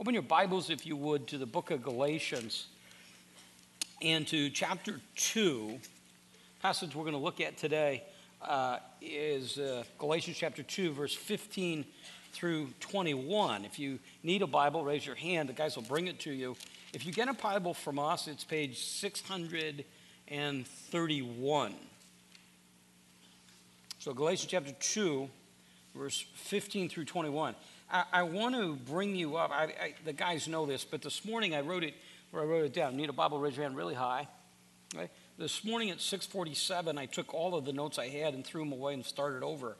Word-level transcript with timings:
Open 0.00 0.14
your 0.14 0.22
Bibles, 0.22 0.70
if 0.70 0.86
you 0.86 0.96
would, 0.96 1.26
to 1.26 1.36
the 1.36 1.44
book 1.44 1.70
of 1.70 1.82
Galatians 1.82 2.68
and 4.00 4.26
to 4.28 4.48
chapter 4.48 4.98
2. 5.16 5.78
Passage 6.62 6.94
we're 6.94 7.02
going 7.02 7.12
to 7.12 7.18
look 7.18 7.38
at 7.38 7.58
today 7.58 8.04
uh, 8.40 8.78
is 9.02 9.58
uh, 9.58 9.84
Galatians 9.98 10.38
chapter 10.38 10.62
2, 10.62 10.92
verse 10.92 11.14
15 11.14 11.84
through 12.32 12.68
21. 12.80 13.66
If 13.66 13.78
you 13.78 13.98
need 14.22 14.40
a 14.40 14.46
Bible, 14.46 14.86
raise 14.86 15.04
your 15.04 15.16
hand. 15.16 15.50
The 15.50 15.52
guys 15.52 15.76
will 15.76 15.82
bring 15.82 16.06
it 16.06 16.18
to 16.20 16.32
you. 16.32 16.56
If 16.94 17.04
you 17.04 17.12
get 17.12 17.28
a 17.28 17.34
Bible 17.34 17.74
from 17.74 17.98
us, 17.98 18.26
it's 18.26 18.42
page 18.42 18.78
631. 18.78 21.74
So, 23.98 24.14
Galatians 24.14 24.50
chapter 24.50 24.72
2, 24.80 25.28
verse 25.94 26.24
15 26.36 26.88
through 26.88 27.04
21. 27.04 27.54
I, 27.90 28.04
I 28.12 28.22
want 28.22 28.54
to 28.54 28.76
bring 28.90 29.16
you 29.16 29.36
up. 29.36 29.50
I, 29.50 29.64
I, 29.64 29.94
the 30.04 30.12
guys 30.12 30.48
know 30.48 30.66
this, 30.66 30.84
but 30.84 31.02
this 31.02 31.24
morning 31.24 31.54
I 31.54 31.60
wrote 31.60 31.84
it 31.84 31.94
where 32.30 32.42
I 32.42 32.46
wrote 32.46 32.64
it 32.64 32.72
down. 32.72 32.96
Need 32.96 33.08
a 33.08 33.12
Bible? 33.12 33.40
Raise 33.40 33.56
your 33.56 33.64
hand 33.64 33.76
really 33.76 33.94
high. 33.94 34.28
Right? 34.94 35.10
This 35.38 35.64
morning 35.64 35.90
at 35.90 35.98
6:47, 35.98 36.98
I 36.98 37.06
took 37.06 37.32
all 37.34 37.54
of 37.54 37.64
the 37.64 37.72
notes 37.72 37.98
I 37.98 38.08
had 38.08 38.34
and 38.34 38.44
threw 38.44 38.62
them 38.62 38.72
away 38.72 38.94
and 38.94 39.04
started 39.04 39.42
over. 39.42 39.76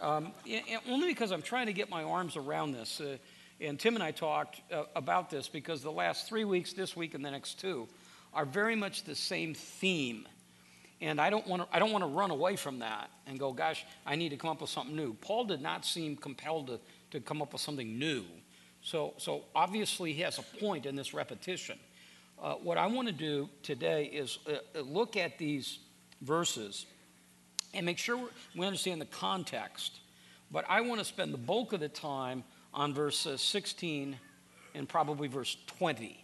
Um, 0.00 0.32
and, 0.48 0.62
and 0.68 0.80
only 0.88 1.08
because 1.08 1.32
I'm 1.32 1.42
trying 1.42 1.66
to 1.66 1.72
get 1.72 1.88
my 1.88 2.02
arms 2.02 2.36
around 2.36 2.72
this. 2.72 3.00
Uh, 3.00 3.16
and 3.60 3.80
Tim 3.80 3.94
and 3.94 4.02
I 4.02 4.10
talked 4.10 4.60
uh, 4.70 4.84
about 4.94 5.30
this 5.30 5.48
because 5.48 5.82
the 5.82 5.92
last 5.92 6.28
three 6.28 6.44
weeks, 6.44 6.74
this 6.74 6.94
week, 6.94 7.14
and 7.14 7.24
the 7.24 7.30
next 7.30 7.60
two, 7.60 7.88
are 8.34 8.44
very 8.44 8.76
much 8.76 9.04
the 9.04 9.14
same 9.14 9.54
theme. 9.54 10.28
And 11.00 11.20
I 11.20 11.30
don't 11.30 11.46
want 11.46 11.62
to 11.62 11.68
I 11.74 11.78
don't 11.78 11.92
want 11.92 12.04
to 12.04 12.10
run 12.10 12.30
away 12.30 12.56
from 12.56 12.80
that 12.80 13.10
and 13.26 13.38
go, 13.38 13.52
gosh, 13.52 13.84
I 14.04 14.16
need 14.16 14.30
to 14.30 14.36
come 14.36 14.50
up 14.50 14.60
with 14.60 14.70
something 14.70 14.96
new. 14.96 15.14
Paul 15.14 15.44
did 15.44 15.62
not 15.62 15.84
seem 15.84 16.16
compelled 16.16 16.66
to 16.68 16.80
to 17.16 17.26
come 17.26 17.42
up 17.42 17.52
with 17.52 17.62
something 17.62 17.98
new. 17.98 18.24
So, 18.82 19.14
so 19.16 19.42
obviously, 19.54 20.12
he 20.12 20.22
has 20.22 20.38
a 20.38 20.42
point 20.42 20.86
in 20.86 20.94
this 20.94 21.12
repetition. 21.12 21.78
Uh, 22.40 22.54
what 22.54 22.78
I 22.78 22.86
want 22.86 23.08
to 23.08 23.12
do 23.12 23.48
today 23.62 24.04
is 24.04 24.38
uh, 24.46 24.80
look 24.82 25.16
at 25.16 25.38
these 25.38 25.78
verses 26.20 26.86
and 27.74 27.84
make 27.84 27.98
sure 27.98 28.28
we 28.54 28.66
understand 28.66 29.00
the 29.00 29.06
context. 29.06 30.00
But 30.50 30.64
I 30.68 30.82
want 30.82 31.00
to 31.00 31.04
spend 31.04 31.32
the 31.32 31.38
bulk 31.38 31.72
of 31.72 31.80
the 31.80 31.88
time 31.88 32.44
on 32.72 32.94
verse 32.94 33.26
uh, 33.26 33.36
16 33.36 34.16
and 34.74 34.88
probably 34.88 35.28
verse 35.28 35.56
20. 35.78 36.22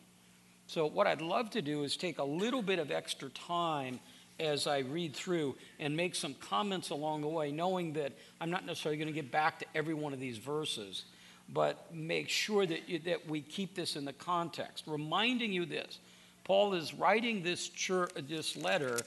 So, 0.67 0.87
what 0.87 1.07
I'd 1.07 1.23
love 1.23 1.51
to 1.51 1.63
do 1.63 1.83
is 1.83 1.97
take 1.97 2.19
a 2.19 2.25
little 2.25 2.63
bit 2.63 2.79
of 2.79 2.91
extra 2.91 3.29
time 3.31 3.99
as 4.41 4.67
I 4.67 4.79
read 4.79 5.15
through 5.15 5.57
and 5.79 5.97
make 5.97 6.15
some 6.15 6.35
comments 6.35 6.91
along 6.91 7.21
the 7.21 7.29
way, 7.29 7.53
knowing 7.53 7.93
that 7.95 8.13
I'm 8.41 8.51
not 8.51 8.67
necessarily 8.67 8.97
going 8.97 9.09
to 9.09 9.15
get 9.15 9.31
back 9.31 9.59
to 9.61 9.67
every 9.75 9.95
one 9.95 10.13
of 10.13 10.21
these 10.21 10.39
verses, 10.39 11.05
but 11.49 11.95
make 11.95 12.29
sure 12.29 12.67
that, 12.67 12.89
you, 12.89 12.99
that 13.01 13.29
we 13.29 13.41
keep 13.41 13.75
this 13.75 13.97
in 13.97 14.05
the 14.05 14.13
context. 14.13 14.85
Reminding 14.87 15.53
you 15.53 15.67
this 15.67 15.99
Paul 16.45 16.75
is 16.75 16.93
writing 16.93 17.43
this, 17.43 17.69
church, 17.69 18.11
this 18.29 18.57
letter 18.57 18.99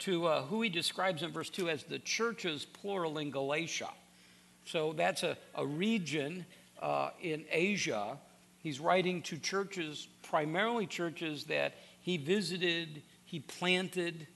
to 0.00 0.26
uh, 0.26 0.42
who 0.42 0.62
he 0.62 0.68
describes 0.68 1.22
in 1.22 1.32
verse 1.32 1.50
2 1.50 1.68
as 1.68 1.82
the 1.82 1.98
churches, 1.98 2.64
plural, 2.64 3.18
in 3.18 3.30
Galatia. 3.30 3.90
So 4.64 4.92
that's 4.92 5.22
a, 5.22 5.36
a 5.56 5.66
region 5.66 6.46
uh, 6.80 7.10
in 7.20 7.44
Asia. 7.50 8.18
He's 8.62 8.78
writing 8.78 9.22
to 9.22 9.38
churches, 9.38 10.06
primarily 10.22 10.86
churches 10.86 11.44
that 11.44 11.74
he 12.00 12.16
visited, 12.16 13.02
he 13.24 13.40
planted, 13.40 14.26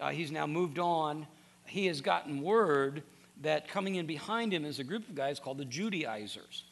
uh, 0.00 0.10
he's 0.10 0.30
now 0.30 0.46
moved 0.46 0.78
on. 0.78 1.26
He 1.66 1.86
has 1.86 2.00
gotten 2.00 2.42
word 2.42 3.02
that 3.42 3.68
coming 3.68 3.96
in 3.96 4.06
behind 4.06 4.52
him 4.52 4.64
is 4.64 4.78
a 4.78 4.84
group 4.84 5.08
of 5.08 5.14
guys 5.14 5.40
called 5.40 5.58
the 5.58 5.64
Judaizers. 5.64 6.64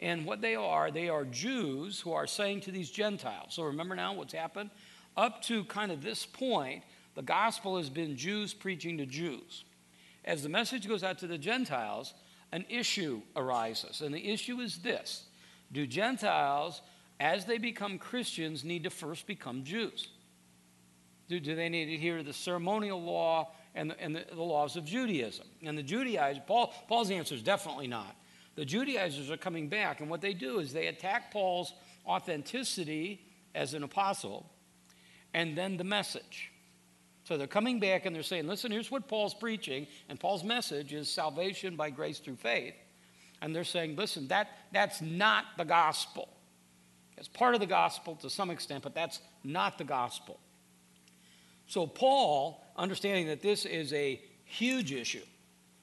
And 0.00 0.26
what 0.26 0.40
they 0.40 0.54
are, 0.54 0.90
they 0.90 1.08
are 1.08 1.24
Jews 1.24 2.00
who 2.00 2.12
are 2.12 2.26
saying 2.26 2.62
to 2.62 2.70
these 2.70 2.90
Gentiles. 2.90 3.54
So 3.54 3.62
remember 3.64 3.94
now 3.94 4.14
what's 4.14 4.34
happened? 4.34 4.70
Up 5.16 5.42
to 5.42 5.64
kind 5.64 5.92
of 5.92 6.02
this 6.02 6.26
point, 6.26 6.82
the 7.14 7.22
gospel 7.22 7.76
has 7.76 7.88
been 7.88 8.16
Jews 8.16 8.52
preaching 8.52 8.98
to 8.98 9.06
Jews. 9.06 9.64
As 10.24 10.42
the 10.42 10.48
message 10.48 10.88
goes 10.88 11.04
out 11.04 11.18
to 11.18 11.26
the 11.26 11.38
Gentiles, 11.38 12.14
an 12.50 12.64
issue 12.68 13.20
arises. 13.36 14.00
And 14.00 14.14
the 14.14 14.32
issue 14.32 14.60
is 14.60 14.78
this 14.78 15.24
Do 15.72 15.86
Gentiles, 15.86 16.82
as 17.20 17.44
they 17.44 17.58
become 17.58 17.98
Christians, 17.98 18.64
need 18.64 18.84
to 18.84 18.90
first 18.90 19.26
become 19.26 19.64
Jews? 19.64 20.08
Do, 21.28 21.40
do 21.40 21.54
they 21.54 21.68
need 21.68 21.86
to 21.86 22.16
to 22.18 22.22
the 22.22 22.32
ceremonial 22.32 23.02
law 23.02 23.52
and 23.74 23.90
the, 23.90 24.00
and 24.00 24.14
the, 24.14 24.24
the 24.32 24.42
laws 24.42 24.76
of 24.76 24.84
Judaism? 24.84 25.46
And 25.62 25.76
the 25.76 25.82
Judaizers, 25.82 26.42
Paul, 26.46 26.74
Paul's 26.88 27.10
answer 27.10 27.34
is 27.34 27.42
definitely 27.42 27.86
not. 27.86 28.14
The 28.56 28.64
Judaizers 28.64 29.30
are 29.30 29.36
coming 29.36 29.68
back, 29.68 30.00
and 30.00 30.08
what 30.08 30.20
they 30.20 30.34
do 30.34 30.58
is 30.58 30.72
they 30.72 30.86
attack 30.86 31.32
Paul's 31.32 31.72
authenticity 32.06 33.20
as 33.54 33.74
an 33.74 33.82
apostle 33.82 34.50
and 35.32 35.56
then 35.56 35.76
the 35.76 35.84
message. 35.84 36.52
So 37.24 37.36
they're 37.36 37.46
coming 37.46 37.80
back 37.80 38.06
and 38.06 38.14
they're 38.14 38.22
saying, 38.22 38.46
listen, 38.46 38.70
here's 38.70 38.90
what 38.90 39.08
Paul's 39.08 39.34
preaching, 39.34 39.86
and 40.08 40.20
Paul's 40.20 40.44
message 40.44 40.92
is 40.92 41.08
salvation 41.08 41.74
by 41.74 41.90
grace 41.90 42.18
through 42.18 42.36
faith. 42.36 42.74
And 43.40 43.54
they're 43.54 43.64
saying, 43.64 43.96
listen, 43.96 44.28
that, 44.28 44.48
that's 44.72 45.00
not 45.00 45.44
the 45.58 45.64
gospel. 45.64 46.28
It's 47.16 47.28
part 47.28 47.54
of 47.54 47.60
the 47.60 47.66
gospel 47.66 48.16
to 48.16 48.30
some 48.30 48.50
extent, 48.50 48.82
but 48.82 48.94
that's 48.94 49.20
not 49.42 49.78
the 49.78 49.84
gospel. 49.84 50.38
So, 51.66 51.86
Paul, 51.86 52.62
understanding 52.76 53.28
that 53.28 53.42
this 53.42 53.64
is 53.64 53.92
a 53.92 54.20
huge 54.44 54.92
issue, 54.92 55.22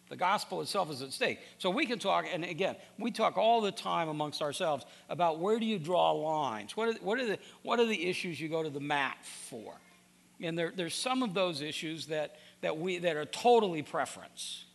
the 0.10 0.16
gospel 0.16 0.62
itself 0.62 0.92
is 0.92 1.02
at 1.02 1.12
stake. 1.12 1.40
So, 1.58 1.70
we 1.70 1.86
can 1.86 2.00
talk, 2.00 2.26
and 2.32 2.44
again, 2.44 2.76
we 2.98 3.12
talk 3.12 3.38
all 3.38 3.62
the 3.62 3.72
time 3.72 4.10
amongst 4.10 4.42
ourselves 4.42 4.86
about 5.10 5.40
where 5.40 5.60
do 5.60 5.66
you 5.66 5.80
draw 5.80 6.12
lines? 6.12 6.78
What 6.78 6.90
are, 6.90 6.94
what 7.02 7.20
are, 7.20 7.26
the, 7.26 7.40
what 7.64 7.80
are 7.80 7.86
the 7.86 8.08
issues 8.08 8.40
you 8.40 8.50
go 8.50 8.64
to 8.64 8.70
the 8.70 8.80
mat 8.80 9.18
for? 9.50 9.74
And 10.42 10.58
there, 10.58 10.72
there's 10.76 10.96
some 10.96 11.24
of 11.24 11.34
those 11.34 11.62
issues 11.62 12.08
that, 12.08 12.38
that, 12.62 12.78
we, 12.78 12.98
that 13.00 13.16
are 13.16 13.26
totally 13.26 13.84
preference. 13.84 14.66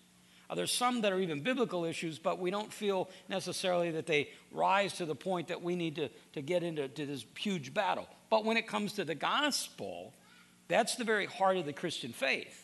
Uh, 0.48 0.54
there's 0.54 0.72
some 0.72 1.00
that 1.00 1.12
are 1.12 1.18
even 1.18 1.40
biblical 1.40 1.84
issues, 1.84 2.18
but 2.18 2.38
we 2.38 2.50
don't 2.50 2.72
feel 2.72 3.08
necessarily 3.28 3.90
that 3.90 4.06
they 4.06 4.28
rise 4.52 4.92
to 4.94 5.04
the 5.04 5.14
point 5.14 5.48
that 5.48 5.60
we 5.60 5.74
need 5.74 5.96
to, 5.96 6.08
to 6.34 6.40
get 6.40 6.62
into 6.62 6.86
to 6.88 7.04
this 7.04 7.24
huge 7.36 7.74
battle. 7.74 8.06
But 8.30 8.44
when 8.44 8.56
it 8.56 8.66
comes 8.66 8.92
to 8.94 9.04
the 9.04 9.14
gospel, 9.14 10.12
that's 10.68 10.96
the 10.96 11.04
very 11.04 11.26
heart 11.26 11.56
of 11.56 11.66
the 11.66 11.72
Christian 11.72 12.12
faith. 12.12 12.62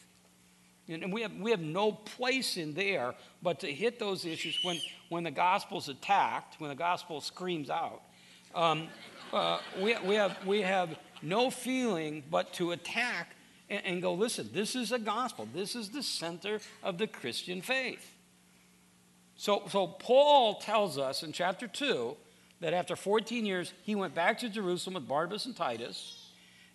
And 0.88 1.12
we 1.12 1.22
have, 1.22 1.32
we 1.34 1.52
have 1.52 1.60
no 1.60 1.92
place 1.92 2.56
in 2.56 2.74
there 2.74 3.14
but 3.42 3.60
to 3.60 3.72
hit 3.72 3.98
those 3.98 4.24
issues 4.24 4.58
when, 4.62 4.80
when 5.08 5.22
the 5.22 5.30
gospel's 5.30 5.88
attacked, 5.88 6.60
when 6.60 6.70
the 6.70 6.76
gospel 6.76 7.20
screams 7.20 7.70
out. 7.70 8.02
Um, 8.54 8.88
uh, 9.32 9.60
we, 9.80 9.96
we, 10.04 10.16
have, 10.16 10.44
we 10.44 10.62
have 10.62 10.98
no 11.22 11.50
feeling 11.50 12.24
but 12.30 12.52
to 12.54 12.72
attack 12.72 13.36
and, 13.70 13.84
and 13.86 14.02
go, 14.02 14.12
listen, 14.12 14.50
this 14.52 14.74
is 14.74 14.90
a 14.92 14.98
gospel. 14.98 15.48
This 15.54 15.76
is 15.76 15.90
the 15.90 16.02
center 16.02 16.60
of 16.82 16.98
the 16.98 17.06
Christian 17.06 17.62
faith. 17.62 18.10
So, 19.36 19.62
so 19.70 19.86
Paul 19.86 20.56
tells 20.56 20.98
us 20.98 21.22
in 21.22 21.32
chapter 21.32 21.68
2 21.68 22.16
that 22.60 22.74
after 22.74 22.96
14 22.96 23.46
years, 23.46 23.72
he 23.82 23.94
went 23.94 24.14
back 24.14 24.38
to 24.40 24.48
Jerusalem 24.48 24.94
with 24.94 25.08
Barnabas 25.08 25.46
and 25.46 25.56
Titus 25.56 26.21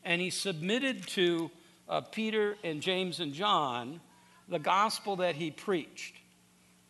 and 0.07 0.22
he 0.22 0.29
submitted 0.29 1.06
to 1.06 1.51
uh, 1.90 2.00
Peter 2.00 2.56
and 2.63 2.81
James 2.81 3.19
and 3.19 3.34
John 3.34 4.00
the 4.47 4.57
gospel 4.57 5.18
that 5.18 5.35
he 5.35 5.51
preached. 5.51 6.16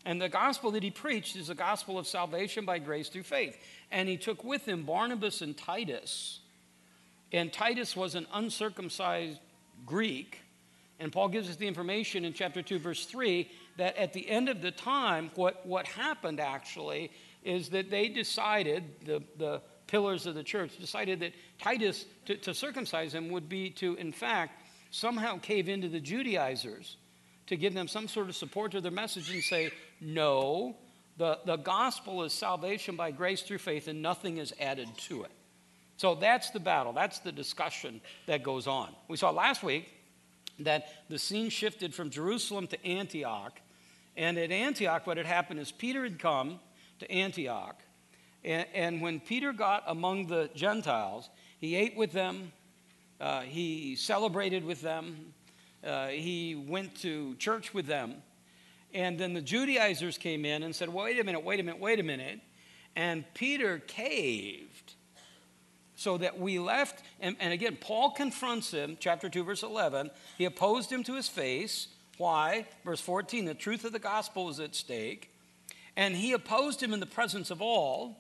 And 0.06 0.22
the 0.22 0.30
gospel 0.30 0.70
that 0.72 0.84
he 0.84 0.92
preached 0.92 1.36
is 1.36 1.48
the 1.48 1.56
gospel 1.56 1.98
of 1.98 2.08
salvation 2.08 2.64
by 2.64 2.78
grace 2.78 3.10
through 3.10 3.24
faith. 3.24 3.58
And 3.92 4.08
he 4.08 4.18
took 4.18 4.44
with 4.44 4.68
him 4.68 4.84
Barnabas 4.84 5.42
and 5.42 5.58
Titus. 5.58 6.42
And 7.34 7.52
Titus 7.52 7.96
was 7.96 8.14
an 8.14 8.28
uncircumcised 8.32 9.40
Greek. 9.84 10.42
And 11.00 11.12
Paul 11.12 11.30
gives 11.30 11.50
us 11.50 11.56
the 11.56 11.68
information 11.68 12.24
in 12.24 12.34
chapter 12.34 12.62
2, 12.62 12.78
verse 12.78 13.04
3, 13.06 13.50
that 13.78 13.98
at 13.98 14.14
the 14.14 14.30
end 14.30 14.48
of 14.48 14.62
the 14.62 14.72
time, 14.72 15.32
what, 15.34 15.66
what 15.66 15.88
happened 15.88 16.40
actually 16.40 17.12
is 17.44 17.70
that 17.70 17.90
they 17.90 18.10
decided, 18.10 18.84
the, 19.06 19.24
the 19.40 19.62
pillars 19.88 20.25
of 20.25 20.36
the 20.36 20.44
church, 20.44 20.78
decided 20.78 21.22
that 21.22 21.34
Titus, 21.60 22.06
to, 22.25 22.36
to 22.38 22.54
circumcise 22.54 23.13
him, 23.13 23.30
would 23.30 23.50
be 23.50 23.69
to, 23.72 23.95
in 23.95 24.12
fact, 24.12 24.62
somehow 24.92 25.38
cave 25.38 25.69
into 25.69 25.89
the 25.89 26.00
Judaizers 26.00 26.98
to 27.48 27.56
give 27.56 27.74
them 27.74 27.88
some 27.88 28.07
sort 28.07 28.30
of 28.30 28.36
support 28.36 28.72
to 28.74 28.81
their 28.81 28.92
message 28.92 29.30
and 29.31 29.44
say, 29.44 29.72
no, 30.01 30.75
the, 31.18 31.39
the 31.45 31.56
gospel 31.56 32.24
is 32.24 32.34
salvation 32.34 32.95
by 32.95 33.12
grace 33.12 33.42
through 33.42 33.57
faith 33.57 33.88
and 33.88 34.01
nothing 34.01 34.38
is 34.38 34.54
added 34.60 34.89
to 34.98 35.24
it. 35.24 35.31
So 35.98 36.13
that's 36.13 36.51
the 36.51 36.60
battle. 36.60 36.94
That's 36.94 37.19
the 37.19 37.31
discussion 37.31 38.01
that 38.28 38.44
goes 38.44 38.68
on. 38.68 38.89
We 39.07 39.18
saw 39.18 39.31
last 39.31 39.63
week 39.63 39.89
that 40.60 40.88
the 41.10 41.18
scene 41.18 41.50
shifted 41.50 41.94
from 41.94 42.10
Jerusalem 42.10 42.68
to 42.68 42.86
Antioch. 42.86 43.60
And 44.16 44.38
at 44.38 44.51
Antioch, 44.51 45.07
what 45.07 45.18
had 45.18 45.25
happened 45.25 45.60
is 45.60 45.72
Peter 45.72 46.04
had 46.04 46.19
come 46.19 46.60
to 47.00 47.12
Antioch 47.12 47.80
and, 48.48 48.66
and 48.74 49.02
when 49.02 49.20
Peter 49.20 49.52
got 49.52 49.84
among 49.88 50.28
the 50.28 50.50
Gentiles, 50.56 51.30
he 51.60 51.76
ate 51.76 51.98
with 51.98 52.14
them, 52.14 52.54
uh, 53.20 53.42
he 53.42 53.96
celebrated 53.96 54.64
with 54.64 54.82
them, 54.82 55.34
uh, 55.86 56.08
he 56.08 56.56
went 56.56 56.96
to 57.02 57.36
church 57.36 57.74
with 57.74 57.88
them. 57.88 58.16
And 58.94 59.20
then 59.20 59.34
the 59.34 59.42
Judaizers 59.42 60.18
came 60.18 60.46
in 60.46 60.64
and 60.64 60.74
said, 60.74 60.88
Wait 60.90 61.20
a 61.20 61.24
minute, 61.24 61.44
wait 61.44 61.60
a 61.60 61.64
minute, 61.64 61.82
wait 61.82 62.00
a 62.00 62.04
minute. 62.04 62.40
and 62.96 63.26
Peter 63.34 63.80
caved 63.80 64.94
so 65.96 66.18
that 66.18 66.40
we 66.40 66.58
left. 66.58 67.04
And, 67.20 67.36
and, 67.40 67.52
again, 67.52 67.78
Paul 67.80 68.12
confronts 68.12 68.72
him, 68.72 68.98
chapter 69.00 69.28
2, 69.28 69.44
verse 69.44 69.64
11. 69.64 70.10
He 70.38 70.46
opposed 70.46 70.90
him 70.92 71.04
to 71.04 71.16
his 71.16 71.28
face. 71.28 71.88
Why? 72.18 72.66
Verse 72.86 73.02
14 73.02 73.44
the 73.46 73.54
truth 73.54 73.84
of 73.84 73.92
the 73.92 74.00
gospel 74.00 74.46
was 74.46 74.62
at 74.62 74.74
stake. 74.74 75.32
And 75.98 76.16
he 76.16 76.32
opposed 76.32 76.82
him 76.82 76.94
in 76.94 77.00
the 77.00 77.08
presence 77.08 77.52
of 77.52 77.62
all, 77.62 78.16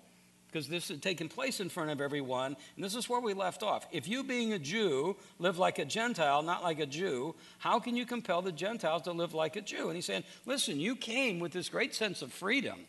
because 0.47 0.67
this 0.67 0.87
had 0.87 1.01
taken 1.01 1.27
place 1.27 1.59
in 1.59 1.69
front 1.69 1.89
of 1.89 2.01
everyone. 2.01 2.55
And 2.75 2.83
this 2.83 2.95
is 2.95 3.09
where 3.09 3.19
we 3.19 3.33
left 3.33 3.63
off. 3.63 3.85
If 3.91 4.07
you, 4.07 4.23
being 4.23 4.53
a 4.53 4.59
Jew, 4.59 5.15
live 5.39 5.57
like 5.57 5.77
a 5.79 5.85
Gentile, 5.85 6.41
not 6.41 6.63
like 6.63 6.79
a 6.79 6.85
Jew, 6.85 7.35
how 7.59 7.79
can 7.79 7.95
you 7.95 8.05
compel 8.05 8.41
the 8.41 8.51
Gentiles 8.51 9.03
to 9.03 9.11
live 9.11 9.33
like 9.33 9.55
a 9.55 9.61
Jew? 9.61 9.87
And 9.87 9.95
he's 9.95 10.05
saying, 10.05 10.23
listen, 10.45 10.79
you 10.79 10.95
came 10.95 11.39
with 11.39 11.51
this 11.51 11.69
great 11.69 11.93
sense 11.93 12.21
of 12.21 12.31
freedom. 12.31 12.79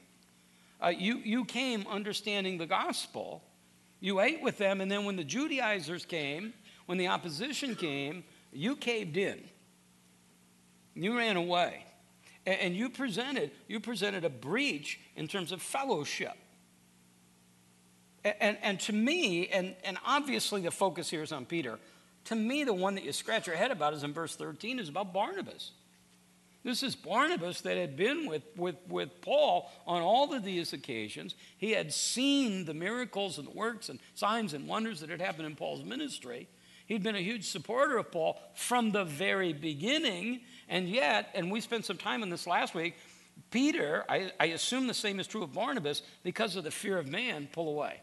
Uh, 0.83 0.89
you, 0.89 1.19
you 1.19 1.45
came 1.45 1.85
understanding 1.89 2.59
the 2.59 2.67
gospel. 2.67 3.43
You 4.01 4.21
ate 4.21 4.41
with 4.41 4.59
them, 4.59 4.81
and 4.81 4.91
then 4.91 5.05
when 5.05 5.17
the 5.17 5.25
Judaizers 5.25 6.05
came, 6.05 6.53
when 6.87 6.99
the 6.99 7.09
opposition 7.09 7.75
came, 7.75 8.23
you 8.53 8.77
caved 8.77 9.17
in. 9.17 9.43
You 10.95 11.17
ran 11.17 11.37
away. 11.37 11.85
And, 12.47 12.61
and 12.61 12.77
you 12.77 12.89
presented, 12.89 13.51
you 13.67 13.81
presented 13.81 14.25
a 14.25 14.31
breach 14.31 15.01
in 15.17 15.27
terms 15.27 15.51
of 15.51 15.61
fellowship. 15.61 16.37
And, 18.41 18.59
and, 18.63 18.81
to 18.81 18.93
me, 18.93 19.49
and, 19.49 19.75
and 19.85 19.99
obviously 20.05 20.63
the 20.63 20.71
focus 20.71 21.09
here 21.11 21.23
is 21.23 21.33
on 21.33 21.45
Peter, 21.45 21.79
to 22.27 22.35
me, 22.35 22.65
the 22.65 22.75
one 22.75 22.95
that 22.97 23.05
you 23.05 23.13
scratch 23.13 23.47
your 23.47 23.57
head 23.57 23.71
about 23.71 23.95
is 23.95 24.05
in 24.05 24.13
verse 24.13 24.37
13, 24.37 24.79
is 24.79 24.89
about 24.89 25.15
Barnabas. 25.15 25.73
This 26.65 26.83
is 26.83 26.95
Barnabas 26.95 27.63
that 27.63 27.77
had 27.77 27.97
been 27.97 28.27
with, 28.27 28.43
with, 28.57 28.77
with 28.89 29.21
Paul 29.23 29.71
on 29.87 30.03
all 30.03 30.35
of 30.35 30.45
these 30.45 30.73
occasions. 30.73 31.35
He 31.57 31.71
had 31.71 31.93
seen 31.93 32.65
the 32.65 32.75
miracles 32.75 33.39
and 33.39 33.47
the 33.47 33.53
works 33.53 33.89
and 33.89 33.99
signs 34.15 34.53
and 34.53 34.69
wonders 34.69 35.01
that 35.01 35.09
had 35.09 35.21
happened 35.21 35.47
in 35.47 35.57
Paul's 35.57 35.85
ministry. 35.85 36.49
He'd 36.87 37.03
been 37.03 37.17
a 37.17 37.21
huge 37.21 37.49
supporter 37.49 37.97
of 37.97 38.11
Paul 38.11 38.41
from 38.55 38.91
the 38.91 39.05
very 39.05 39.53
beginning. 39.53 40.41
And 40.69 40.89
yet, 40.89 41.31
and 41.35 41.51
we 41.51 41.61
spent 41.61 41.85
some 41.85 41.97
time 41.97 42.23
on 42.23 42.29
this 42.29 42.47
last 42.47 42.75
week, 42.75 42.97
Peter, 43.51 44.05
I, 44.09 44.33
I 44.39 44.47
assume 44.47 44.87
the 44.87 44.95
same 44.95 45.21
is 45.21 45.27
true 45.27 45.43
of 45.43 45.53
Barnabas, 45.53 46.03
because 46.25 46.57
of 46.57 46.65
the 46.65 46.71
fear 46.71 46.99
of 46.99 47.07
man, 47.07 47.49
pull 47.53 47.69
away. 47.69 48.01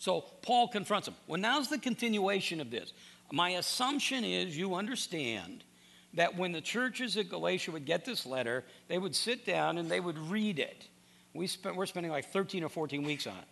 So 0.00 0.22
Paul 0.40 0.66
confronts 0.66 1.06
him. 1.06 1.14
Well, 1.26 1.38
now's 1.38 1.68
the 1.68 1.78
continuation 1.78 2.58
of 2.62 2.70
this. 2.70 2.94
My 3.30 3.50
assumption 3.50 4.24
is 4.24 4.56
you 4.56 4.74
understand 4.74 5.62
that 6.14 6.36
when 6.36 6.52
the 6.52 6.62
churches 6.62 7.18
at 7.18 7.28
Galatia 7.28 7.70
would 7.70 7.84
get 7.84 8.06
this 8.06 8.24
letter, 8.24 8.64
they 8.88 8.96
would 8.96 9.14
sit 9.14 9.44
down 9.44 9.76
and 9.76 9.90
they 9.90 10.00
would 10.00 10.18
read 10.18 10.58
it. 10.58 10.88
We 11.34 11.46
spent, 11.46 11.76
we're 11.76 11.84
spending 11.84 12.10
like 12.10 12.32
13 12.32 12.64
or 12.64 12.70
14 12.70 13.02
weeks 13.02 13.26
on 13.26 13.36
it. 13.36 13.44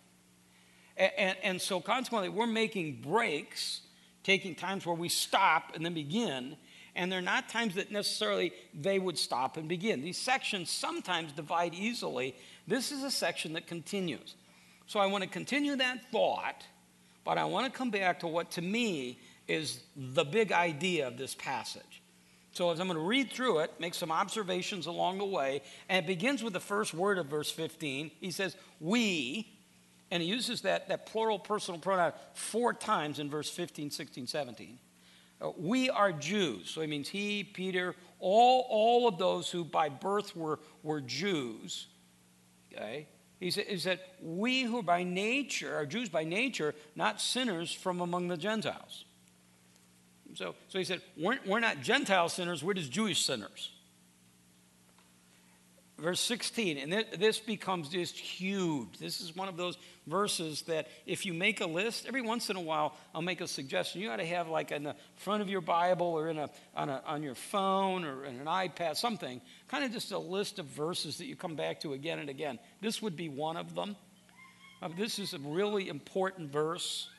And, 0.97 1.11
and, 1.17 1.37
and 1.43 1.61
so, 1.61 1.79
consequently, 1.79 2.29
we're 2.29 2.47
making 2.47 3.01
breaks, 3.01 3.81
taking 4.23 4.55
times 4.55 4.87
where 4.87 4.95
we 4.95 5.07
stop 5.07 5.75
and 5.75 5.85
then 5.85 5.93
begin. 5.93 6.57
And 6.95 7.11
they're 7.11 7.21
not 7.21 7.47
times 7.47 7.75
that 7.75 7.91
necessarily 7.91 8.53
they 8.73 8.97
would 8.97 9.19
stop 9.19 9.55
and 9.55 9.69
begin. 9.69 10.01
These 10.01 10.17
sections 10.17 10.71
sometimes 10.71 11.31
divide 11.31 11.75
easily. 11.75 12.35
This 12.67 12.91
is 12.91 13.03
a 13.03 13.11
section 13.11 13.53
that 13.53 13.67
continues. 13.67 14.33
So, 14.89 14.99
I 14.99 15.05
want 15.05 15.23
to 15.23 15.29
continue 15.29 15.75
that 15.75 16.11
thought, 16.11 16.65
but 17.23 17.37
I 17.37 17.45
want 17.45 17.71
to 17.71 17.77
come 17.77 17.91
back 17.91 18.21
to 18.21 18.27
what 18.27 18.49
to 18.53 18.63
me 18.63 19.19
is 19.47 19.83
the 19.95 20.25
big 20.25 20.51
idea 20.51 21.07
of 21.07 21.15
this 21.15 21.35
passage. 21.35 22.01
So, 22.53 22.71
as 22.71 22.79
I'm 22.79 22.87
going 22.87 22.97
to 22.97 23.05
read 23.05 23.29
through 23.29 23.59
it, 23.59 23.71
make 23.79 23.93
some 23.93 24.11
observations 24.11 24.87
along 24.87 25.19
the 25.19 25.25
way, 25.25 25.61
and 25.89 26.03
it 26.03 26.07
begins 26.07 26.41
with 26.41 26.53
the 26.53 26.59
first 26.59 26.95
word 26.95 27.19
of 27.19 27.27
verse 27.27 27.51
15. 27.51 28.09
He 28.19 28.31
says, 28.31 28.55
We, 28.79 29.53
and 30.09 30.23
he 30.23 30.29
uses 30.29 30.61
that, 30.61 30.89
that 30.89 31.05
plural 31.05 31.37
personal 31.37 31.79
pronoun 31.79 32.13
four 32.33 32.73
times 32.73 33.19
in 33.19 33.29
verse 33.29 33.51
15, 33.51 33.91
16, 33.91 34.25
17. 34.25 34.79
Uh, 35.39 35.51
we 35.55 35.91
are 35.91 36.11
Jews. 36.11 36.67
So 36.67 36.81
he 36.81 36.87
means 36.87 37.07
he, 37.07 37.43
Peter, 37.43 37.93
all, 38.17 38.65
all 38.67 39.07
of 39.07 39.19
those 39.19 39.51
who 39.51 39.63
by 39.63 39.89
birth 39.89 40.35
were, 40.35 40.59
were 40.81 40.99
Jews. 40.99 41.85
Okay? 42.73 43.05
He 43.39 43.51
said, 43.51 43.79
said, 43.79 43.99
We 44.21 44.63
who 44.63 44.79
are 44.79 44.83
by 44.83 45.03
nature 45.03 45.75
are 45.75 45.85
Jews 45.85 46.09
by 46.09 46.23
nature, 46.23 46.75
not 46.95 47.21
sinners 47.21 47.71
from 47.71 48.01
among 48.01 48.27
the 48.27 48.37
Gentiles. 48.37 49.05
So, 50.35 50.55
so 50.67 50.77
he 50.77 50.85
said, 50.85 51.01
we're, 51.17 51.39
we're 51.45 51.59
not 51.59 51.81
Gentile 51.81 52.29
sinners, 52.29 52.63
we're 52.63 52.73
just 52.73 52.91
Jewish 52.91 53.25
sinners. 53.25 53.71
Verse 55.99 56.21
16, 56.21 56.77
and 56.77 57.05
this 57.17 57.39
becomes 57.39 57.89
just 57.89 58.17
huge. 58.17 58.97
This 58.99 59.19
is 59.19 59.35
one 59.35 59.49
of 59.49 59.57
those 59.57 59.77
verses 60.07 60.61
that 60.63 60.87
if 61.05 61.25
you 61.25 61.33
make 61.33 61.59
a 61.59 61.65
list, 61.65 62.05
every 62.07 62.21
once 62.21 62.49
in 62.49 62.55
a 62.55 62.61
while, 62.61 62.95
I'll 63.13 63.21
make 63.21 63.41
a 63.41 63.47
suggestion. 63.47 64.01
You 64.01 64.09
ought 64.09 64.17
to 64.17 64.25
have, 64.25 64.47
like, 64.47 64.71
in 64.71 64.83
the 64.83 64.95
front 65.17 65.41
of 65.41 65.49
your 65.49 65.61
Bible 65.61 66.07
or 66.07 66.29
in 66.29 66.37
a, 66.37 66.49
on, 66.73 66.89
a, 66.89 67.01
on 67.05 67.21
your 67.21 67.35
phone 67.35 68.05
or 68.05 68.23
in 68.23 68.39
an 68.39 68.45
iPad, 68.45 68.95
something, 68.95 69.41
kind 69.67 69.83
of 69.83 69.91
just 69.91 70.11
a 70.11 70.17
list 70.17 70.57
of 70.57 70.67
verses 70.67 71.17
that 71.17 71.25
you 71.25 71.35
come 71.35 71.55
back 71.55 71.81
to 71.81 71.93
again 71.93 72.19
and 72.19 72.29
again. 72.29 72.59
This 72.81 73.01
would 73.01 73.17
be 73.17 73.27
one 73.27 73.57
of 73.57 73.75
them. 73.75 73.97
Uh, 74.81 74.89
this 74.97 75.19
is 75.19 75.33
a 75.33 75.39
really 75.39 75.89
important 75.89 76.51
verse. 76.51 77.09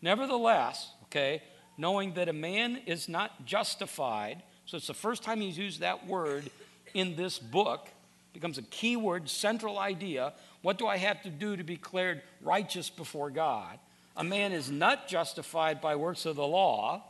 Nevertheless, 0.00 0.92
okay, 1.04 1.42
knowing 1.76 2.14
that 2.14 2.28
a 2.28 2.32
man 2.32 2.80
is 2.86 3.08
not 3.08 3.44
justified. 3.46 4.42
So 4.66 4.76
it's 4.76 4.86
the 4.86 4.94
first 4.94 5.24
time 5.24 5.40
he's 5.40 5.58
used 5.58 5.80
that 5.80 6.06
word 6.06 6.48
in 6.94 7.16
this 7.16 7.38
book. 7.38 7.88
Becomes 8.32 8.58
a 8.58 8.62
key 8.62 8.96
word, 8.96 9.28
central 9.28 9.78
idea. 9.78 10.32
What 10.62 10.78
do 10.78 10.86
I 10.86 10.96
have 10.96 11.22
to 11.22 11.30
do 11.30 11.56
to 11.56 11.64
be 11.64 11.76
declared 11.76 12.22
righteous 12.40 12.90
before 12.90 13.30
God? 13.30 13.78
A 14.16 14.24
man 14.24 14.52
is 14.52 14.70
not 14.70 15.08
justified 15.08 15.80
by 15.80 15.96
works 15.96 16.26
of 16.26 16.36
the 16.36 16.46
law, 16.46 17.04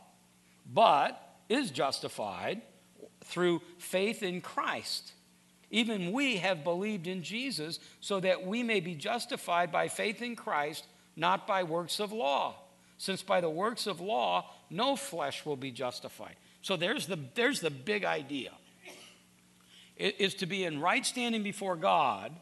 but 0.71 1.19
is 1.49 1.71
justified 1.71 2.61
through 3.25 3.61
faith 3.77 4.23
in 4.23 4.41
Christ. 4.41 5.13
Even 5.71 6.11
we 6.11 6.37
have 6.37 6.63
believed 6.63 7.07
in 7.07 7.23
Jesus 7.23 7.79
so 7.99 8.19
that 8.19 8.45
we 8.45 8.63
may 8.63 8.79
be 8.79 8.95
justified 8.95 9.71
by 9.71 9.87
faith 9.87 10.21
in 10.21 10.35
Christ, 10.35 10.85
not 11.15 11.47
by 11.47 11.63
works 11.63 11.99
of 11.99 12.11
law 12.11 12.55
since 13.03 13.21
by 13.21 13.41
the 13.41 13.49
works 13.49 13.85
of 13.85 13.99
law 13.99 14.49
no 14.69 14.95
flesh 14.95 15.45
will 15.45 15.57
be 15.57 15.71
justified. 15.71 16.35
So 16.61 16.77
there's 16.77 17.05
the, 17.05 17.19
there's 17.35 17.59
the 17.59 17.69
big 17.69 18.05
idea. 18.05 18.51
Is 20.03 20.33
to 20.35 20.45
be 20.45 20.65
in 20.65 20.81
right 20.81 21.05
standing 21.05 21.43
before 21.43 21.77
God 21.77 22.33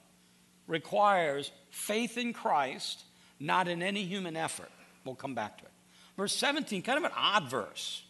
requires 0.65 1.51
faith 1.69 2.17
in 2.17 2.33
Christ, 2.33 3.03
not 3.39 3.67
in 3.67 3.83
any 3.83 4.03
human 4.03 4.35
effort. 4.35 4.71
We'll 5.05 5.13
come 5.13 5.35
back 5.35 5.59
to 5.59 5.65
it. 5.65 5.71
Verse 6.17 6.35
17, 6.35 6.81
kind 6.81 6.97
of 6.97 7.03
an 7.03 7.11
odd 7.15 7.51
verse. 7.51 8.03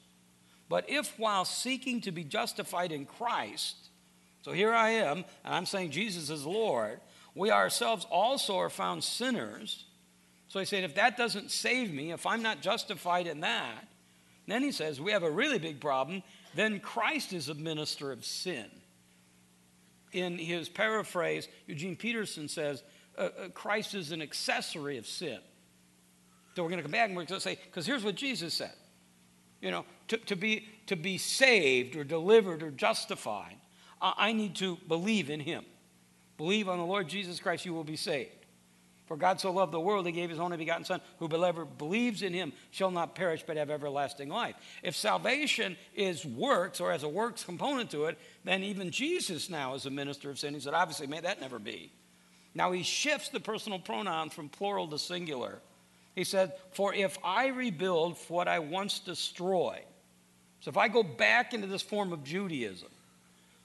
But 0.70 0.90
if 0.90 1.20
while 1.20 1.44
seeking 1.44 2.00
to 2.02 2.12
be 2.12 2.24
justified 2.24 2.94
in 2.94 3.06
Christ, 3.06 3.76
so 4.42 4.54
here 4.54 4.74
I 4.74 4.92
am, 4.92 5.26
and 5.44 5.54
I'm 5.54 5.66
saying 5.66 5.92
Jesus 5.92 6.30
is 6.30 6.46
Lord, 6.46 7.02
we 7.36 7.52
ourselves 7.52 8.06
also 8.10 8.58
are 8.58 8.70
found 8.70 9.04
sinners, 9.04 9.84
so 10.48 10.60
he 10.60 10.66
said, 10.66 10.86
if 10.86 10.96
that 10.96 11.18
doesn't 11.18 11.52
save 11.52 11.94
me, 11.94 12.12
if 12.12 12.26
I'm 12.26 12.42
not 12.42 12.62
justified 12.62 13.28
in 13.28 13.42
that, 13.42 13.88
then 14.48 14.64
he 14.64 14.72
says, 14.72 15.02
we 15.02 15.12
have 15.12 15.24
a 15.24 15.32
really 15.32 15.60
big 15.60 15.82
problem. 15.82 16.24
Then 16.56 16.80
Christ 16.80 17.34
is 17.34 17.50
a 17.50 17.54
minister 17.54 18.12
of 18.12 18.26
sin. 18.26 18.70
In 20.12 20.38
his 20.38 20.68
paraphrase, 20.70 21.48
Eugene 21.68 21.96
Peterson 21.96 22.48
says, 22.48 22.84
uh, 23.18 23.22
uh, 23.22 23.48
Christ 23.50 23.94
is 23.94 24.12
an 24.12 24.22
accessory 24.22 24.98
of 24.98 25.08
sin. 25.08 25.40
So 26.56 26.64
we're 26.64 26.70
going 26.70 26.80
to 26.80 26.84
come 26.84 26.92
back 26.92 27.08
and 27.08 27.16
we're 27.16 27.26
going 27.26 27.40
to 27.40 27.44
say, 27.44 27.58
because 27.64 27.86
here's 27.86 28.04
what 28.04 28.16
Jesus 28.16 28.54
said. 28.54 28.74
You 29.62 29.72
know, 29.72 29.86
to, 30.10 30.18
to, 30.18 30.36
be, 30.36 30.68
to 30.88 30.96
be 30.96 31.18
saved 31.18 31.96
or 31.96 32.04
delivered 32.04 32.64
or 32.64 32.72
justified, 32.72 33.56
I 34.02 34.34
need 34.34 34.56
to 34.56 34.78
believe 34.88 35.30
in 35.30 35.40
him. 35.40 35.64
Believe 36.38 36.68
on 36.68 36.80
the 36.80 36.86
Lord 36.86 37.08
Jesus 37.08 37.40
Christ, 37.40 37.66
you 37.66 37.74
will 37.74 37.84
be 37.84 37.96
saved. 37.96 38.41
For 39.12 39.18
God 39.18 39.42
so 39.42 39.52
loved 39.52 39.74
the 39.74 39.80
world, 39.82 40.06
he 40.06 40.14
gave 40.14 40.30
his 40.30 40.40
only 40.40 40.56
begotten 40.56 40.86
Son, 40.86 41.02
whoever 41.20 41.66
believes 41.66 42.22
in 42.22 42.32
him 42.32 42.54
shall 42.70 42.92
not 42.92 43.14
perish 43.14 43.44
but 43.46 43.58
have 43.58 43.70
everlasting 43.70 44.30
life. 44.30 44.56
If 44.84 44.96
salvation 44.96 45.76
is 45.94 46.24
works 46.26 46.80
or 46.80 46.94
has 46.94 47.04
a 47.04 47.10
works 47.10 47.44
component 47.44 47.92
to 47.92 48.06
it, 48.06 48.18
then 48.46 48.64
even 48.64 48.90
Jesus 48.90 49.50
now 49.50 49.74
is 49.74 49.86
a 49.86 49.90
minister 49.90 50.30
of 50.30 50.40
sin. 50.40 50.54
He 50.54 50.62
said, 50.62 50.74
obviously, 50.74 51.08
may 51.08 51.20
that 51.20 51.42
never 51.42 51.60
be. 51.60 51.92
Now 52.56 52.72
he 52.72 52.84
shifts 52.84 53.28
the 53.28 53.42
personal 53.42 53.80
pronoun 53.80 54.30
from 54.30 54.48
plural 54.48 54.88
to 54.88 54.98
singular. 54.98 55.60
He 56.16 56.24
said, 56.24 56.54
For 56.72 56.94
if 56.94 57.18
I 57.22 57.48
rebuild 57.48 58.18
what 58.30 58.48
I 58.48 58.60
once 58.60 59.00
destroyed, 59.00 59.84
so 60.62 60.70
if 60.70 60.78
I 60.78 60.88
go 60.88 61.04
back 61.04 61.54
into 61.54 61.68
this 61.68 61.82
form 61.82 62.14
of 62.14 62.24
Judaism, 62.24 62.88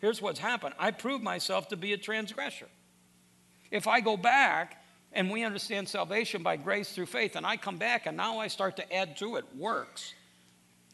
here's 0.01 0.21
what's 0.21 0.41
happened 0.41 0.75
I 0.77 0.91
prove 0.91 1.23
myself 1.23 1.69
to 1.69 1.77
be 1.77 1.93
a 1.93 1.97
transgressor. 1.97 2.67
If 3.71 3.87
I 3.87 4.01
go 4.01 4.17
back 4.17 4.83
and 5.13 5.31
we 5.31 5.45
understand 5.45 5.89
salvation 5.89 6.43
by 6.43 6.57
grace 6.57 6.93
through 6.93 7.07
faith. 7.07 7.37
And 7.37 7.47
I 7.47 7.57
come 7.57 7.77
back 7.77 8.07
and 8.07 8.17
now 8.17 8.39
I 8.39 8.49
start 8.49 8.77
to 8.77 8.93
add 8.93 9.17
to 9.19 9.37
it 9.37 9.45
works. 9.57 10.15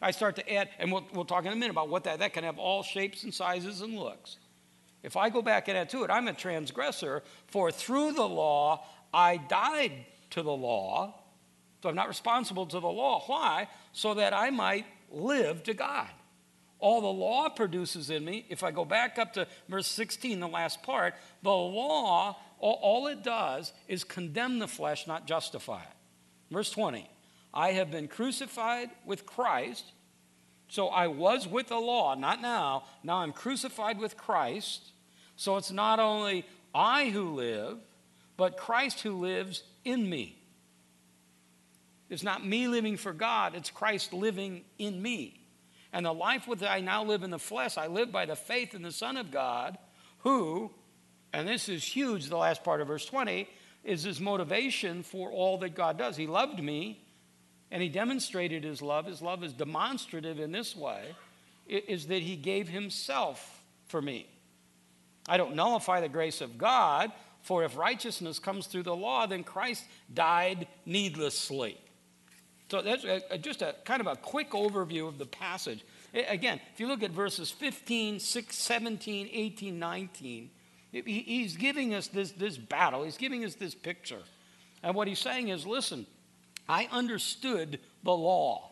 I 0.01 0.11
start 0.11 0.35
to 0.35 0.53
add, 0.53 0.69
and 0.79 0.91
we'll, 0.91 1.05
we'll 1.13 1.25
talk 1.25 1.45
in 1.45 1.53
a 1.53 1.55
minute 1.55 1.71
about 1.71 1.89
what 1.89 2.03
that, 2.03 2.19
that 2.19 2.33
can 2.33 2.43
have 2.43 2.59
all 2.59 2.83
shapes 2.83 3.23
and 3.23 3.33
sizes 3.33 3.81
and 3.81 3.97
looks. 3.97 4.37
If 5.01 5.17
I 5.17 5.29
go 5.29 5.41
back 5.41 5.67
and 5.67 5.77
add 5.77 5.89
to 5.89 6.03
it, 6.03 6.11
I'm 6.11 6.27
a 6.27 6.33
transgressor, 6.33 7.23
for 7.47 7.71
through 7.71 8.13
the 8.13 8.27
law 8.27 8.85
I 9.13 9.37
died 9.37 9.91
to 10.31 10.41
the 10.41 10.51
law, 10.51 11.15
so 11.81 11.89
I'm 11.89 11.95
not 11.95 12.07
responsible 12.07 12.65
to 12.67 12.79
the 12.79 12.87
law. 12.87 13.23
Why? 13.27 13.67
So 13.91 14.13
that 14.15 14.33
I 14.33 14.49
might 14.49 14.85
live 15.11 15.63
to 15.63 15.73
God. 15.73 16.09
All 16.79 16.99
the 16.99 17.07
law 17.07 17.47
produces 17.47 18.09
in 18.09 18.25
me, 18.25 18.45
if 18.49 18.63
I 18.63 18.71
go 18.71 18.83
back 18.83 19.17
up 19.17 19.33
to 19.33 19.47
verse 19.69 19.87
16, 19.87 20.39
the 20.39 20.47
last 20.47 20.83
part, 20.83 21.13
the 21.41 21.49
law, 21.49 22.37
all, 22.63 22.79
all 22.81 23.07
it 23.07 23.23
does 23.23 23.73
is 23.89 24.05
condemn 24.05 24.59
the 24.59 24.69
flesh, 24.69 25.05
not 25.05 25.27
justify 25.27 25.81
it. 25.81 25.95
Verse 26.49 26.71
20, 26.71 27.09
I 27.53 27.73
have 27.73 27.91
been 27.91 28.07
crucified 28.07 28.89
with 29.05 29.25
Christ. 29.25 29.83
So 30.69 30.87
I 30.87 31.07
was 31.07 31.45
with 31.45 31.67
the 31.67 31.77
law, 31.77 32.15
not 32.15 32.41
now. 32.41 32.85
Now 33.03 33.17
I'm 33.17 33.33
crucified 33.33 33.99
with 33.99 34.15
Christ. 34.15 34.81
So 35.35 35.57
it's 35.57 35.71
not 35.71 35.99
only 35.99 36.45
I 36.73 37.09
who 37.09 37.33
live, 37.33 37.79
but 38.37 38.55
Christ 38.55 39.01
who 39.01 39.19
lives 39.19 39.63
in 39.83 40.09
me. 40.09 40.37
It's 42.09 42.23
not 42.23 42.45
me 42.45 42.69
living 42.69 42.95
for 42.95 43.11
God, 43.11 43.55
it's 43.55 43.71
Christ 43.71 44.13
living 44.13 44.63
in 44.77 45.01
me. 45.01 45.41
And 45.91 46.05
the 46.05 46.13
life 46.13 46.47
which 46.47 46.63
I 46.63 46.79
now 46.79 47.03
live 47.03 47.23
in 47.23 47.29
the 47.29 47.39
flesh, 47.39 47.77
I 47.77 47.87
live 47.87 48.09
by 48.11 48.25
the 48.25 48.37
faith 48.37 48.73
in 48.73 48.83
the 48.83 48.91
Son 48.91 49.17
of 49.17 49.31
God, 49.31 49.77
who, 50.19 50.71
and 51.33 51.47
this 51.47 51.67
is 51.67 51.83
huge, 51.83 52.27
the 52.29 52.37
last 52.37 52.63
part 52.63 52.79
of 52.79 52.87
verse 52.87 53.05
20, 53.05 53.49
is 53.83 54.03
his 54.03 54.21
motivation 54.21 55.03
for 55.03 55.31
all 55.31 55.57
that 55.57 55.75
God 55.75 55.97
does. 55.97 56.15
He 56.15 56.27
loved 56.27 56.63
me, 56.63 57.03
and 57.71 57.81
he 57.81 57.89
demonstrated 57.89 58.63
his 58.63 58.81
love. 58.81 59.05
His 59.05 59.21
love 59.21 59.43
is 59.43 59.51
demonstrative 59.51 60.39
in 60.39 60.51
this 60.51 60.75
way, 60.75 61.15
is 61.67 62.07
that 62.07 62.21
he 62.21 62.35
gave 62.35 62.69
himself 62.69 63.63
for 63.87 64.01
me. 64.01 64.27
I 65.27 65.37
don't 65.37 65.55
nullify 65.55 66.01
the 66.01 66.09
grace 66.09 66.39
of 66.41 66.57
God, 66.57 67.11
for 67.41 67.63
if 67.63 67.75
righteousness 67.77 68.39
comes 68.39 68.67
through 68.67 68.83
the 68.83 68.95
law, 68.95 69.25
then 69.25 69.43
Christ 69.43 69.83
died 70.13 70.67
needlessly. 70.85 71.77
So 72.69 72.81
that's 72.81 73.05
just 73.41 73.61
a 73.61 73.75
kind 73.85 74.01
of 74.01 74.07
a 74.07 74.15
quick 74.15 74.51
overview 74.51 75.07
of 75.07 75.17
the 75.17 75.25
passage. 75.25 75.83
Again, 76.13 76.59
if 76.73 76.79
you 76.79 76.87
look 76.87 77.03
at 77.03 77.11
verses 77.11 77.51
15, 77.51 78.19
6, 78.19 78.55
17, 78.55 79.29
18, 79.31 79.77
19, 79.77 80.49
he's 80.93 81.57
giving 81.57 81.93
us 81.93 82.07
this, 82.07 82.31
this 82.31 82.57
battle. 82.57 83.03
He's 83.03 83.17
giving 83.17 83.43
us 83.43 83.55
this 83.55 83.73
picture. 83.73 84.21
And 84.83 84.95
what 84.95 85.07
he's 85.07 85.19
saying 85.19 85.49
is 85.49 85.65
listen, 85.65 86.05
I 86.69 86.87
understood 86.91 87.79
the 88.03 88.11
law. 88.11 88.69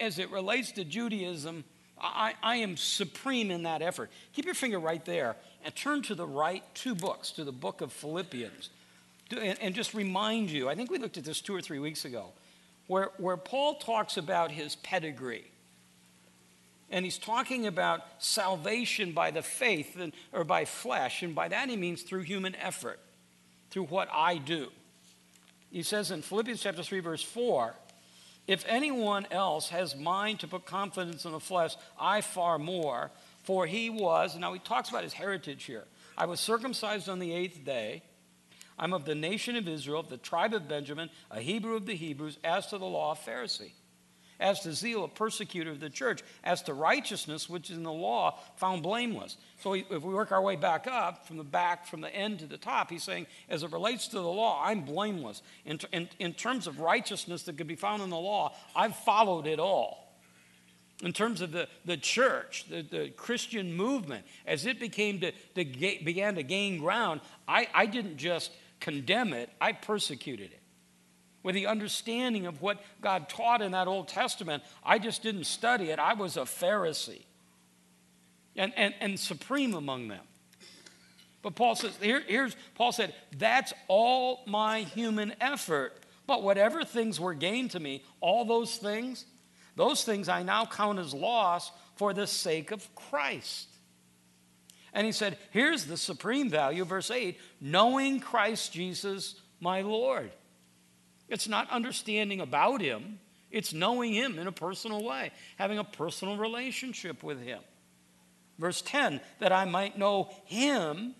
As 0.00 0.18
it 0.18 0.30
relates 0.30 0.72
to 0.72 0.84
Judaism, 0.84 1.64
I, 1.98 2.34
I, 2.42 2.56
am 2.56 2.76
supreme 2.76 3.50
in 3.50 3.62
that 3.62 3.80
effort. 3.80 4.10
Keep 4.34 4.44
your 4.44 4.54
finger 4.54 4.78
right 4.78 5.02
there 5.04 5.36
and 5.64 5.74
turn 5.74 6.02
to 6.02 6.14
the 6.14 6.26
right 6.26 6.62
two 6.74 6.94
books, 6.94 7.30
to 7.32 7.44
the 7.44 7.52
book 7.52 7.80
of 7.80 7.92
Philippians. 7.92 8.70
And, 9.34 9.74
just 9.74 9.94
remind 9.94 10.50
you, 10.50 10.68
I 10.68 10.74
think 10.74 10.90
we 10.90 10.98
looked 10.98 11.16
at 11.16 11.24
this 11.24 11.40
two 11.40 11.54
or 11.54 11.62
three 11.62 11.78
weeks 11.78 12.04
ago, 12.04 12.32
where, 12.88 13.10
where 13.16 13.36
Paul 13.36 13.76
talks 13.76 14.16
about 14.16 14.50
his 14.50 14.76
pedigree. 14.76 15.46
And 16.94 17.04
he's 17.04 17.18
talking 17.18 17.66
about 17.66 18.02
salvation 18.18 19.10
by 19.10 19.32
the 19.32 19.42
faith 19.42 19.98
and, 19.98 20.12
or 20.30 20.44
by 20.44 20.64
flesh. 20.64 21.24
And 21.24 21.34
by 21.34 21.48
that 21.48 21.68
he 21.68 21.76
means 21.76 22.02
through 22.02 22.20
human 22.20 22.54
effort, 22.54 23.00
through 23.70 23.86
what 23.86 24.08
I 24.12 24.38
do. 24.38 24.68
He 25.72 25.82
says 25.82 26.12
in 26.12 26.22
Philippians 26.22 26.62
chapter 26.62 26.84
3, 26.84 27.00
verse 27.00 27.20
4, 27.20 27.74
if 28.46 28.64
anyone 28.68 29.26
else 29.32 29.70
has 29.70 29.96
mind 29.96 30.38
to 30.40 30.46
put 30.46 30.66
confidence 30.66 31.24
in 31.24 31.32
the 31.32 31.40
flesh, 31.40 31.74
I 31.98 32.20
far 32.20 32.60
more. 32.60 33.10
For 33.42 33.66
he 33.66 33.90
was, 33.90 34.36
now 34.36 34.52
he 34.52 34.60
talks 34.60 34.88
about 34.88 35.02
his 35.02 35.14
heritage 35.14 35.64
here. 35.64 35.86
I 36.16 36.26
was 36.26 36.38
circumcised 36.38 37.08
on 37.08 37.18
the 37.18 37.32
eighth 37.32 37.64
day. 37.64 38.04
I'm 38.78 38.92
of 38.92 39.04
the 39.04 39.16
nation 39.16 39.56
of 39.56 39.66
Israel, 39.66 39.98
of 39.98 40.10
the 40.10 40.16
tribe 40.16 40.54
of 40.54 40.68
Benjamin, 40.68 41.10
a 41.28 41.40
Hebrew 41.40 41.74
of 41.74 41.86
the 41.86 41.96
Hebrews, 41.96 42.38
as 42.44 42.68
to 42.68 42.78
the 42.78 42.84
law, 42.84 43.14
a 43.14 43.30
Pharisee 43.30 43.72
as 44.40 44.60
to 44.60 44.72
zeal, 44.72 45.04
a 45.04 45.08
persecutor 45.08 45.70
of 45.70 45.80
the 45.80 45.90
church, 45.90 46.22
as 46.42 46.62
to 46.62 46.74
righteousness, 46.74 47.48
which 47.48 47.70
is 47.70 47.76
in 47.76 47.82
the 47.82 47.92
law, 47.92 48.38
found 48.56 48.82
blameless. 48.82 49.36
So 49.60 49.74
if 49.74 49.90
we 49.90 50.14
work 50.14 50.32
our 50.32 50.42
way 50.42 50.56
back 50.56 50.86
up, 50.86 51.26
from 51.26 51.36
the 51.36 51.44
back, 51.44 51.86
from 51.86 52.00
the 52.00 52.14
end 52.14 52.40
to 52.40 52.46
the 52.46 52.56
top, 52.56 52.90
he's 52.90 53.02
saying, 53.02 53.26
as 53.48 53.62
it 53.62 53.72
relates 53.72 54.08
to 54.08 54.16
the 54.16 54.22
law, 54.22 54.62
I'm 54.64 54.82
blameless. 54.82 55.42
In, 55.64 55.78
in, 55.92 56.08
in 56.18 56.34
terms 56.34 56.66
of 56.66 56.80
righteousness 56.80 57.44
that 57.44 57.56
could 57.56 57.68
be 57.68 57.76
found 57.76 58.02
in 58.02 58.10
the 58.10 58.16
law, 58.16 58.54
I've 58.74 58.96
followed 58.96 59.46
it 59.46 59.58
all. 59.58 60.00
In 61.02 61.12
terms 61.12 61.40
of 61.40 61.50
the, 61.52 61.68
the 61.84 61.96
church, 61.96 62.66
the, 62.68 62.82
the 62.82 63.08
Christian 63.10 63.74
movement, 63.74 64.24
as 64.46 64.64
it 64.64 64.78
became 64.78 65.20
to, 65.20 65.32
to 65.32 65.64
began 66.04 66.36
to 66.36 66.42
gain 66.42 66.78
ground, 66.78 67.20
I, 67.48 67.68
I 67.74 67.86
didn't 67.86 68.16
just 68.16 68.52
condemn 68.80 69.32
it, 69.32 69.50
I 69.60 69.72
persecuted 69.72 70.52
it 70.52 70.60
with 71.44 71.54
the 71.54 71.68
understanding 71.68 72.46
of 72.46 72.60
what 72.60 72.82
God 73.00 73.28
taught 73.28 73.62
in 73.62 73.70
that 73.72 73.86
Old 73.86 74.08
Testament. 74.08 74.64
I 74.82 74.98
just 74.98 75.22
didn't 75.22 75.44
study 75.44 75.90
it. 75.90 76.00
I 76.00 76.14
was 76.14 76.36
a 76.36 76.40
Pharisee 76.40 77.22
and, 78.56 78.72
and, 78.76 78.94
and 78.98 79.20
supreme 79.20 79.74
among 79.74 80.08
them. 80.08 80.24
But 81.42 81.54
Paul 81.54 81.76
says, 81.76 81.96
here, 82.00 82.22
here's, 82.26 82.56
Paul 82.74 82.90
said, 82.90 83.14
that's 83.36 83.74
all 83.86 84.42
my 84.46 84.80
human 84.80 85.34
effort. 85.40 85.92
But 86.26 86.42
whatever 86.42 86.82
things 86.82 87.20
were 87.20 87.34
gained 87.34 87.72
to 87.72 87.80
me, 87.80 88.02
all 88.20 88.46
those 88.46 88.78
things, 88.78 89.26
those 89.76 90.02
things 90.02 90.30
I 90.30 90.42
now 90.42 90.64
count 90.64 90.98
as 90.98 91.12
loss 91.12 91.70
for 91.96 92.14
the 92.14 92.26
sake 92.26 92.70
of 92.70 92.92
Christ. 92.94 93.68
And 94.94 95.04
he 95.04 95.12
said, 95.12 95.36
here's 95.50 95.84
the 95.84 95.98
supreme 95.98 96.48
value, 96.48 96.84
verse 96.84 97.10
8 97.10 97.38
knowing 97.60 98.20
Christ 98.20 98.72
Jesus 98.72 99.34
my 99.60 99.82
Lord. 99.82 100.30
It's 101.34 101.48
not 101.48 101.68
understanding 101.68 102.40
about 102.40 102.80
him, 102.80 103.18
it's 103.50 103.72
knowing 103.72 104.12
him 104.12 104.38
in 104.38 104.46
a 104.46 104.52
personal 104.52 105.02
way, 105.04 105.32
having 105.56 105.78
a 105.80 105.84
personal 105.84 106.36
relationship 106.36 107.24
with 107.24 107.42
him. 107.42 107.58
Verse 108.60 108.80
10 108.82 109.20
that 109.40 109.50
I 109.50 109.64
might 109.64 109.98
know 109.98 110.30
him, 110.44 111.16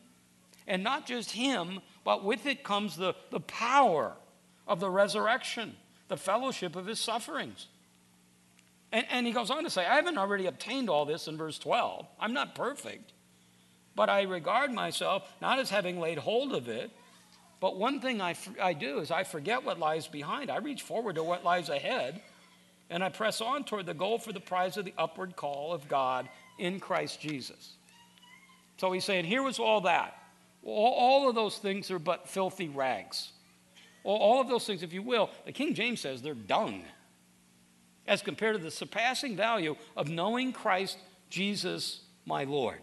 and 0.69 0.85
not 0.85 1.09
just 1.09 1.33
him, 1.33 1.81
but 2.05 2.23
with 2.23 2.47
it 2.47 2.63
comes 2.63 2.97
the, 2.97 3.17
the 3.33 3.41
power 3.41 4.13
of 4.69 4.79
the 4.79 4.89
resurrection, 4.89 5.75
the 6.07 6.17
fellowship 6.17 6.77
of 6.77 6.87
his 6.87 7.01
sufferings. 7.01 7.67
And, 8.93 9.05
and 9.11 9.27
he 9.27 9.33
goes 9.33 9.51
on 9.51 9.65
to 9.65 9.71
say, 9.71 9.85
I 9.85 9.97
haven't 9.97 10.17
already 10.17 10.47
obtained 10.47 10.89
all 10.89 11.07
this 11.07 11.27
in 11.27 11.37
verse 11.37 11.59
12. 11.59 12.07
I'm 12.21 12.33
not 12.33 12.55
perfect, 12.55 13.13
but 13.97 14.09
I 14.09 14.23
regard 14.23 14.73
myself 14.73 15.29
not 15.41 15.59
as 15.59 15.71
having 15.71 15.99
laid 15.99 16.19
hold 16.19 16.53
of 16.53 16.69
it 16.69 16.93
but 17.65 17.79
one 17.79 17.99
thing 17.99 18.21
I, 18.21 18.35
I 18.61 18.75
do 18.75 18.99
is 18.99 19.11
I 19.11 19.25
forget 19.25 19.65
what 19.65 19.79
lies 19.79 20.07
behind. 20.07 20.51
I 20.51 20.59
reach 20.59 20.83
forward 20.83 21.15
to 21.15 21.23
what 21.23 21.45
lies 21.45 21.71
ahead, 21.71 22.21
and 22.91 23.03
I 23.03 23.09
press 23.09 23.41
on 23.41 23.65
toward 23.65 23.87
the 23.87 23.95
goal 23.95 24.19
for 24.19 24.35
the 24.35 24.41
prize 24.41 24.77
of 24.77 24.85
the 24.85 24.93
upward 24.99 25.35
call 25.35 25.73
of 25.73 25.89
God 25.89 26.29
in 26.59 26.79
Christ 26.79 27.23
Jesus. 27.23 27.77
So 28.77 28.93
he's 28.93 29.07
saying, 29.07 29.25
here 29.25 29.43
was 29.43 29.59
all 29.59 29.81
that. 29.81 30.15
All, 30.63 31.27
of 31.27 31.35
those 31.35 31.57
things 31.57 31.91
are 31.91 31.99
but 31.99 32.29
filthy 32.29 32.69
rags. 32.69 33.33
All, 34.03 34.19
all 34.19 34.41
of 34.43 34.49
those 34.49 34.67
things, 34.67 34.83
if 34.83 34.93
you 34.93 35.01
will, 35.01 35.31
the 35.47 35.53
King 35.53 35.73
James 35.73 36.03
says 36.03 36.21
they're 36.21 36.35
dung 36.35 36.85
as 38.07 38.21
compared 38.21 38.59
to 38.59 38.63
the 38.63 38.71
surpassing 38.71 39.37
value 39.37 39.75
of 39.97 40.11
knowing 40.11 40.53
Christ 40.53 40.99
Jesus, 41.31 42.03
my 42.27 42.45
Lord. 42.45 42.81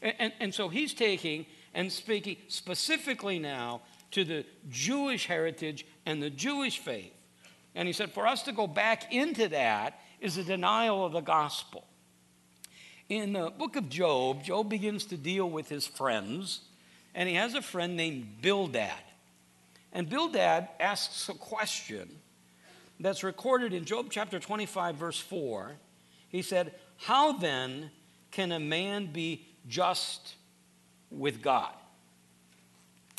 And, 0.00 0.14
and, 0.20 0.32
and 0.38 0.54
so 0.54 0.68
he's 0.68 0.94
taking 0.94 1.46
and 1.74 1.90
speaking 1.90 2.36
specifically 2.48 3.38
now 3.38 3.82
to 4.10 4.24
the 4.24 4.44
Jewish 4.68 5.26
heritage 5.26 5.86
and 6.06 6.22
the 6.22 6.30
Jewish 6.30 6.78
faith. 6.78 7.12
And 7.74 7.86
he 7.86 7.92
said, 7.92 8.12
for 8.12 8.26
us 8.26 8.42
to 8.44 8.52
go 8.52 8.66
back 8.66 9.12
into 9.12 9.48
that 9.48 10.00
is 10.20 10.36
a 10.36 10.44
denial 10.44 11.04
of 11.04 11.12
the 11.12 11.20
gospel. 11.20 11.84
In 13.08 13.32
the 13.32 13.50
book 13.50 13.76
of 13.76 13.88
Job, 13.88 14.44
Job 14.44 14.68
begins 14.68 15.04
to 15.06 15.16
deal 15.16 15.48
with 15.48 15.68
his 15.68 15.86
friends, 15.86 16.60
and 17.14 17.28
he 17.28 17.34
has 17.34 17.54
a 17.54 17.62
friend 17.62 17.96
named 17.96 18.40
Bildad. 18.40 18.92
And 19.92 20.08
Bildad 20.08 20.68
asks 20.78 21.28
a 21.28 21.34
question 21.34 22.08
that's 23.00 23.24
recorded 23.24 23.72
in 23.72 23.84
Job 23.84 24.08
chapter 24.10 24.38
25, 24.38 24.94
verse 24.96 25.18
4. 25.18 25.72
He 26.28 26.42
said, 26.42 26.74
How 26.98 27.32
then 27.32 27.90
can 28.30 28.52
a 28.52 28.60
man 28.60 29.12
be 29.12 29.46
just 29.66 30.36
with 31.10 31.42
God. 31.42 31.72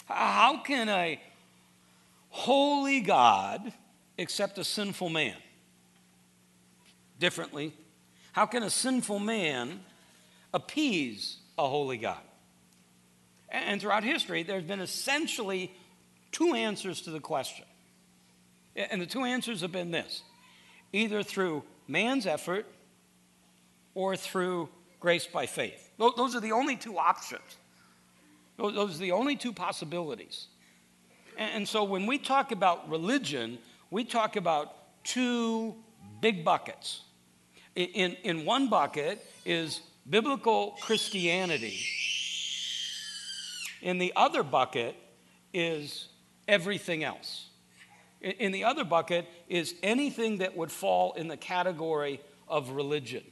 How 0.06 0.58
can 0.58 0.90
a 0.90 1.22
holy 2.30 3.02
God 3.02 3.74
accept 4.18 4.58
a 4.58 4.64
sinful 4.64 5.10
man? 5.10 5.36
Differently, 7.20 7.74
how 8.32 8.46
can 8.46 8.64
a 8.64 8.70
sinful 8.70 9.20
man 9.20 9.82
appease 10.54 11.38
a 11.58 11.68
holy 11.68 11.98
God? 11.98 12.22
And 13.50 13.82
throughout 13.82 14.04
history, 14.04 14.44
there's 14.44 14.64
been 14.64 14.80
essentially 14.80 15.72
two 16.32 16.54
answers 16.54 17.02
to 17.02 17.12
the 17.12 17.20
question. 17.20 17.66
And 18.76 19.02
the 19.02 19.06
two 19.06 19.24
answers 19.24 19.62
have 19.62 19.72
been 19.72 19.92
this 19.92 20.24
either 20.94 21.24
through 21.24 21.64
man's 21.88 22.26
effort 22.26 22.66
or 23.94 24.16
through 24.16 24.70
grace 25.00 25.28
by 25.28 25.46
faith. 25.46 25.90
Those 25.98 26.36
are 26.36 26.40
the 26.40 26.54
only 26.54 26.76
two 26.76 26.98
options. 26.98 27.42
Those 28.58 28.96
are 28.96 29.00
the 29.00 29.12
only 29.12 29.36
two 29.36 29.54
possibilities. 29.54 30.48
And 31.38 31.68
so 31.68 31.84
when 31.84 32.06
we 32.06 32.18
talk 32.18 32.52
about 32.52 32.90
religion, 32.90 33.58
we 33.90 34.04
talk 34.04 34.36
about 34.36 34.76
two 35.04 35.76
big 36.22 36.46
buckets. 36.46 37.02
In, 37.76 38.18
in 38.24 38.46
one 38.46 38.70
bucket 38.70 39.26
is 39.46 39.82
biblical 40.10 40.78
Christianity, 40.82 41.80
in 43.82 43.98
the 43.98 44.14
other 44.16 44.44
bucket 44.44 44.96
is 45.54 46.10
everything 46.48 47.04
else. 47.04 47.48
In 48.22 48.52
the 48.52 48.66
other 48.66 48.84
bucket 48.84 49.28
is 49.50 49.74
anything 49.82 50.38
that 50.38 50.56
would 50.56 50.72
fall 50.72 51.14
in 51.14 51.28
the 51.28 51.38
category 51.38 52.22
of 52.48 52.70
religion. 52.72 53.24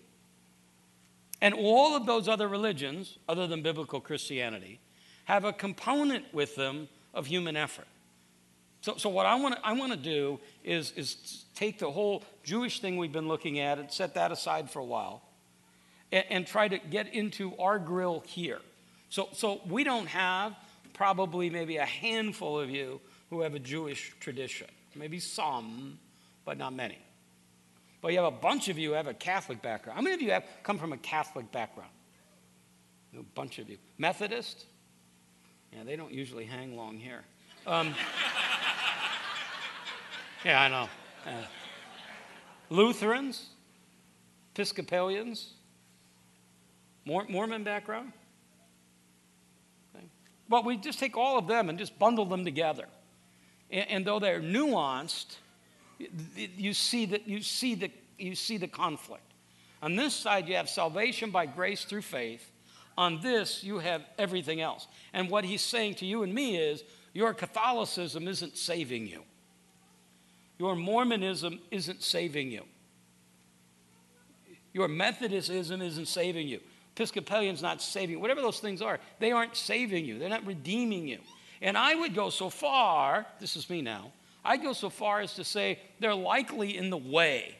And 1.41 1.53
all 1.53 1.95
of 1.95 2.05
those 2.05 2.27
other 2.27 2.47
religions, 2.47 3.17
other 3.27 3.45
than 3.45 3.61
biblical 3.61 4.01
Christianity, 4.01 4.79
have 5.29 5.45
a 5.45 5.53
component 5.53 6.25
with 6.33 6.55
them 6.55 6.89
of 7.13 7.27
human 7.27 7.55
effort. 7.55 7.85
So, 8.81 8.95
so 8.97 9.09
what 9.09 9.27
I 9.27 9.35
want 9.35 9.53
to 9.57 9.61
I 9.63 9.95
do 9.95 10.39
is, 10.63 10.91
is 10.95 11.45
take 11.53 11.77
the 11.77 11.91
whole 11.91 12.23
Jewish 12.43 12.79
thing 12.79 12.97
we've 12.97 13.11
been 13.11 13.27
looking 13.27 13.59
at 13.59 13.77
and 13.77 13.91
set 13.91 14.15
that 14.15 14.31
aside 14.31 14.71
for 14.71 14.79
a 14.79 14.83
while 14.83 15.21
and, 16.11 16.25
and 16.31 16.47
try 16.47 16.67
to 16.67 16.79
get 16.79 17.13
into 17.13 17.55
our 17.57 17.77
grill 17.77 18.23
here. 18.25 18.57
So, 19.09 19.29
so 19.33 19.61
we 19.69 19.83
don't 19.83 20.07
have 20.07 20.55
probably 20.95 21.51
maybe 21.51 21.77
a 21.77 21.85
handful 21.85 22.59
of 22.59 22.71
you 22.71 22.99
who 23.29 23.41
have 23.41 23.53
a 23.53 23.59
Jewish 23.59 24.11
tradition. 24.19 24.67
Maybe 24.95 25.19
some, 25.19 25.99
but 26.43 26.57
not 26.57 26.73
many. 26.73 26.97
But 28.01 28.13
you 28.13 28.17
have 28.17 28.33
a 28.33 28.35
bunch 28.35 28.67
of 28.67 28.79
you 28.79 28.89
who 28.89 28.95
have 28.95 29.05
a 29.05 29.13
Catholic 29.13 29.61
background. 29.61 29.95
How 29.95 30.01
many 30.01 30.15
of 30.15 30.23
you 30.23 30.31
have 30.31 30.45
come 30.63 30.79
from 30.79 30.91
a 30.91 30.97
Catholic 30.97 31.51
background? 31.51 31.91
A 33.15 33.21
bunch 33.35 33.59
of 33.59 33.69
you. 33.69 33.77
Methodist? 33.99 34.65
Yeah, 35.73 35.83
they 35.83 35.95
don't 35.95 36.11
usually 36.11 36.45
hang 36.45 36.75
long 36.75 36.97
here. 36.97 37.23
Um, 37.67 37.93
yeah, 40.43 40.61
I 40.61 40.67
know. 40.67 40.89
Uh, 41.25 41.45
Lutherans, 42.69 43.47
Episcopalians, 44.53 45.53
Mormon 47.05 47.63
background. 47.63 48.11
Okay. 49.95 50.05
But 50.47 50.65
we 50.65 50.77
just 50.77 50.99
take 50.99 51.17
all 51.17 51.37
of 51.37 51.47
them 51.47 51.69
and 51.69 51.77
just 51.77 51.97
bundle 51.97 52.25
them 52.25 52.43
together. 52.43 52.85
And, 53.71 53.89
and 53.89 54.05
though 54.05 54.19
they're 54.19 54.41
nuanced, 54.41 55.37
you 56.57 56.73
see, 56.73 57.05
that, 57.07 57.27
you, 57.27 57.41
see 57.41 57.75
the, 57.75 57.91
you 58.17 58.35
see 58.35 58.57
the 58.57 58.67
conflict. 58.67 59.23
On 59.81 59.95
this 59.95 60.13
side, 60.13 60.47
you 60.47 60.55
have 60.55 60.69
salvation 60.69 61.31
by 61.31 61.45
grace 61.45 61.85
through 61.85 62.01
faith. 62.01 62.51
On 62.99 63.21
this, 63.21 63.63
you 63.63 63.79
have 63.79 64.03
everything 64.17 64.59
else. 64.59 64.85
And 65.13 65.29
what 65.29 65.45
he's 65.45 65.61
saying 65.61 65.95
to 65.95 66.05
you 66.05 66.21
and 66.23 66.33
me 66.33 66.57
is 66.57 66.83
your 67.13 67.33
Catholicism 67.33 68.27
isn't 68.27 68.57
saving 68.57 69.07
you. 69.07 69.23
Your 70.57 70.75
Mormonism 70.75 71.59
isn't 71.71 72.03
saving 72.03 72.51
you. 72.51 72.65
Your 74.73 74.89
Methodism 74.89 75.81
isn't 75.81 76.09
saving 76.09 76.49
you. 76.49 76.59
Episcopalian's 76.93 77.61
not 77.61 77.81
saving 77.81 78.17
you. 78.17 78.19
Whatever 78.19 78.41
those 78.41 78.59
things 78.59 78.81
are, 78.81 78.99
they 79.19 79.31
aren't 79.31 79.55
saving 79.55 80.03
you. 80.03 80.19
They're 80.19 80.27
not 80.27 80.45
redeeming 80.45 81.07
you. 81.07 81.19
And 81.61 81.77
I 81.77 81.95
would 81.95 82.13
go 82.13 82.29
so 82.29 82.49
far, 82.49 83.25
this 83.39 83.55
is 83.55 83.69
me 83.69 83.81
now, 83.81 84.11
I'd 84.43 84.61
go 84.61 84.73
so 84.73 84.89
far 84.89 85.21
as 85.21 85.35
to 85.35 85.45
say 85.45 85.79
they're 86.01 86.13
likely 86.13 86.75
in 86.75 86.89
the 86.89 86.97
way. 86.97 87.55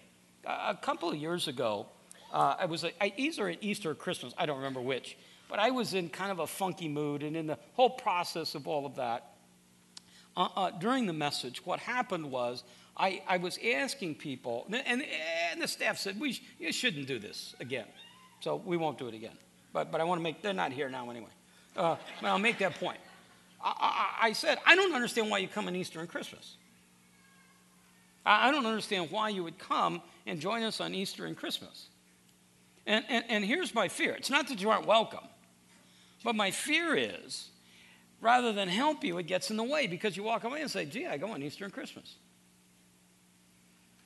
A 0.45 0.75
couple 0.75 1.09
of 1.09 1.15
years 1.15 1.47
ago, 1.47 1.85
uh, 2.33 2.55
I 2.59 2.65
was 2.65 2.83
either 2.99 3.47
at 3.47 3.63
Easter 3.63 3.91
or 3.91 3.95
Christmas, 3.95 4.33
I 4.37 4.45
don't 4.45 4.57
remember 4.57 4.81
which, 4.81 5.17
but 5.49 5.59
I 5.59 5.71
was 5.71 5.93
in 5.93 6.09
kind 6.09 6.31
of 6.31 6.39
a 6.39 6.47
funky 6.47 6.87
mood, 6.87 7.23
and 7.23 7.35
in 7.35 7.47
the 7.47 7.57
whole 7.73 7.89
process 7.89 8.55
of 8.55 8.67
all 8.67 8.85
of 8.85 8.95
that, 8.95 9.33
uh, 10.37 10.47
uh, 10.55 10.71
during 10.71 11.07
the 11.07 11.13
message, 11.13 11.65
what 11.65 11.79
happened 11.79 12.31
was 12.31 12.63
I, 12.95 13.21
I 13.27 13.37
was 13.37 13.57
asking 13.75 14.15
people, 14.15 14.67
and, 14.71 15.03
and 15.51 15.61
the 15.61 15.67
staff 15.67 15.97
said, 15.97 16.19
we 16.19 16.33
sh- 16.33 16.43
You 16.59 16.71
shouldn't 16.71 17.07
do 17.07 17.17
this 17.17 17.55
again. 17.59 17.85
So 18.41 18.57
we 18.57 18.77
won't 18.77 18.97
do 18.97 19.07
it 19.07 19.13
again. 19.13 19.37
But, 19.73 19.91
but 19.91 20.01
I 20.01 20.03
want 20.03 20.19
to 20.19 20.23
make, 20.23 20.41
they're 20.41 20.53
not 20.53 20.71
here 20.71 20.89
now 20.89 21.09
anyway. 21.09 21.29
Uh, 21.75 21.95
but 22.21 22.27
I'll 22.27 22.39
make 22.39 22.57
that 22.59 22.75
point. 22.75 22.99
I, 23.63 23.73
I, 24.21 24.27
I, 24.27 24.33
said, 24.33 24.57
I 24.65 24.75
don't 24.75 24.93
understand 24.93 25.29
why 25.29 25.39
you 25.39 25.47
come 25.47 25.67
on 25.67 25.75
Easter 25.75 25.99
and 25.99 26.09
Christmas. 26.09 26.55
I, 28.25 28.47
I, 28.47 28.51
don't 28.51 28.65
understand 28.65 29.11
why 29.11 29.29
you 29.29 29.43
would 29.43 29.59
come 29.59 30.01
and 30.25 30.39
join 30.39 30.63
us 30.63 30.81
on 30.81 30.93
Easter 30.93 31.25
and 31.25 31.37
Christmas. 31.37 31.87
And, 32.85 33.05
and, 33.09 33.25
and 33.29 33.45
here's 33.45 33.73
my 33.73 33.87
fear 33.87 34.13
it's 34.13 34.29
not 34.29 34.47
that 34.49 34.61
you 34.61 34.69
aren't 34.69 34.87
welcome, 34.87 35.27
but 36.23 36.35
my 36.35 36.51
fear 36.51 36.95
is 36.95 37.49
rather 38.21 38.51
than 38.51 38.67
help 38.67 39.03
you, 39.03 39.17
it 39.17 39.27
gets 39.27 39.49
in 39.49 39.57
the 39.57 39.63
way 39.63 39.87
because 39.87 40.17
you 40.17 40.23
walk 40.23 40.43
away 40.43 40.61
and 40.61 40.69
say, 40.69 40.85
gee, 40.85 41.07
I 41.07 41.17
go 41.17 41.31
on 41.31 41.41
Easter 41.41 41.63
and 41.65 41.73
Christmas. 41.73 42.15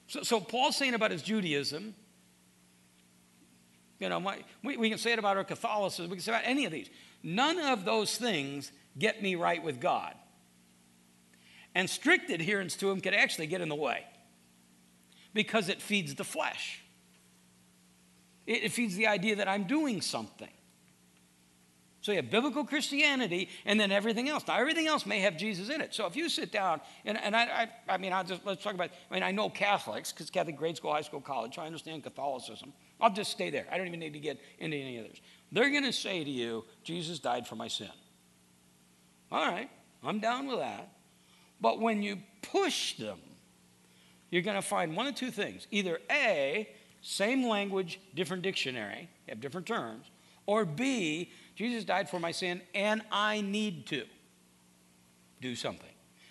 So, 0.08 0.22
so 0.22 0.40
Paul's 0.40 0.76
saying 0.76 0.94
about 0.94 1.12
his 1.12 1.22
Judaism, 1.22 1.96
you 4.00 4.10
know, 4.10 4.20
my, 4.20 4.44
we, 4.64 4.78
we 4.78 4.90
can 4.90 5.00
say 5.00 5.14
it 5.14 5.20
about 5.20 5.38
our 5.38 5.44
Catholicism, 5.44 6.10
we 6.10 6.18
can 6.18 6.24
say 6.24 6.32
about 6.32 6.44
any 6.46 6.66
of 6.66 6.72
these. 6.72 6.90
None 7.24 7.60
of 7.60 7.86
those 7.86 8.18
things 8.18 8.72
get 8.98 9.22
me 9.22 9.36
right 9.36 9.64
with 9.64 9.80
God. 9.80 10.14
And 11.74 11.90
strict 11.90 12.30
adherence 12.30 12.76
to 12.78 12.88
them 12.88 13.02
can 13.02 13.14
actually 13.14 13.48
get 13.48 13.62
in 13.62 13.70
the 13.70 13.76
way 13.76 14.04
because 15.34 15.70
it 15.70 15.82
feeds 15.82 16.14
the 16.16 16.24
flesh. 16.24 16.82
It, 18.46 18.66
it 18.66 18.72
feeds 18.72 18.96
the 18.96 19.08
idea 19.08 19.38
that 19.38 19.48
I'm 19.48 19.64
doing 19.64 20.02
something. 20.02 20.52
So 22.04 22.12
you 22.12 22.18
have 22.18 22.30
biblical 22.30 22.66
Christianity 22.66 23.48
and 23.64 23.80
then 23.80 23.90
everything 23.90 24.28
else. 24.28 24.46
Now, 24.46 24.58
everything 24.58 24.88
else 24.88 25.06
may 25.06 25.22
have 25.22 25.38
Jesus 25.38 25.70
in 25.70 25.80
it. 25.80 25.94
So 25.94 26.06
if 26.06 26.18
you 26.18 26.28
sit 26.28 26.52
down, 26.52 26.82
and, 27.06 27.18
and 27.18 27.34
I, 27.34 27.44
I, 27.88 27.94
I 27.94 27.98
mean, 27.98 28.12
I'll 28.12 28.26
just, 28.26 28.46
let's 28.46 28.62
talk 28.62 28.74
about, 28.74 28.90
I 29.10 29.14
mean, 29.14 29.24
I 29.24 29.32
know 29.32 29.50
Catholics, 29.50 30.12
because 30.12 30.30
Catholic 30.30 30.58
grade 30.58 30.76
school, 30.76 30.92
high 30.92 31.02
school, 31.02 31.22
college, 31.22 31.58
I 31.58 31.66
understand 31.66 32.04
Catholicism. 32.04 32.74
I'll 33.00 33.14
just 33.14 33.32
stay 33.32 33.50
there. 33.50 33.66
I 33.72 33.78
don't 33.78 33.88
even 33.88 34.02
need 34.02 34.12
to 34.12 34.20
get 34.20 34.38
into 34.60 34.76
any 34.76 35.00
others. 35.00 35.22
They're 35.54 35.70
going 35.70 35.86
to 35.86 35.94
say 35.94 36.26
to 36.26 36.30
you, 36.30 36.66
Jesus 36.84 37.20
died 37.20 37.48
for 37.48 37.56
my 37.56 37.70
sin. 37.70 37.88
All 39.32 39.50
right, 39.50 39.70
I'm 40.04 40.20
down 40.20 40.48
with 40.48 40.60
that. 40.60 40.90
But 41.62 41.80
when 41.80 42.04
you 42.04 42.18
push 42.42 42.98
them, 42.98 43.20
you're 44.30 44.42
going 44.42 44.58
to 44.58 44.62
find 44.62 44.94
one 44.94 45.08
of 45.08 45.16
two 45.16 45.32
things. 45.32 45.68
Either 45.72 46.00
A, 46.12 46.68
same 47.02 47.48
language, 47.48 48.02
different 48.14 48.44
dictionary, 48.44 49.10
have 49.30 49.40
different 49.40 49.68
terms, 49.68 50.06
or 50.46 50.66
B, 50.66 51.32
Jesus 51.56 51.84
died 51.84 52.10
for 52.10 52.20
my 52.20 52.32
sin, 52.32 52.62
and 52.74 53.02
I 53.12 53.42
need 53.42 53.86
to 53.88 54.06
do 55.42 55.56
something. 55.56 55.90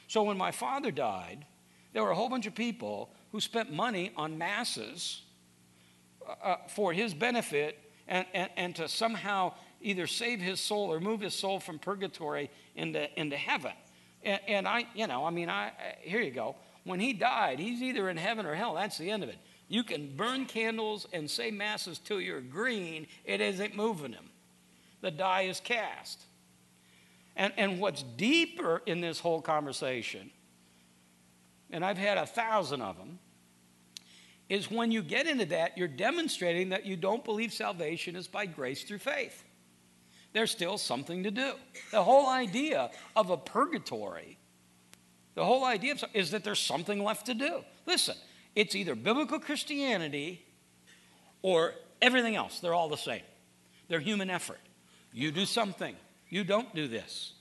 So 0.09 0.25
when 0.25 0.37
my 0.37 0.51
father 0.51 0.91
died, 0.91 1.47
there 1.93 2.03
were 2.03 2.11
a 2.11 2.15
whole 2.15 2.29
bunch 2.29 2.47
of 2.47 2.55
people 2.55 3.11
who 3.31 3.41
spent 3.41 3.73
money 3.73 4.11
on 4.17 4.37
masses 4.37 5.23
uh, 6.27 6.33
uh, 6.43 6.57
for 6.69 6.93
his 6.93 7.15
benefit 7.15 7.79
and, 8.09 8.27
and, 8.35 8.51
and 8.57 8.77
to 8.77 8.89
somehow 8.89 9.53
either 9.81 10.07
save 10.07 10.41
his 10.41 10.61
soul 10.61 10.93
or 10.93 11.01
move 11.01 11.21
his 11.21 11.35
soul 11.35 11.61
from 11.61 11.79
purgatory 11.79 12.51
into, 12.75 13.09
into 13.19 13.37
heaven. 13.37 13.73
And, 14.23 14.41
and 14.49 14.69
I, 14.69 14.87
you 14.95 15.07
know, 15.07 15.25
I 15.25 15.31
mean, 15.31 15.49
I, 15.49 15.73
here 16.01 16.21
you 16.21 16.31
go. 16.31 16.57
When 16.85 16.99
he 16.99 17.13
died, 17.13 17.59
he's 17.59 17.81
either 17.83 18.09
in 18.09 18.17
heaven 18.17 18.45
or 18.45 18.55
hell. 18.55 18.75
That's 18.75 18.99
the 18.99 19.11
end 19.11 19.23
of 19.23 19.29
it. 19.29 19.39
You 19.69 19.85
can 19.85 20.17
burn 20.17 20.47
candles 20.47 21.07
and 21.13 21.31
say 21.31 21.51
masses 21.51 21.99
till 21.99 22.21
you're 22.21 22.41
green, 22.41 23.07
it 23.25 23.41
isn't 23.41 23.77
moving 23.77 24.13
him 24.13 24.32
the 25.03 25.11
die 25.11 25.43
is 25.43 25.61
cast. 25.61 26.25
And, 27.37 27.53
and 27.57 27.79
what's 27.79 28.03
deeper 28.03 28.83
in 28.87 29.01
this 29.01 29.21
whole 29.21 29.43
conversation, 29.43 30.31
and 31.71 31.85
I've 31.85 31.99
had 31.99 32.19
a 32.19 32.27
thousand 32.27 32.81
of 32.83 32.97
them, 32.97 33.19
is 34.49 34.71
when 34.71 34.91
you 34.91 35.03
get 35.03 35.27
into 35.27 35.47
that, 35.47 35.79
you're 35.79 35.89
demonstrating 35.89 36.71
that 36.71 36.85
you 36.85 36.97
don't 36.97 37.25
believe 37.25 37.53
salvation 37.53 38.17
is 38.17 38.29
by 38.29 38.47
grace 38.47 38.85
through 38.85 38.99
faith. 38.99 39.45
There's 40.33 40.51
still 40.51 40.79
something 40.79 41.23
to 41.25 41.31
do. 41.31 41.53
The 41.91 42.03
whole 42.03 42.29
idea 42.29 42.91
of 43.17 43.31
a 43.31 43.37
purgatory, 43.37 44.39
the 45.35 45.45
whole 45.45 45.65
idea 45.65 45.95
is 46.15 46.31
that 46.33 46.45
there's 46.45 46.59
something 46.59 47.03
left 47.03 47.27
to 47.27 47.35
do. 47.35 47.65
Listen, 47.87 48.17
it's 48.55 48.75
either 48.75 48.95
biblical 48.95 49.39
Christianity 49.39 50.45
or 51.41 51.75
everything 52.03 52.37
else. 52.37 52.61
They're 52.61 52.75
all 52.75 52.89
the 52.89 52.97
same. 52.97 53.23
They're 53.89 54.01
human 54.01 54.31
effort. 54.31 54.61
You 55.13 55.31
do 55.31 55.47
something. 55.47 55.95
You 56.29 56.45
don't 56.45 56.75
do 56.75 56.89
this. 56.89 57.33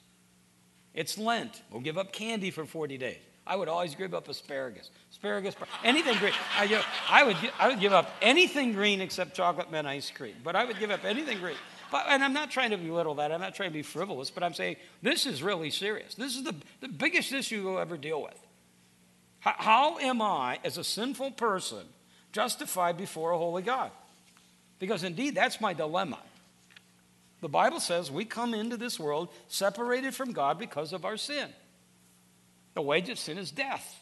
It's 0.94 1.18
Lent. 1.18 1.62
We'll 1.72 1.82
give 1.82 1.98
up 1.98 2.12
candy 2.12 2.52
for 2.52 2.66
40 2.66 2.98
days. 2.98 3.18
I 3.46 3.56
would 3.56 3.68
always 3.68 3.96
give 3.96 4.14
up 4.14 4.30
asparagus. 4.30 4.90
Asparagus, 5.12 5.56
anything 5.84 6.18
green. 6.18 6.34
I, 6.56 6.84
I, 7.10 7.24
would, 7.24 7.38
I 7.60 7.68
would 7.70 7.80
give 7.80 7.92
up 7.92 8.12
anything 8.22 8.74
green 8.74 9.02
except 9.02 9.36
chocolate 9.36 9.72
mint 9.72 9.88
ice 9.88 10.12
cream. 10.12 10.36
But 10.44 10.56
I 10.56 10.66
would 10.66 10.80
give 10.80 10.92
up 10.92 11.04
anything 11.04 11.40
green. 11.40 11.56
But, 11.92 12.06
and 12.08 12.24
I'm 12.24 12.34
not 12.34 12.52
trying 12.52 12.70
to 12.70 12.78
belittle 12.78 13.16
that. 13.16 13.32
I'm 13.32 13.42
not 13.42 13.56
trying 13.56 13.70
to 13.70 13.74
be 13.74 13.82
frivolous, 13.82 14.30
but 14.30 14.44
I'm 14.44 14.54
saying 14.54 14.78
this 15.02 15.26
is 15.26 15.42
really 15.42 15.72
serious. 15.72 16.14
This 16.16 16.36
is 16.36 16.44
the, 16.44 16.56
the 16.82 16.88
biggest 16.88 17.34
issue 17.34 17.62
you'll 17.62 17.80
ever 17.80 17.98
deal 17.98 18.22
with. 18.22 18.38
How, 19.40 19.56
how 19.58 19.98
am 19.98 20.22
I, 20.22 20.60
as 20.64 20.78
a 20.78 20.84
sinful 20.84 21.32
person, 21.32 21.86
justified 22.32 22.96
before 22.96 23.32
a 23.32 23.38
holy 23.38 23.64
God? 23.64 23.92
Because 24.80 25.04
indeed, 25.04 25.36
that's 25.36 25.60
my 25.60 25.74
dilemma. 25.74 26.20
The 27.42 27.50
Bible 27.50 27.80
says 27.80 28.12
we 28.12 28.26
come 28.26 28.54
into 28.54 28.78
this 28.78 29.00
world 29.00 29.30
separated 29.48 30.14
from 30.14 30.32
God 30.32 30.60
because 30.60 30.94
of 30.94 31.06
our 31.06 31.18
sin. 31.18 31.50
The 32.76 32.82
wage 32.82 33.10
of 33.10 33.20
sin 33.20 33.38
is 33.38 33.52
death. 33.52 34.02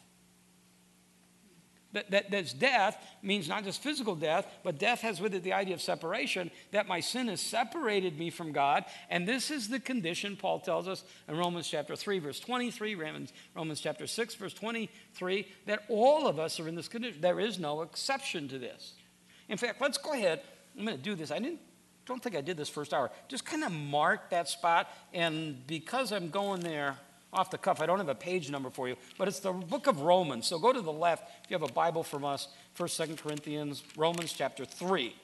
That, 1.92 2.10
that 2.12 2.30
that's 2.30 2.52
death 2.52 3.04
means 3.20 3.48
not 3.48 3.64
just 3.64 3.82
physical 3.82 4.14
death, 4.14 4.46
but 4.62 4.78
death 4.78 5.00
has 5.00 5.20
with 5.20 5.34
it 5.34 5.42
the 5.42 5.54
idea 5.54 5.74
of 5.74 5.80
separation, 5.80 6.52
that 6.70 6.86
my 6.86 7.00
sin 7.00 7.26
has 7.26 7.40
separated 7.40 8.16
me 8.16 8.30
from 8.30 8.52
God. 8.52 8.84
And 9.08 9.26
this 9.26 9.50
is 9.50 9.68
the 9.68 9.80
condition 9.80 10.36
Paul 10.36 10.60
tells 10.60 10.86
us 10.86 11.02
in 11.26 11.36
Romans 11.36 11.66
chapter 11.68 11.96
3, 11.96 12.20
verse 12.20 12.38
23, 12.38 12.94
Romans, 12.94 13.32
Romans 13.56 13.80
chapter 13.80 14.06
6, 14.06 14.34
verse 14.36 14.54
23, 14.54 15.48
that 15.66 15.82
all 15.88 16.28
of 16.28 16.38
us 16.38 16.60
are 16.60 16.68
in 16.68 16.76
this 16.76 16.86
condition. 16.86 17.20
There 17.20 17.40
is 17.40 17.58
no 17.58 17.82
exception 17.82 18.46
to 18.48 18.58
this. 18.58 18.92
In 19.48 19.58
fact, 19.58 19.80
let's 19.80 19.98
go 19.98 20.12
ahead. 20.12 20.42
I'm 20.78 20.84
going 20.84 20.96
to 20.96 21.02
do 21.02 21.16
this. 21.16 21.32
I 21.32 21.40
didn't, 21.40 21.58
don't 22.06 22.22
think 22.22 22.36
I 22.36 22.40
did 22.40 22.56
this 22.56 22.68
first 22.68 22.92
hour. 22.92 23.10
Just 23.28 23.44
kind 23.44 23.62
of 23.62 23.72
mark 23.72 24.30
that 24.30 24.48
spot. 24.48 24.88
And 25.12 25.66
because 25.66 26.12
I'm 26.12 26.30
going 26.30 26.60
there, 26.60 26.96
off 27.32 27.50
the 27.50 27.58
cuff. 27.58 27.80
I 27.80 27.86
don't 27.86 27.98
have 27.98 28.08
a 28.08 28.14
page 28.14 28.50
number 28.50 28.70
for 28.70 28.88
you, 28.88 28.96
but 29.16 29.28
it's 29.28 29.40
the 29.40 29.52
book 29.52 29.86
of 29.86 30.00
Romans. 30.00 30.46
So 30.46 30.58
go 30.58 30.72
to 30.72 30.80
the 30.80 30.92
left 30.92 31.30
if 31.44 31.50
you 31.50 31.58
have 31.58 31.68
a 31.68 31.72
Bible 31.72 32.02
from 32.02 32.24
us, 32.24 32.48
1st, 32.78 33.08
2nd 33.08 33.22
Corinthians, 33.22 33.82
Romans 33.96 34.32
chapter 34.32 34.64
3. 34.64 35.14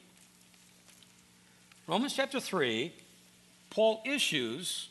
Romans 1.86 2.14
chapter 2.14 2.40
3, 2.40 2.92
Paul 3.70 4.02
issues 4.04 4.88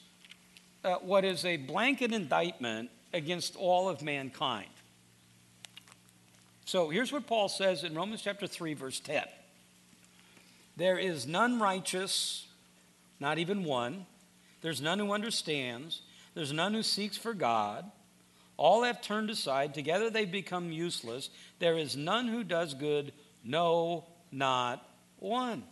uh, 0.84 0.96
what 0.96 1.26
is 1.26 1.46
a 1.46 1.58
blanket 1.58 2.14
indictment 2.14 2.90
against 3.14 3.56
all 3.56 3.90
of 3.90 4.02
mankind. 4.02 4.70
So 6.66 6.90
here's 6.90 7.12
what 7.12 7.28
Paul 7.28 7.48
says 7.48 7.84
in 7.84 7.96
Romans 7.96 8.22
chapter 8.22 8.48
3, 8.48 8.74
verse 8.74 9.00
10 9.00 9.24
There 10.78 10.98
is 10.98 11.26
none 11.26 11.60
righteous, 11.60 12.48
not 13.20 13.38
even 13.38 13.64
one. 13.64 14.06
There's 14.62 14.82
none 14.82 15.00
who 15.00 15.14
understands. 15.14 16.02
There's 16.34 16.52
none 16.52 16.74
who 16.74 16.84
seeks 16.84 17.18
for 17.18 17.34
God. 17.34 17.90
All 18.58 18.84
have 18.84 19.02
turned 19.02 19.30
aside. 19.30 19.74
Together 19.74 20.10
they 20.10 20.26
become 20.26 20.72
useless. 20.72 21.30
There 21.60 21.78
is 21.78 21.96
none 21.96 22.28
who 22.28 22.44
does 22.44 22.74
good. 22.74 23.14
No, 23.44 24.06
not 24.32 24.86
one. 25.20 25.64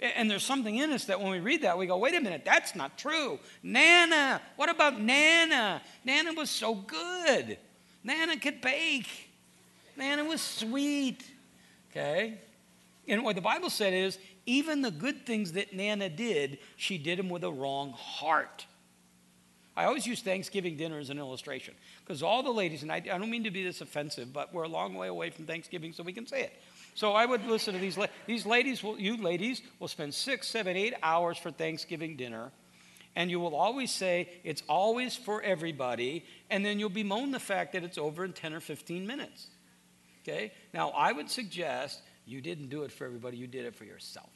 And 0.00 0.30
there's 0.30 0.44
something 0.44 0.76
in 0.76 0.90
us 0.90 1.06
that 1.06 1.20
when 1.20 1.30
we 1.30 1.40
read 1.40 1.62
that, 1.62 1.76
we 1.76 1.86
go, 1.86 1.96
wait 1.96 2.14
a 2.14 2.20
minute, 2.20 2.42
that's 2.44 2.76
not 2.76 2.96
true. 2.98 3.40
Nana, 3.62 4.40
what 4.56 4.68
about 4.68 5.00
Nana? 5.00 5.82
Nana 6.04 6.32
was 6.34 6.50
so 6.50 6.74
good. 6.74 7.58
Nana 8.04 8.36
could 8.38 8.60
bake. 8.60 9.30
Nana 9.96 10.24
was 10.24 10.40
sweet. 10.40 11.24
Okay? 11.90 12.38
And 13.08 13.24
what 13.24 13.36
the 13.36 13.42
Bible 13.42 13.70
said 13.70 13.94
is, 13.94 14.18
even 14.44 14.82
the 14.82 14.90
good 14.90 15.24
things 15.24 15.52
that 15.52 15.72
Nana 15.72 16.08
did, 16.08 16.58
she 16.76 16.98
did 16.98 17.18
them 17.18 17.30
with 17.30 17.42
a 17.42 17.50
wrong 17.50 17.92
heart. 17.92 18.66
I 19.78 19.84
always 19.84 20.06
use 20.06 20.20
Thanksgiving 20.20 20.76
dinner 20.76 20.98
as 20.98 21.08
an 21.08 21.18
illustration 21.18 21.72
because 22.04 22.22
all 22.22 22.42
the 22.42 22.50
ladies, 22.50 22.82
and 22.82 22.90
I, 22.90 22.96
I, 22.96 23.16
don't 23.16 23.30
mean 23.30 23.44
to 23.44 23.50
be 23.50 23.62
this 23.62 23.80
offensive, 23.80 24.32
but 24.32 24.52
we're 24.52 24.64
a 24.64 24.68
long 24.68 24.94
way 24.94 25.06
away 25.06 25.30
from 25.30 25.46
Thanksgiving, 25.46 25.92
so 25.92 26.02
we 26.02 26.12
can 26.12 26.26
say 26.26 26.42
it. 26.42 26.52
So 26.94 27.12
I 27.12 27.24
would 27.24 27.46
listen 27.46 27.74
to 27.74 27.80
these, 27.80 27.96
these 28.26 28.44
ladies, 28.44 28.82
will, 28.82 28.98
you 28.98 29.16
ladies 29.16 29.62
will 29.78 29.86
spend 29.86 30.14
six, 30.14 30.48
seven, 30.48 30.76
eight 30.76 30.94
hours 31.00 31.38
for 31.38 31.52
Thanksgiving 31.52 32.16
dinner, 32.16 32.50
and 33.14 33.30
you 33.30 33.38
will 33.38 33.54
always 33.54 33.92
say 33.92 34.28
it's 34.42 34.64
always 34.68 35.14
for 35.14 35.40
everybody, 35.42 36.24
and 36.50 36.66
then 36.66 36.80
you'll 36.80 36.88
bemoan 36.88 37.30
the 37.30 37.38
fact 37.38 37.72
that 37.74 37.84
it's 37.84 37.98
over 37.98 38.24
in 38.24 38.32
10 38.32 38.54
or 38.54 38.60
15 38.60 39.06
minutes. 39.06 39.46
Okay? 40.22 40.52
Now, 40.74 40.90
I 40.90 41.12
would 41.12 41.30
suggest 41.30 42.02
you 42.28 42.40
didn't 42.40 42.68
do 42.68 42.82
it 42.82 42.92
for 42.92 43.04
everybody, 43.04 43.36
you 43.36 43.46
did 43.46 43.64
it 43.64 43.74
for 43.74 43.84
yourself. 43.84 44.30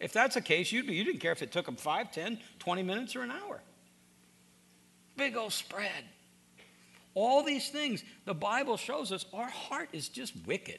If 0.00 0.12
that's 0.12 0.34
the 0.34 0.40
case, 0.40 0.70
you'd 0.70 0.86
be, 0.86 0.94
you 0.94 1.04
didn't 1.04 1.20
care 1.20 1.32
if 1.32 1.42
it 1.42 1.50
took 1.50 1.66
them 1.66 1.76
5, 1.76 2.12
10, 2.12 2.38
20 2.58 2.82
minutes 2.82 3.16
or 3.16 3.22
an 3.22 3.32
hour. 3.32 3.60
Big 5.16 5.36
old 5.36 5.52
spread. 5.52 6.04
All 7.14 7.42
these 7.42 7.68
things, 7.70 8.04
the 8.24 8.34
Bible 8.34 8.76
shows 8.76 9.10
us 9.10 9.26
our 9.32 9.48
heart 9.48 9.88
is 9.92 10.08
just 10.08 10.34
wicked. 10.46 10.78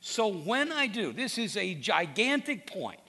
So 0.00 0.28
when 0.28 0.70
I 0.70 0.86
do, 0.86 1.12
this 1.12 1.38
is 1.38 1.56
a 1.56 1.74
gigantic 1.74 2.68
point. 2.68 3.00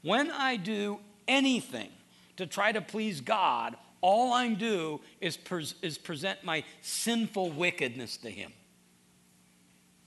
When 0.00 0.30
I 0.30 0.56
do 0.56 1.00
anything 1.28 1.90
to 2.38 2.46
try 2.46 2.72
to 2.72 2.80
please 2.80 3.20
God, 3.20 3.76
all 4.00 4.32
I 4.32 4.48
do 4.54 5.00
is, 5.20 5.38
is 5.82 5.98
present 5.98 6.44
my 6.44 6.64
sinful 6.80 7.50
wickedness 7.50 8.16
to 8.18 8.30
Him. 8.30 8.52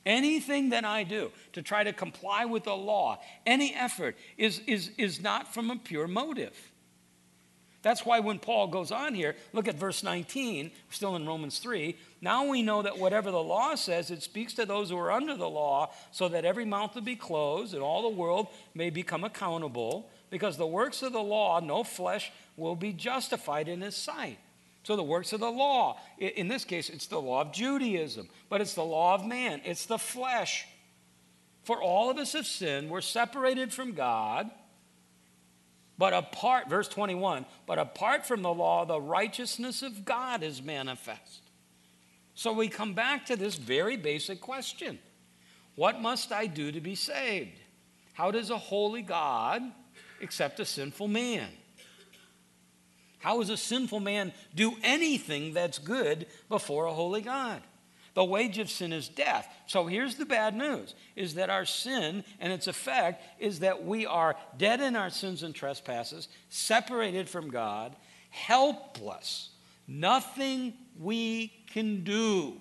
Anything 0.05 0.69
that 0.69 0.85
I 0.85 1.03
do 1.03 1.31
to 1.53 1.61
try 1.61 1.83
to 1.83 1.93
comply 1.93 2.45
with 2.45 2.63
the 2.63 2.75
law, 2.75 3.19
any 3.45 3.73
effort, 3.75 4.15
is, 4.37 4.61
is, 4.65 4.91
is 4.97 5.21
not 5.21 5.53
from 5.53 5.69
a 5.69 5.75
pure 5.75 6.07
motive. 6.07 6.55
That's 7.81 8.05
why 8.05 8.19
when 8.19 8.39
Paul 8.39 8.67
goes 8.67 8.91
on 8.91 9.13
here, 9.13 9.35
look 9.53 9.67
at 9.67 9.75
verse 9.75 10.03
19, 10.03 10.71
still 10.89 11.15
in 11.15 11.25
Romans 11.25 11.59
3. 11.59 11.95
Now 12.21 12.45
we 12.45 12.61
know 12.61 12.81
that 12.81 12.97
whatever 12.97 13.31
the 13.31 13.41
law 13.41 13.75
says, 13.75 14.11
it 14.11 14.21
speaks 14.21 14.53
to 14.55 14.65
those 14.65 14.89
who 14.89 14.97
are 14.97 15.11
under 15.11 15.37
the 15.37 15.49
law, 15.49 15.91
so 16.11 16.27
that 16.27 16.43
every 16.43 16.65
mouth 16.65 16.95
will 16.95 17.01
be 17.01 17.15
closed 17.15 17.73
and 17.73 17.81
all 17.81 18.01
the 18.01 18.17
world 18.17 18.47
may 18.73 18.89
become 18.89 19.23
accountable. 19.23 20.09
Because 20.29 20.57
the 20.57 20.67
works 20.67 21.01
of 21.01 21.13
the 21.13 21.23
law, 21.23 21.59
no 21.59 21.83
flesh 21.83 22.31
will 22.57 22.75
be 22.75 22.91
justified 22.91 23.69
in 23.69 23.81
his 23.81 23.95
sight. 23.95 24.39
So 24.83 24.95
the 24.95 25.03
works 25.03 25.33
of 25.33 25.39
the 25.39 25.51
law, 25.51 25.99
in 26.17 26.47
this 26.47 26.65
case, 26.65 26.89
it's 26.89 27.07
the 27.07 27.21
law 27.21 27.41
of 27.41 27.51
Judaism, 27.51 28.29
but 28.49 28.61
it's 28.61 28.73
the 28.73 28.83
law 28.83 29.15
of 29.15 29.25
man, 29.25 29.61
it's 29.65 29.85
the 29.85 29.97
flesh. 29.97 30.65
For 31.63 31.81
all 31.81 32.09
of 32.09 32.17
us 32.17 32.33
have 32.33 32.47
sinned, 32.47 32.89
we're 32.89 33.01
separated 33.01 33.73
from 33.73 33.93
God. 33.93 34.49
But 35.97 36.13
apart, 36.13 36.69
verse 36.69 36.87
21, 36.87 37.45
but 37.67 37.77
apart 37.77 38.25
from 38.25 38.41
the 38.41 38.53
law, 38.53 38.85
the 38.85 39.01
righteousness 39.01 39.81
of 39.81 40.05
God 40.05 40.43
is 40.43 40.63
manifest. 40.63 41.43
So 42.35 42.53
we 42.53 42.69
come 42.69 42.93
back 42.93 43.25
to 43.25 43.35
this 43.35 43.55
very 43.55 43.97
basic 43.97 44.39
question 44.39 44.97
What 45.75 46.01
must 46.01 46.31
I 46.31 46.47
do 46.47 46.71
to 46.71 46.79
be 46.79 46.95
saved? 46.95 47.59
How 48.13 48.31
does 48.31 48.49
a 48.49 48.57
holy 48.57 49.01
God 49.01 49.61
accept 50.21 50.61
a 50.61 50.65
sinful 50.65 51.09
man? 51.09 51.49
How 53.19 53.39
does 53.39 53.49
a 53.49 53.57
sinful 53.57 53.99
man 53.99 54.33
do 54.55 54.73
anything 54.83 55.53
that's 55.53 55.77
good 55.77 56.25
before 56.47 56.85
a 56.85 56.93
holy 56.93 57.21
God? 57.21 57.61
The 58.13 58.23
wage 58.23 58.57
of 58.57 58.69
sin 58.69 58.91
is 58.91 59.07
death. 59.07 59.47
So 59.67 59.85
here's 59.85 60.15
the 60.15 60.25
bad 60.25 60.55
news 60.55 60.95
is 61.15 61.35
that 61.35 61.49
our 61.49 61.65
sin 61.65 62.23
and 62.39 62.51
its 62.51 62.67
effect 62.67 63.23
is 63.39 63.59
that 63.59 63.85
we 63.85 64.05
are 64.05 64.35
dead 64.57 64.81
in 64.81 64.95
our 64.95 65.09
sins 65.09 65.43
and 65.43 65.53
trespasses, 65.53 66.27
separated 66.49 67.29
from 67.29 67.49
God, 67.49 67.95
helpless. 68.29 69.49
Nothing 69.87 70.73
we 70.99 71.53
can 71.71 72.03
do, 72.03 72.59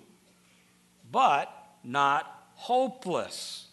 but 1.11 1.51
not 1.83 2.25
hopeless 2.55 3.67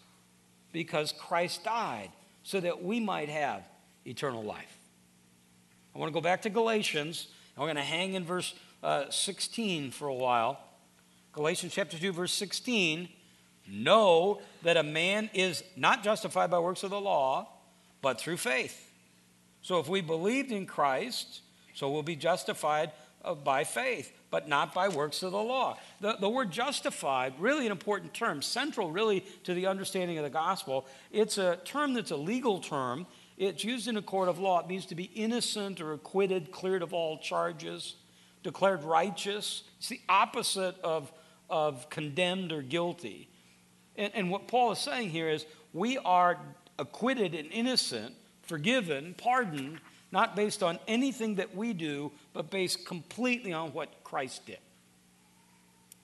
because 0.71 1.11
Christ 1.11 1.63
died 1.63 2.11
so 2.43 2.59
that 2.59 2.83
we 2.83 2.99
might 2.99 3.29
have 3.29 3.63
eternal 4.05 4.43
life. 4.43 4.76
I 5.97 5.99
want 5.99 6.11
to 6.11 6.13
go 6.13 6.21
back 6.21 6.43
to 6.43 6.51
Galatians. 6.51 7.27
And 7.55 7.63
we're 7.63 7.73
going 7.73 7.77
to 7.77 7.81
hang 7.81 8.13
in 8.13 8.23
verse 8.23 8.53
uh, 8.83 9.05
16 9.09 9.89
for 9.89 10.07
a 10.07 10.13
while. 10.13 10.59
Galatians 11.31 11.73
chapter 11.73 11.97
2, 11.97 12.13
verse 12.13 12.31
16. 12.33 13.09
Know 13.67 14.39
that 14.61 14.77
a 14.77 14.83
man 14.83 15.31
is 15.33 15.63
not 15.75 16.03
justified 16.03 16.51
by 16.51 16.59
works 16.59 16.83
of 16.83 16.91
the 16.91 17.01
law, 17.01 17.49
but 18.03 18.19
through 18.19 18.37
faith. 18.37 18.91
So 19.63 19.79
if 19.79 19.89
we 19.89 20.01
believed 20.01 20.51
in 20.51 20.67
Christ, 20.67 21.41
so 21.73 21.89
we'll 21.89 22.03
be 22.03 22.15
justified 22.15 22.91
uh, 23.25 23.33
by 23.33 23.63
faith, 23.63 24.13
but 24.29 24.47
not 24.47 24.75
by 24.75 24.89
works 24.89 25.23
of 25.23 25.31
the 25.31 25.41
law. 25.41 25.79
The, 25.99 26.17
the 26.19 26.29
word 26.29 26.51
justified, 26.51 27.33
really 27.39 27.65
an 27.65 27.71
important 27.71 28.13
term, 28.13 28.43
central 28.43 28.91
really 28.91 29.25
to 29.45 29.55
the 29.55 29.65
understanding 29.65 30.19
of 30.19 30.23
the 30.23 30.29
gospel. 30.29 30.85
It's 31.11 31.39
a 31.39 31.57
term 31.65 31.95
that's 31.95 32.11
a 32.11 32.17
legal 32.17 32.59
term. 32.59 33.07
It's 33.37 33.63
used 33.63 33.87
in 33.87 33.97
a 33.97 34.01
court 34.01 34.29
of 34.29 34.39
law. 34.39 34.59
It 34.59 34.67
means 34.67 34.87
to 34.87 34.95
be 34.95 35.11
innocent 35.15 35.79
or 35.79 35.93
acquitted, 35.93 36.51
cleared 36.51 36.81
of 36.81 36.93
all 36.93 37.19
charges, 37.19 37.95
declared 38.41 38.83
righteous. 38.83 39.63
It's 39.77 39.89
the 39.89 40.01
opposite 40.09 40.75
of, 40.83 41.11
of 41.49 41.89
condemned 41.89 42.51
or 42.51 42.63
guilty. 42.63 43.29
And, 43.95 44.11
and 44.15 44.31
what 44.31 44.47
Paul 44.47 44.71
is 44.71 44.79
saying 44.79 45.11
here 45.11 45.29
is 45.29 45.45
we 45.71 45.99
are 45.99 46.39
acquitted 46.79 47.35
and 47.35 47.51
innocent, 47.51 48.15
forgiven, 48.41 49.13
pardoned, 49.17 49.81
not 50.11 50.35
based 50.35 50.63
on 50.63 50.79
anything 50.87 51.35
that 51.35 51.55
we 51.55 51.73
do, 51.73 52.11
but 52.33 52.49
based 52.49 52.85
completely 52.85 53.53
on 53.53 53.73
what 53.73 54.03
Christ 54.03 54.45
did. 54.47 54.59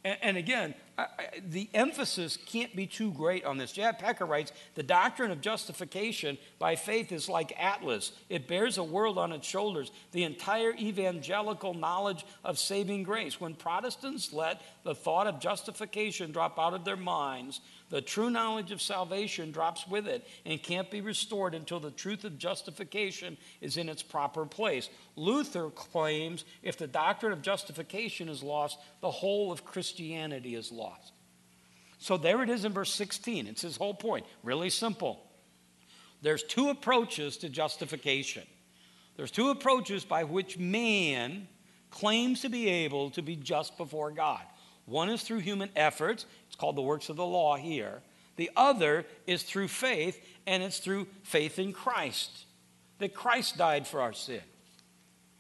And, 0.04 0.18
and 0.22 0.38
again, 0.38 0.76
I, 0.98 1.08
the 1.50 1.70
emphasis 1.74 2.38
can't 2.38 2.76
be 2.76 2.86
too 2.86 3.12
great 3.13 3.46
on 3.46 3.58
this. 3.58 3.72
J.I. 3.72 3.94
Packer 3.94 4.26
writes 4.26 4.52
The 4.76 4.84
doctrine 4.84 5.32
of 5.32 5.42
justification 5.42 6.38
by 6.60 6.76
faith 6.76 7.12
is 7.12 7.28
like 7.28 7.54
Atlas, 7.60 8.12
it 8.30 8.48
bears 8.48 8.78
a 8.78 8.84
world 8.84 9.18
on 9.18 9.32
its 9.32 9.48
shoulders, 9.48 9.92
the 10.12 10.24
entire 10.24 10.74
evangelical 10.76 11.74
knowledge 11.74 12.26
of 12.44 12.60
saving 12.60 13.04
grace. 13.04 13.42
When 13.42 13.56
Protestants 13.56 14.34
let 14.34 14.62
the 14.84 14.96
thought 14.96 15.28
of 15.28 15.39
justification 15.39 16.32
drop 16.32 16.60
out 16.60 16.74
of 16.74 16.86
their 16.86 16.96
minds, 16.98 17.62
the 17.93 18.01
true 18.01 18.32
knowledge 18.32 18.71
of 18.71 18.82
salvation 18.82 19.51
drops 19.51 19.88
with 19.88 20.08
it 20.08 20.25
and 20.47 20.63
can't 20.63 20.89
be 20.89 20.99
restored 20.99 21.53
until 21.53 21.79
the 21.79 21.91
truth 21.91 22.23
of 22.23 22.39
justification 22.39 23.38
is 23.62 23.77
in 23.77 23.88
its 23.88 24.01
proper 24.01 24.47
place. 24.47 24.89
Luther 25.15 25.69
claims 25.69 26.43
if 26.63 26.75
the 26.75 26.88
doctrine 26.88 27.32
of 27.32 27.43
justification 27.43 28.29
is 28.29 28.41
lost, 28.41 28.79
the 29.01 29.12
whole 29.12 29.51
of 29.51 29.63
Christianity 29.63 30.56
is 30.56 30.71
lost. 30.71 31.13
So 31.99 32.17
there 32.17 32.41
it 32.41 32.49
is 32.49 32.65
in 32.65 32.73
verse 32.73 32.91
16. 32.91 33.45
It's 33.45 33.62
his 33.62 33.77
whole 33.77 33.93
point. 33.93 34.25
Really 34.41 34.71
simple. 34.71 35.23
There's 36.23 36.41
two 36.41 36.69
approaches 36.69 37.38
to 37.38 37.47
justification. 37.47 38.47
There's 39.17 39.29
two 39.29 39.51
approaches 39.51 40.03
by 40.03 40.23
which 40.23 40.58
man 40.58 41.47
claims 41.91 42.41
to 42.41 42.49
be 42.49 42.69
able 42.69 43.12
to 43.12 43.21
be 43.21 43.36
just 43.36 43.77
before 43.77 44.10
God. 44.10 44.41
One 44.86 45.10
is 45.10 45.24
through 45.24 45.39
human 45.39 45.69
efforts, 45.76 46.26
it's 46.48 46.56
called 46.56 46.76
the 46.76 46.82
works 46.82 47.10
of 47.10 47.15
the 47.15 47.26
law 47.26 47.56
here. 47.56 48.02
The 48.36 48.50
other 48.56 49.06
is 49.28 49.43
through 49.43 49.67
faith, 49.67 50.19
and 50.48 50.63
it's 50.63 50.80
through 50.80 51.08
faith 51.24 51.60
in 51.60 51.72
Christ, 51.72 52.46
that 53.00 53.13
Christ 53.13 53.58
died 53.58 53.88
for 53.88 54.02
our 54.02 54.13
sin. 54.13 54.41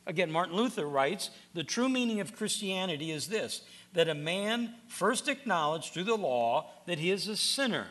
Again, 0.05 0.31
Martin 0.31 0.55
Luther 0.55 0.87
writes 0.87 1.29
the 1.53 1.63
true 1.63 1.89
meaning 1.89 2.19
of 2.19 2.35
Christianity 2.35 3.11
is 3.11 3.27
this 3.27 3.61
that 3.93 4.09
a 4.09 4.15
man 4.15 4.73
first 4.87 5.27
acknowledged 5.27 5.93
through 5.93 6.03
the 6.03 6.17
law 6.17 6.67
that 6.87 6.97
he 6.97 7.11
is 7.11 7.27
a 7.27 7.37
sinner 7.37 7.85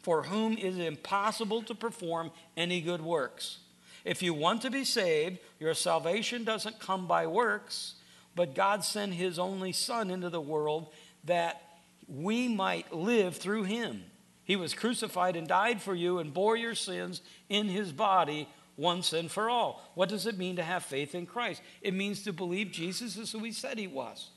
for 0.00 0.24
whom 0.24 0.52
it 0.52 0.64
is 0.64 0.78
impossible 0.78 1.62
to 1.62 1.74
perform 1.74 2.30
any 2.56 2.80
good 2.80 3.00
works. 3.00 3.58
If 4.04 4.22
you 4.22 4.34
want 4.34 4.62
to 4.62 4.70
be 4.70 4.84
saved, 4.84 5.38
your 5.58 5.74
salvation 5.74 6.44
doesn't 6.44 6.78
come 6.78 7.08
by 7.08 7.26
works, 7.26 7.94
but 8.36 8.54
God 8.54 8.84
sent 8.84 9.14
his 9.14 9.38
only 9.38 9.72
Son 9.72 10.10
into 10.10 10.30
the 10.30 10.40
world 10.40 10.92
that 11.24 11.60
we 12.06 12.46
might 12.46 12.92
live 12.92 13.36
through 13.36 13.64
him. 13.64 14.04
He 14.44 14.54
was 14.54 14.74
crucified 14.74 15.34
and 15.34 15.48
died 15.48 15.82
for 15.82 15.94
you 15.94 16.18
and 16.18 16.32
bore 16.32 16.56
your 16.56 16.76
sins 16.76 17.22
in 17.48 17.66
his 17.66 17.90
body 17.90 18.48
once 18.76 19.12
and 19.12 19.28
for 19.28 19.50
all. 19.50 19.82
What 19.94 20.10
does 20.10 20.26
it 20.26 20.38
mean 20.38 20.56
to 20.56 20.62
have 20.62 20.84
faith 20.84 21.14
in 21.14 21.26
Christ? 21.26 21.62
It 21.80 21.94
means 21.94 22.22
to 22.24 22.32
believe 22.32 22.70
Jesus 22.70 23.16
is 23.16 23.32
who 23.32 23.40
he 23.40 23.50
said 23.50 23.78
he 23.78 23.88
was, 23.88 24.30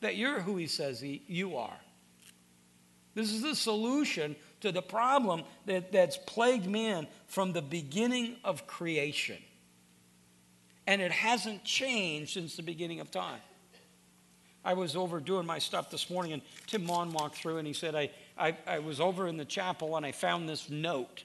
that 0.00 0.16
you're 0.16 0.40
who 0.40 0.56
he 0.56 0.66
says 0.66 1.00
he, 1.00 1.22
you 1.26 1.56
are. 1.56 1.78
This 3.14 3.32
is 3.32 3.42
the 3.42 3.54
solution 3.54 4.36
to 4.60 4.72
the 4.72 4.82
problem 4.82 5.44
that, 5.66 5.92
that's 5.92 6.16
plagued 6.16 6.66
man 6.66 7.06
from 7.28 7.52
the 7.52 7.62
beginning 7.62 8.36
of 8.44 8.66
creation 8.66 9.38
and 10.90 11.00
it 11.00 11.12
hasn't 11.12 11.62
changed 11.62 12.32
since 12.32 12.56
the 12.56 12.64
beginning 12.64 12.98
of 12.98 13.12
time. 13.12 13.38
I 14.64 14.74
was 14.74 14.96
over 14.96 15.20
doing 15.20 15.46
my 15.46 15.60
stuff 15.60 15.88
this 15.88 16.10
morning, 16.10 16.32
and 16.32 16.42
Tim 16.66 16.84
Mon 16.84 17.12
walked 17.12 17.36
through 17.36 17.58
and 17.58 17.66
he 17.66 17.72
said, 17.72 17.94
I, 17.94 18.10
I, 18.36 18.56
I 18.66 18.78
was 18.80 18.98
over 18.98 19.28
in 19.28 19.36
the 19.36 19.44
chapel 19.44 19.96
and 19.96 20.04
I 20.04 20.10
found 20.10 20.48
this 20.48 20.68
note. 20.68 21.22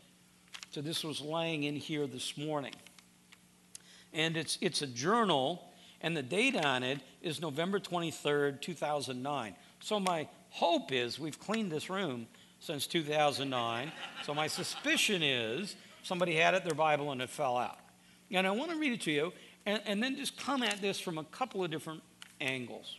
So 0.70 0.82
this 0.82 1.04
was 1.04 1.20
laying 1.20 1.64
in 1.64 1.76
here 1.76 2.06
this 2.06 2.38
morning. 2.38 2.76
And 4.14 4.38
it's, 4.38 4.60
it's 4.62 4.84
a 4.84 4.88
journal, 4.88 5.68
and 6.00 6.16
the 6.16 6.22
date 6.22 6.56
on 6.56 6.84
it 6.84 7.00
is 7.24 7.42
November 7.42 7.80
23rd, 7.80 8.62
2009. 8.62 9.56
So 9.80 10.00
my 10.00 10.28
hope 10.52 10.92
is 10.92 11.18
we've 11.18 11.40
cleaned 11.40 11.72
this 11.72 11.90
room 11.90 12.28
since 12.60 12.86
2009. 12.86 13.92
so 14.24 14.36
my 14.36 14.46
suspicion 14.46 15.24
is 15.24 15.76
somebody 16.04 16.36
had 16.36 16.54
it, 16.54 16.64
their 16.64 16.76
Bible, 16.76 17.12
and 17.12 17.20
it 17.20 17.32
fell 17.32 17.58
out. 17.58 17.80
And 18.32 18.48
I 18.48 18.52
want 18.52 18.72
to 18.72 18.78
read 18.78 18.94
it 18.94 19.02
to 19.02 19.12
you 19.12 19.34
and, 19.66 19.82
and 19.86 20.04
then 20.04 20.16
just 20.16 20.38
come 20.38 20.64
at 20.64 20.82
this 20.82 21.00
from 21.00 21.18
a 21.18 21.24
couple 21.26 21.64
of 21.64 21.72
different 21.72 22.02
angles. 22.40 22.98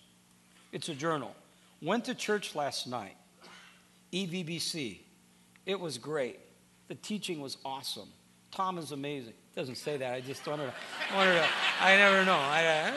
It's 0.73 0.89
a 0.89 0.95
journal. 0.95 1.35
Went 1.81 2.05
to 2.07 2.15
church 2.15 2.55
last 2.55 2.87
night, 2.87 3.17
EVBC. 4.13 4.99
It 5.67 5.79
was 5.79 5.99
great. 5.99 6.39
The 6.89 6.95
teaching 6.95 7.41
was 7.41 7.57
awesome. 7.65 8.09
Tom 8.51 8.79
is 8.79 8.93
amazing. 8.93 9.35
Doesn't 9.55 9.77
say 9.77 9.97
that. 9.97 10.15
I 10.15 10.21
just 10.21 10.47
wanted 10.47 10.67
to, 10.67 11.15
wanted 11.15 11.35
to 11.35 11.47
I 11.81 11.97
never 11.97 12.25
know. 12.25 12.37
I, 12.37 12.67
uh, 12.67 12.93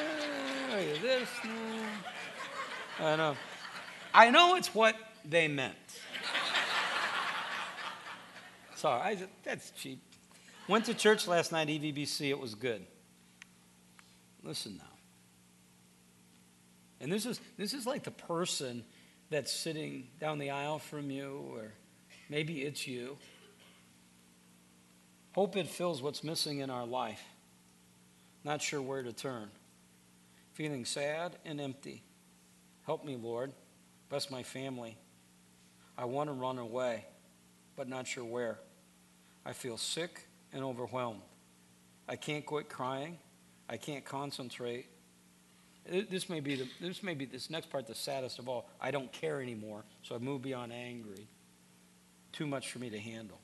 I, 0.72 1.00
this. 1.02 1.30
I 3.00 3.16
know. 3.16 3.36
I 4.14 4.30
know 4.30 4.56
it's 4.56 4.74
what 4.74 4.96
they 5.26 5.48
meant. 5.48 5.76
Sorry, 8.76 9.02
I, 9.02 9.18
that's 9.44 9.72
cheap. 9.72 10.02
Went 10.68 10.86
to 10.86 10.94
church 10.94 11.28
last 11.28 11.52
night, 11.52 11.68
EVBC. 11.68 12.30
It 12.30 12.40
was 12.40 12.56
good. 12.56 12.86
Listen 14.44 14.78
now. 14.78 14.84
And 17.02 17.12
this 17.12 17.26
is, 17.26 17.40
this 17.58 17.74
is 17.74 17.86
like 17.86 18.04
the 18.04 18.12
person 18.12 18.84
that's 19.30 19.52
sitting 19.52 20.08
down 20.20 20.40
the 20.40 20.50
aisle 20.50 20.80
from 20.80 21.10
you, 21.12 21.44
or 21.54 21.72
maybe 22.30 22.62
it's 22.62 22.88
you. 22.88 23.18
Hope 25.34 25.56
it 25.56 25.68
fills 25.68 26.02
what's 26.02 26.24
missing 26.24 26.60
in 26.60 26.70
our 26.70 26.86
life. 26.86 27.22
Not 28.44 28.62
sure 28.62 28.82
where 28.82 29.04
to 29.04 29.14
turn. 29.14 29.50
Feeling 30.54 30.86
sad 30.86 31.38
and 31.46 31.62
empty. 31.62 32.04
Help 32.86 33.06
me, 33.06 33.16
Lord. 33.16 33.52
Bless 34.10 34.32
my 34.32 34.44
family. 34.44 34.98
I 35.98 36.06
want 36.06 36.30
to 36.30 36.34
run 36.34 36.58
away, 36.58 37.06
but 37.76 37.88
not 37.88 38.08
sure 38.08 38.26
where. 38.26 38.60
I 39.46 39.54
feel 39.54 39.78
sick 39.78 40.28
and 40.52 40.64
overwhelmed. 40.64 41.22
I 42.08 42.16
can't 42.16 42.46
quit 42.46 42.70
crying. 42.70 43.20
I 43.70 43.78
can't 43.78 44.04
concentrate. 44.04 44.88
This 45.88 46.28
may 46.28 46.40
be 46.40 46.56
the, 46.56 46.68
this 46.82 47.04
may 47.04 47.14
be 47.14 47.26
this 47.26 47.50
next 47.50 47.70
part 47.70 47.88
the 47.88 47.96
saddest 47.96 48.40
of 48.40 48.50
all. 48.50 48.68
I 48.82 48.92
don't 48.92 49.12
care 49.12 49.42
anymore, 49.42 49.84
so 50.04 50.16
I 50.16 50.18
move 50.18 50.42
beyond 50.42 50.74
angry. 50.74 51.28
Too 52.32 52.48
much 52.48 52.72
for 52.72 52.80
me 52.80 52.90
to 52.90 53.00
handle. 53.00 53.40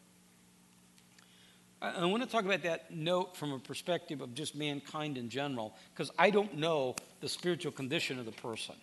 I, 1.81 1.91
I 1.91 2.05
want 2.05 2.23
to 2.23 2.29
talk 2.29 2.45
about 2.45 2.63
that 2.63 2.91
note 2.91 3.37
from 3.37 3.53
a 3.53 3.59
perspective 3.59 4.21
of 4.21 4.33
just 4.33 4.55
mankind 4.55 5.17
in 5.17 5.29
general, 5.29 5.75
because 5.93 6.11
I 6.17 6.29
don't 6.31 6.57
know 6.57 6.95
the 7.21 7.29
spiritual 7.29 7.71
condition 7.71 8.19
of 8.19 8.25
the 8.25 8.31
person. 8.31 8.75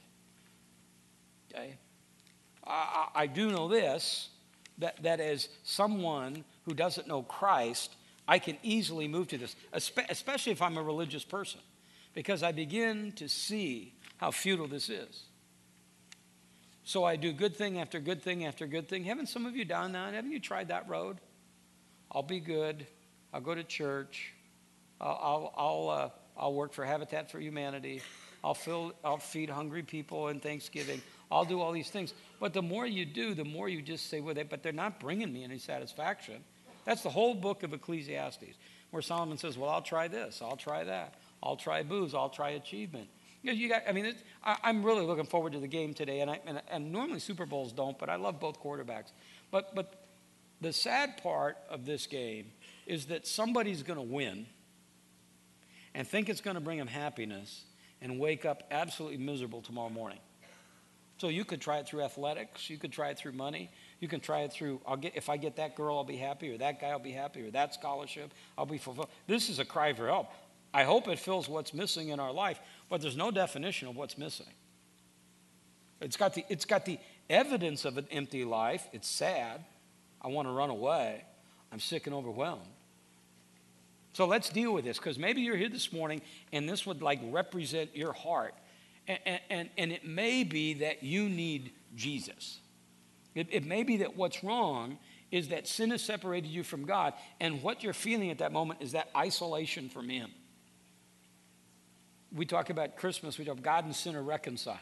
Okay? 1.52 1.76
I, 2.66 3.08
I 3.14 3.26
do 3.26 3.50
know 3.50 3.68
this 3.68 4.28
that, 4.78 5.02
that 5.02 5.20
as 5.20 5.48
someone 5.64 6.44
who 6.64 6.74
doesn't 6.74 7.06
know 7.06 7.22
Christ, 7.22 7.94
I 8.26 8.38
can 8.38 8.56
easily 8.62 9.08
move 9.08 9.28
to 9.28 9.38
this, 9.38 9.56
especially 9.72 10.52
if 10.52 10.62
I'm 10.62 10.76
a 10.76 10.82
religious 10.82 11.24
person, 11.24 11.60
because 12.14 12.42
I 12.42 12.52
begin 12.52 13.12
to 13.12 13.28
see 13.28 13.94
how 14.18 14.30
futile 14.30 14.68
this 14.68 14.88
is. 14.88 15.24
So 16.84 17.04
I 17.04 17.16
do 17.16 17.32
good 17.32 17.56
thing 17.56 17.78
after 17.78 18.00
good 18.00 18.22
thing 18.22 18.44
after 18.44 18.66
good 18.66 18.88
thing. 18.88 19.04
Haven't 19.04 19.28
some 19.28 19.46
of 19.46 19.56
you 19.56 19.64
done 19.64 19.92
that? 19.92 20.14
Haven't 20.14 20.32
you 20.32 20.40
tried 20.40 20.68
that 20.68 20.88
road? 20.88 21.18
I'll 22.10 22.22
be 22.22 22.40
good. 22.40 22.86
I'll 23.32 23.40
go 23.40 23.54
to 23.54 23.64
church. 23.64 24.32
I'll, 25.00 25.18
I'll, 25.22 25.54
I'll, 25.56 25.88
uh, 25.90 26.08
I'll 26.36 26.54
work 26.54 26.72
for 26.72 26.84
Habitat 26.84 27.30
for 27.30 27.40
Humanity. 27.40 28.02
I'll, 28.44 28.54
fill, 28.54 28.92
I'll 29.04 29.18
feed 29.18 29.48
hungry 29.48 29.82
people 29.82 30.28
in 30.28 30.40
Thanksgiving. 30.40 31.00
I'll 31.30 31.44
do 31.44 31.60
all 31.60 31.72
these 31.72 31.90
things. 31.90 32.12
But 32.40 32.52
the 32.52 32.62
more 32.62 32.86
you 32.86 33.06
do, 33.06 33.34
the 33.34 33.44
more 33.44 33.68
you 33.68 33.80
just 33.80 34.10
say, 34.10 34.20
well, 34.20 34.34
they, 34.34 34.42
but 34.42 34.62
they're 34.62 34.72
not 34.72 35.00
bringing 35.00 35.32
me 35.32 35.44
any 35.44 35.58
satisfaction. 35.58 36.42
That's 36.84 37.02
the 37.02 37.10
whole 37.10 37.34
book 37.34 37.62
of 37.62 37.72
Ecclesiastes, 37.72 38.56
where 38.90 39.02
Solomon 39.02 39.38
says, 39.38 39.56
Well, 39.56 39.70
I'll 39.70 39.82
try 39.82 40.08
this, 40.08 40.40
I'll 40.42 40.56
try 40.56 40.84
that, 40.84 41.14
I'll 41.42 41.56
try 41.56 41.82
booze, 41.82 42.14
I'll 42.14 42.28
try 42.28 42.50
achievement. 42.50 43.08
You, 43.42 43.52
know, 43.52 43.58
you 43.58 43.68
got, 43.68 43.82
I 43.88 43.92
mean, 43.92 44.14
I, 44.44 44.70
am 44.70 44.84
really 44.84 45.04
looking 45.04 45.26
forward 45.26 45.52
to 45.54 45.58
the 45.58 45.68
game 45.68 45.94
today, 45.94 46.20
and, 46.20 46.30
I, 46.30 46.40
and, 46.46 46.62
and 46.70 46.92
normally 46.92 47.18
Super 47.18 47.44
Bowls 47.44 47.72
don't, 47.72 47.98
but 47.98 48.08
I 48.08 48.14
love 48.14 48.38
both 48.38 48.62
quarterbacks. 48.62 49.10
But, 49.50 49.74
but 49.74 50.06
the 50.60 50.72
sad 50.72 51.20
part 51.20 51.58
of 51.68 51.84
this 51.84 52.06
game 52.06 52.52
is 52.86 53.06
that 53.06 53.26
somebody's 53.26 53.82
going 53.82 53.98
to 53.98 54.14
win 54.14 54.46
and 55.94 56.06
think 56.06 56.28
it's 56.28 56.40
going 56.40 56.54
to 56.54 56.60
bring 56.60 56.78
them 56.78 56.86
happiness 56.86 57.64
and 58.00 58.18
wake 58.18 58.44
up 58.44 58.62
absolutely 58.70 59.18
miserable 59.18 59.60
tomorrow 59.60 59.90
morning. 59.90 60.18
So 61.18 61.28
you 61.28 61.44
could 61.44 61.60
try 61.60 61.78
it 61.78 61.86
through 61.86 62.02
athletics, 62.02 62.68
you 62.70 62.78
could 62.78 62.92
try 62.92 63.10
it 63.10 63.18
through 63.18 63.32
money, 63.32 63.70
you 64.02 64.08
can 64.08 64.18
try 64.18 64.40
it 64.40 64.52
through, 64.52 64.80
I'll 64.84 64.96
get, 64.96 65.12
if 65.14 65.28
I 65.28 65.36
get 65.36 65.56
that 65.56 65.76
girl, 65.76 65.96
I'll 65.96 66.02
be 66.02 66.16
happy, 66.16 66.52
or 66.52 66.58
that 66.58 66.80
guy, 66.80 66.88
I'll 66.88 66.98
be 66.98 67.12
happy, 67.12 67.46
or 67.46 67.52
that 67.52 67.72
scholarship, 67.72 68.34
I'll 68.58 68.66
be 68.66 68.76
fulfilled. 68.76 69.08
This 69.28 69.48
is 69.48 69.60
a 69.60 69.64
cry 69.64 69.92
for 69.92 70.08
help. 70.08 70.26
I 70.74 70.82
hope 70.82 71.06
it 71.06 71.20
fills 71.20 71.48
what's 71.48 71.72
missing 71.72 72.08
in 72.08 72.18
our 72.18 72.32
life, 72.32 72.58
but 72.90 73.00
there's 73.00 73.16
no 73.16 73.30
definition 73.30 73.86
of 73.86 73.94
what's 73.94 74.18
missing. 74.18 74.48
It's 76.00 76.16
got 76.16 76.34
the, 76.34 76.44
it's 76.48 76.64
got 76.64 76.84
the 76.84 76.98
evidence 77.30 77.84
of 77.84 77.96
an 77.96 78.08
empty 78.10 78.44
life. 78.44 78.88
It's 78.92 79.08
sad. 79.08 79.64
I 80.20 80.28
want 80.28 80.48
to 80.48 80.52
run 80.52 80.70
away. 80.70 81.22
I'm 81.70 81.78
sick 81.78 82.08
and 82.08 82.14
overwhelmed. 82.14 82.66
So 84.14 84.26
let's 84.26 84.50
deal 84.50 84.74
with 84.74 84.84
this 84.84 84.98
because 84.98 85.16
maybe 85.16 85.42
you're 85.42 85.56
here 85.56 85.68
this 85.68 85.92
morning 85.92 86.22
and 86.52 86.68
this 86.68 86.84
would 86.86 87.02
like 87.02 87.20
represent 87.30 87.96
your 87.96 88.12
heart. 88.12 88.54
And, 89.06 89.40
and, 89.48 89.70
and 89.78 89.92
it 89.92 90.04
may 90.04 90.42
be 90.42 90.74
that 90.74 91.04
you 91.04 91.28
need 91.28 91.72
Jesus. 91.94 92.58
It, 93.34 93.48
it 93.50 93.64
may 93.64 93.82
be 93.82 93.98
that 93.98 94.16
what's 94.16 94.44
wrong 94.44 94.98
is 95.30 95.48
that 95.48 95.66
sin 95.66 95.90
has 95.90 96.02
separated 96.02 96.48
you 96.48 96.62
from 96.62 96.84
God, 96.84 97.14
and 97.40 97.62
what 97.62 97.82
you're 97.82 97.94
feeling 97.94 98.30
at 98.30 98.38
that 98.38 98.52
moment 98.52 98.82
is 98.82 98.92
that 98.92 99.08
isolation 99.16 99.88
from 99.88 100.08
Him. 100.08 100.30
We 102.34 102.46
talk 102.46 102.70
about 102.70 102.96
Christmas, 102.96 103.38
we 103.38 103.44
talk 103.44 103.60
God 103.62 103.84
and 103.84 103.94
sin 103.94 104.14
are 104.14 104.22
reconciled. 104.22 104.78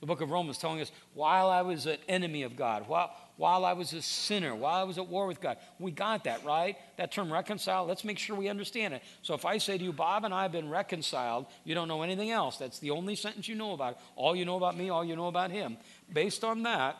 The 0.00 0.06
book 0.06 0.22
of 0.22 0.30
Romans 0.30 0.56
telling 0.56 0.80
us, 0.80 0.90
while 1.12 1.50
I 1.50 1.60
was 1.60 1.84
an 1.84 1.98
enemy 2.08 2.44
of 2.44 2.56
God, 2.56 2.88
while, 2.88 3.14
while 3.36 3.66
I 3.66 3.74
was 3.74 3.92
a 3.92 4.00
sinner, 4.00 4.54
while 4.54 4.80
I 4.80 4.84
was 4.84 4.96
at 4.96 5.08
war 5.08 5.26
with 5.26 5.42
God. 5.42 5.58
We 5.78 5.90
got 5.90 6.24
that, 6.24 6.42
right? 6.42 6.76
That 6.96 7.12
term 7.12 7.30
reconcile, 7.30 7.84
let's 7.84 8.02
make 8.02 8.18
sure 8.18 8.34
we 8.34 8.48
understand 8.48 8.94
it. 8.94 9.02
So 9.20 9.34
if 9.34 9.44
I 9.44 9.58
say 9.58 9.76
to 9.76 9.84
you, 9.84 9.92
Bob 9.92 10.24
and 10.24 10.32
I 10.32 10.42
have 10.42 10.52
been 10.52 10.70
reconciled, 10.70 11.46
you 11.64 11.74
don't 11.74 11.86
know 11.86 12.02
anything 12.02 12.30
else. 12.30 12.56
That's 12.56 12.78
the 12.78 12.92
only 12.92 13.14
sentence 13.14 13.46
you 13.46 13.56
know 13.56 13.72
about. 13.72 13.98
All 14.16 14.34
you 14.34 14.46
know 14.46 14.56
about 14.56 14.74
me, 14.74 14.88
all 14.88 15.04
you 15.04 15.16
know 15.16 15.28
about 15.28 15.50
him. 15.50 15.76
Based 16.10 16.44
on 16.44 16.62
that, 16.62 16.96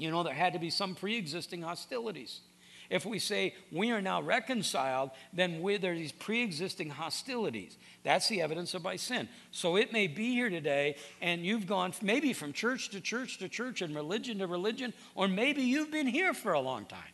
you 0.00 0.10
know 0.10 0.22
there 0.22 0.32
had 0.32 0.54
to 0.54 0.58
be 0.58 0.70
some 0.70 0.94
pre 0.94 1.16
existing 1.16 1.62
hostilities. 1.62 2.40
If 2.88 3.06
we 3.06 3.20
say 3.20 3.54
we 3.70 3.92
are 3.92 4.00
now 4.00 4.20
reconciled, 4.20 5.10
then 5.32 5.62
there 5.80 5.92
are 5.92 5.96
these 5.96 6.10
pre 6.10 6.42
existing 6.42 6.90
hostilities. 6.90 7.76
That's 8.02 8.26
the 8.28 8.40
evidence 8.40 8.72
of 8.74 8.82
my 8.82 8.96
sin. 8.96 9.28
So 9.50 9.76
it 9.76 9.92
may 9.92 10.06
be 10.06 10.32
here 10.32 10.48
today, 10.48 10.96
and 11.20 11.44
you've 11.44 11.66
gone 11.66 11.92
maybe 12.02 12.32
from 12.32 12.52
church 12.52 12.88
to 12.90 13.00
church 13.00 13.38
to 13.38 13.48
church 13.48 13.82
and 13.82 13.94
religion 13.94 14.38
to 14.38 14.46
religion, 14.46 14.94
or 15.14 15.28
maybe 15.28 15.62
you've 15.62 15.92
been 15.92 16.08
here 16.08 16.32
for 16.32 16.54
a 16.54 16.60
long 16.60 16.86
time. 16.86 17.12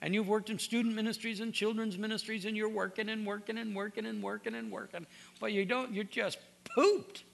And 0.00 0.14
you've 0.14 0.28
worked 0.28 0.50
in 0.50 0.58
student 0.58 0.94
ministries 0.94 1.40
and 1.40 1.52
children's 1.52 1.98
ministries, 1.98 2.46
and 2.46 2.56
you're 2.56 2.68
working 2.68 3.10
and 3.10 3.26
working 3.26 3.58
and 3.58 3.76
working 3.76 4.06
and 4.06 4.22
working 4.22 4.54
and 4.54 4.72
working, 4.72 5.06
but 5.38 5.52
you 5.52 5.64
don't, 5.64 5.92
you're 5.92 6.04
just 6.04 6.38
pooped. 6.74 7.24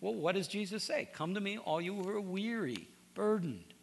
Well, 0.00 0.14
what 0.14 0.34
does 0.34 0.48
Jesus 0.48 0.84
say? 0.84 1.08
Come 1.12 1.34
to 1.34 1.40
me, 1.40 1.58
all 1.58 1.80
you 1.80 1.94
who 1.94 2.08
are 2.08 2.20
weary, 2.20 2.88
burdened. 3.16 3.74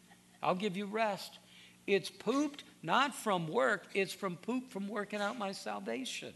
I'll 0.42 0.54
give 0.54 0.78
you 0.78 0.86
rest. 0.86 1.38
It's 1.86 2.08
pooped 2.08 2.64
not 2.82 3.14
from 3.14 3.48
work, 3.48 3.86
it's 3.94 4.12
from 4.12 4.36
poop 4.36 4.70
from 4.70 4.88
working 4.88 5.20
out 5.20 5.38
my 5.38 5.52
salvation. 5.52 6.32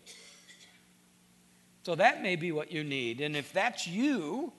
So 1.84 1.94
that 1.94 2.22
may 2.22 2.36
be 2.36 2.52
what 2.52 2.70
you 2.70 2.84
need. 2.84 3.22
And 3.22 3.34
if 3.34 3.52
that's 3.52 3.86
you, 3.86 4.52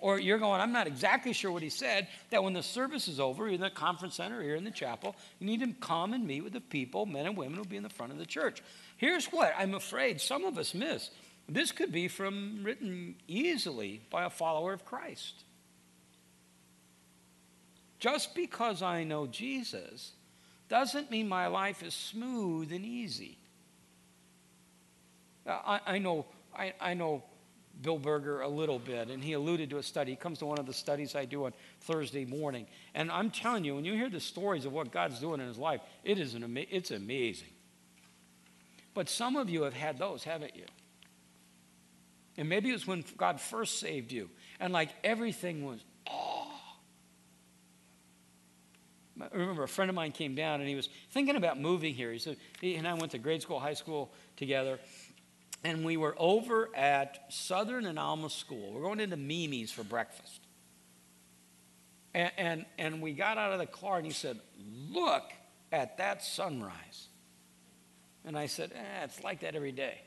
or 0.00 0.18
you're 0.18 0.38
going, 0.38 0.60
I'm 0.60 0.72
not 0.72 0.86
exactly 0.86 1.32
sure 1.32 1.50
what 1.50 1.62
he 1.62 1.70
said, 1.70 2.08
that 2.30 2.44
when 2.44 2.52
the 2.52 2.62
service 2.62 3.08
is 3.08 3.18
over, 3.18 3.48
in 3.48 3.60
the 3.60 3.70
conference 3.70 4.16
center, 4.16 4.42
here 4.42 4.56
in 4.56 4.64
the 4.64 4.70
chapel, 4.70 5.16
you 5.38 5.46
need 5.46 5.60
to 5.60 5.72
come 5.80 6.12
and 6.12 6.26
meet 6.26 6.44
with 6.44 6.52
the 6.52 6.60
people, 6.60 7.06
men 7.06 7.26
and 7.26 7.36
women 7.36 7.54
who 7.54 7.60
will 7.60 7.68
be 7.68 7.76
in 7.76 7.82
the 7.82 7.88
front 7.88 8.12
of 8.12 8.18
the 8.18 8.26
church. 8.26 8.62
Here's 8.98 9.26
what 9.26 9.54
I'm 9.56 9.74
afraid 9.74 10.20
some 10.20 10.44
of 10.44 10.58
us 10.58 10.74
miss. 10.74 11.10
This 11.48 11.72
could 11.72 11.92
be 11.92 12.08
from 12.08 12.60
written 12.62 13.16
easily 13.28 14.00
by 14.10 14.24
a 14.24 14.30
follower 14.30 14.72
of 14.72 14.84
Christ. 14.84 15.44
Just 18.06 18.36
because 18.36 18.82
I 18.82 19.02
know 19.02 19.26
Jesus 19.26 20.12
doesn't 20.68 21.10
mean 21.10 21.28
my 21.28 21.48
life 21.48 21.82
is 21.82 21.92
smooth 21.92 22.70
and 22.70 22.84
easy. 22.84 23.36
I, 25.44 25.80
I 25.84 25.98
know 25.98 26.24
I, 26.56 26.72
I 26.80 26.94
know 26.94 27.24
Bill 27.82 27.98
Berger 27.98 28.42
a 28.42 28.48
little 28.48 28.78
bit, 28.78 29.08
and 29.08 29.24
he 29.24 29.32
alluded 29.32 29.70
to 29.70 29.78
a 29.78 29.82
study. 29.82 30.12
He 30.12 30.16
comes 30.16 30.38
to 30.38 30.46
one 30.46 30.60
of 30.60 30.66
the 30.66 30.72
studies 30.72 31.16
I 31.16 31.24
do 31.24 31.46
on 31.46 31.52
Thursday 31.80 32.24
morning. 32.24 32.68
And 32.94 33.10
I'm 33.10 33.28
telling 33.28 33.64
you, 33.64 33.74
when 33.74 33.84
you 33.84 33.94
hear 33.94 34.08
the 34.08 34.20
stories 34.20 34.66
of 34.66 34.72
what 34.72 34.92
God's 34.92 35.18
doing 35.18 35.40
in 35.40 35.48
his 35.48 35.58
life, 35.58 35.80
it 36.04 36.20
is 36.20 36.34
an 36.34 36.44
ama- 36.44 36.66
it's 36.70 36.92
amazing. 36.92 37.48
But 38.94 39.08
some 39.08 39.34
of 39.34 39.50
you 39.50 39.62
have 39.62 39.74
had 39.74 39.98
those, 39.98 40.22
haven't 40.22 40.54
you? 40.54 40.66
And 42.36 42.48
maybe 42.48 42.70
it 42.70 42.74
was 42.74 42.86
when 42.86 43.02
God 43.16 43.40
first 43.40 43.80
saved 43.80 44.12
you, 44.12 44.30
and 44.60 44.72
like 44.72 44.90
everything 45.02 45.66
was, 45.66 45.80
oh. 46.08 46.52
I 49.20 49.34
remember 49.36 49.62
a 49.62 49.68
friend 49.68 49.88
of 49.88 49.94
mine 49.94 50.12
came 50.12 50.34
down 50.34 50.60
and 50.60 50.68
he 50.68 50.74
was 50.74 50.88
thinking 51.10 51.36
about 51.36 51.58
moving 51.58 51.94
here. 51.94 52.12
He 52.12 52.18
said, 52.18 52.36
he 52.60 52.74
and 52.74 52.86
I 52.86 52.94
went 52.94 53.12
to 53.12 53.18
grade 53.18 53.42
school, 53.42 53.58
high 53.58 53.74
school 53.74 54.12
together 54.36 54.78
and 55.64 55.84
we 55.84 55.96
were 55.96 56.14
over 56.18 56.68
at 56.76 57.32
Southern 57.32 57.86
and 57.86 57.98
Alma 57.98 58.30
School. 58.30 58.72
We're 58.72 58.82
going 58.82 59.00
into 59.00 59.16
Mimi's 59.16 59.72
for 59.72 59.82
breakfast. 59.82 60.40
And, 62.14 62.32
and, 62.38 62.66
and 62.78 63.02
we 63.02 63.12
got 63.12 63.36
out 63.36 63.52
of 63.52 63.58
the 63.58 63.66
car 63.66 63.96
and 63.96 64.06
he 64.06 64.12
said, 64.12 64.38
Look 64.90 65.32
at 65.72 65.98
that 65.98 66.22
sunrise. 66.22 67.08
And 68.24 68.38
I 68.38 68.46
said, 68.46 68.70
eh, 68.74 69.04
It's 69.04 69.24
like 69.24 69.40
that 69.40 69.54
every 69.54 69.72
day. 69.72 70.00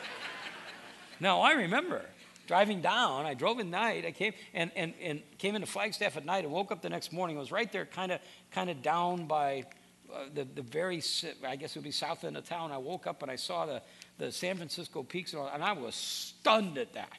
now, 1.20 1.40
I 1.40 1.52
remember 1.52 2.02
driving 2.46 2.80
down. 2.80 3.26
I 3.26 3.34
drove 3.34 3.60
at 3.60 3.66
night. 3.66 4.04
I 4.04 4.12
came 4.12 4.32
and, 4.52 4.70
and, 4.76 4.94
and 5.00 5.22
came 5.38 5.54
into 5.54 5.66
Flagstaff 5.66 6.16
at 6.16 6.24
night 6.24 6.44
and 6.44 6.52
woke 6.52 6.72
up 6.72 6.82
the 6.82 6.90
next 6.90 7.12
morning. 7.12 7.36
I 7.36 7.40
was 7.40 7.52
right 7.52 7.70
there, 7.70 7.84
kind 7.84 8.12
of 8.12 8.20
kind 8.50 8.70
of 8.70 8.82
down 8.82 9.26
by 9.26 9.64
uh, 10.12 10.24
the, 10.32 10.44
the 10.44 10.62
very, 10.62 11.02
I 11.46 11.56
guess 11.56 11.74
it 11.74 11.78
would 11.78 11.84
be 11.84 11.90
south 11.90 12.24
end 12.24 12.36
of 12.36 12.44
town. 12.44 12.70
I 12.70 12.78
woke 12.78 13.06
up 13.06 13.22
and 13.22 13.30
I 13.30 13.36
saw 13.36 13.66
the, 13.66 13.82
the 14.18 14.30
San 14.30 14.56
Francisco 14.56 15.02
peaks, 15.02 15.32
and 15.32 15.64
I 15.64 15.72
was 15.72 15.94
stunned 15.94 16.78
at 16.78 16.92
that. 16.92 17.18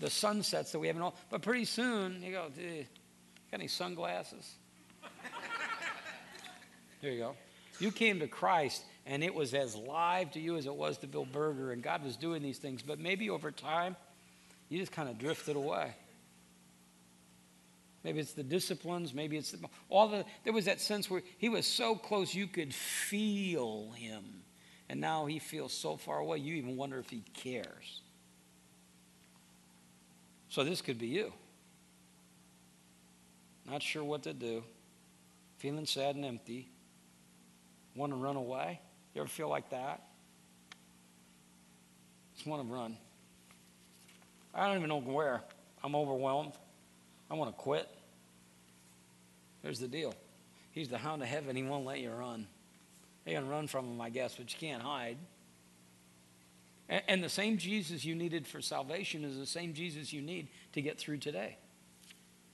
The 0.00 0.10
sunsets 0.10 0.70
that 0.72 0.78
we 0.78 0.86
have 0.86 0.96
in 0.96 1.02
all. 1.02 1.16
But 1.28 1.42
pretty 1.42 1.64
soon, 1.64 2.22
you 2.22 2.32
go, 2.32 2.46
you 2.56 2.84
got 3.50 3.60
any 3.60 3.66
sunglasses? 3.66 4.54
there 7.02 7.10
you 7.10 7.18
go. 7.18 7.36
You 7.80 7.90
came 7.90 8.20
to 8.20 8.28
Christ, 8.28 8.84
and 9.08 9.24
it 9.24 9.34
was 9.34 9.54
as 9.54 9.74
live 9.74 10.30
to 10.32 10.38
you 10.38 10.58
as 10.58 10.66
it 10.66 10.74
was 10.74 10.98
to 10.98 11.06
Bill 11.06 11.24
Berger, 11.24 11.72
and 11.72 11.82
God 11.82 12.04
was 12.04 12.14
doing 12.14 12.42
these 12.42 12.58
things. 12.58 12.82
But 12.82 13.00
maybe 13.00 13.30
over 13.30 13.50
time, 13.50 13.96
you 14.68 14.78
just 14.78 14.92
kind 14.92 15.08
of 15.08 15.18
drifted 15.18 15.56
away. 15.56 15.94
Maybe 18.04 18.20
it's 18.20 18.34
the 18.34 18.42
disciplines. 18.42 19.14
Maybe 19.14 19.38
it's 19.38 19.52
the, 19.52 19.66
all 19.88 20.08
the. 20.08 20.26
There 20.44 20.52
was 20.52 20.66
that 20.66 20.78
sense 20.80 21.10
where 21.10 21.22
he 21.38 21.48
was 21.48 21.66
so 21.66 21.96
close 21.96 22.34
you 22.34 22.46
could 22.46 22.74
feel 22.74 23.90
him. 23.92 24.24
And 24.90 25.00
now 25.00 25.24
he 25.24 25.38
feels 25.38 25.72
so 25.72 25.96
far 25.96 26.18
away, 26.18 26.38
you 26.38 26.54
even 26.56 26.76
wonder 26.76 26.98
if 26.98 27.08
he 27.08 27.22
cares. 27.34 28.02
So 30.50 30.64
this 30.64 30.82
could 30.82 30.98
be 30.98 31.08
you. 31.08 31.32
Not 33.66 33.82
sure 33.82 34.04
what 34.04 34.22
to 34.22 34.32
do, 34.34 34.64
feeling 35.58 35.84
sad 35.84 36.16
and 36.16 36.24
empty, 36.24 36.68
want 37.94 38.12
to 38.12 38.16
run 38.16 38.36
away. 38.36 38.80
You 39.18 39.22
ever 39.22 39.28
feel 39.28 39.48
like 39.48 39.70
that? 39.70 40.00
Just 42.36 42.46
want 42.46 42.64
to 42.64 42.72
run. 42.72 42.96
I 44.54 44.68
don't 44.68 44.76
even 44.76 44.88
know 44.88 45.00
where. 45.00 45.42
I'm 45.82 45.96
overwhelmed. 45.96 46.52
I 47.28 47.34
want 47.34 47.50
to 47.50 47.60
quit. 47.60 47.88
Here's 49.60 49.80
the 49.80 49.88
deal 49.88 50.14
He's 50.70 50.88
the 50.88 50.98
hound 50.98 51.20
of 51.22 51.26
heaven. 51.26 51.56
He 51.56 51.64
won't 51.64 51.84
let 51.84 51.98
you 51.98 52.12
run. 52.12 52.46
You 53.26 53.34
can 53.34 53.48
run 53.48 53.66
from 53.66 53.86
him, 53.86 54.00
I 54.00 54.10
guess, 54.10 54.36
but 54.36 54.52
you 54.52 54.58
can't 54.60 54.84
hide. 54.84 55.16
And, 56.88 57.02
and 57.08 57.24
the 57.24 57.28
same 57.28 57.58
Jesus 57.58 58.04
you 58.04 58.14
needed 58.14 58.46
for 58.46 58.60
salvation 58.60 59.24
is 59.24 59.36
the 59.36 59.46
same 59.46 59.74
Jesus 59.74 60.12
you 60.12 60.22
need 60.22 60.46
to 60.74 60.80
get 60.80 60.96
through 60.96 61.18
today. 61.18 61.56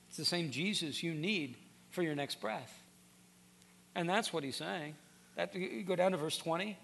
It's 0.09 0.16
the 0.16 0.24
same 0.24 0.50
Jesus 0.50 1.03
you 1.03 1.12
need 1.12 1.57
for 1.90 2.03
your 2.03 2.14
next 2.14 2.40
breath. 2.40 2.72
And 3.94 4.09
that's 4.09 4.33
what 4.33 4.44
he's 4.44 4.57
saying. 4.57 4.94
That, 5.37 5.55
you 5.55 5.83
go 5.83 5.97
down 5.97 6.12
to 6.12 6.16
verse 6.16 6.38
20. 6.38 6.79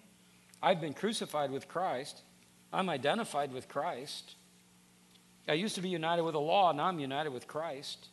I've 0.62 0.80
been 0.80 0.94
crucified 0.94 1.50
with 1.50 1.68
Christ. 1.68 2.20
I'm 2.72 2.88
identified 2.88 3.52
with 3.52 3.68
Christ. 3.68 4.34
I 5.48 5.54
used 5.54 5.74
to 5.76 5.80
be 5.80 5.88
united 5.88 6.22
with 6.22 6.34
the 6.34 6.40
law, 6.40 6.72
now 6.72 6.84
I'm 6.84 7.00
united 7.00 7.32
with 7.32 7.46
Christ. 7.46 8.08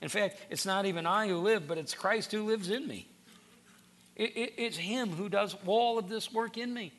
In 0.00 0.08
fact, 0.08 0.38
it's 0.50 0.66
not 0.66 0.86
even 0.86 1.06
I 1.06 1.28
who 1.28 1.38
live, 1.38 1.66
but 1.66 1.78
it's 1.78 1.94
Christ 1.94 2.32
who 2.32 2.44
lives 2.44 2.70
in 2.70 2.86
me. 2.86 3.08
It, 4.14 4.36
it, 4.36 4.54
it's 4.56 4.76
Him 4.76 5.10
who 5.10 5.28
does 5.28 5.56
all 5.66 5.98
of 5.98 6.08
this 6.08 6.32
work 6.32 6.56
in 6.56 6.72
me. 6.72 6.92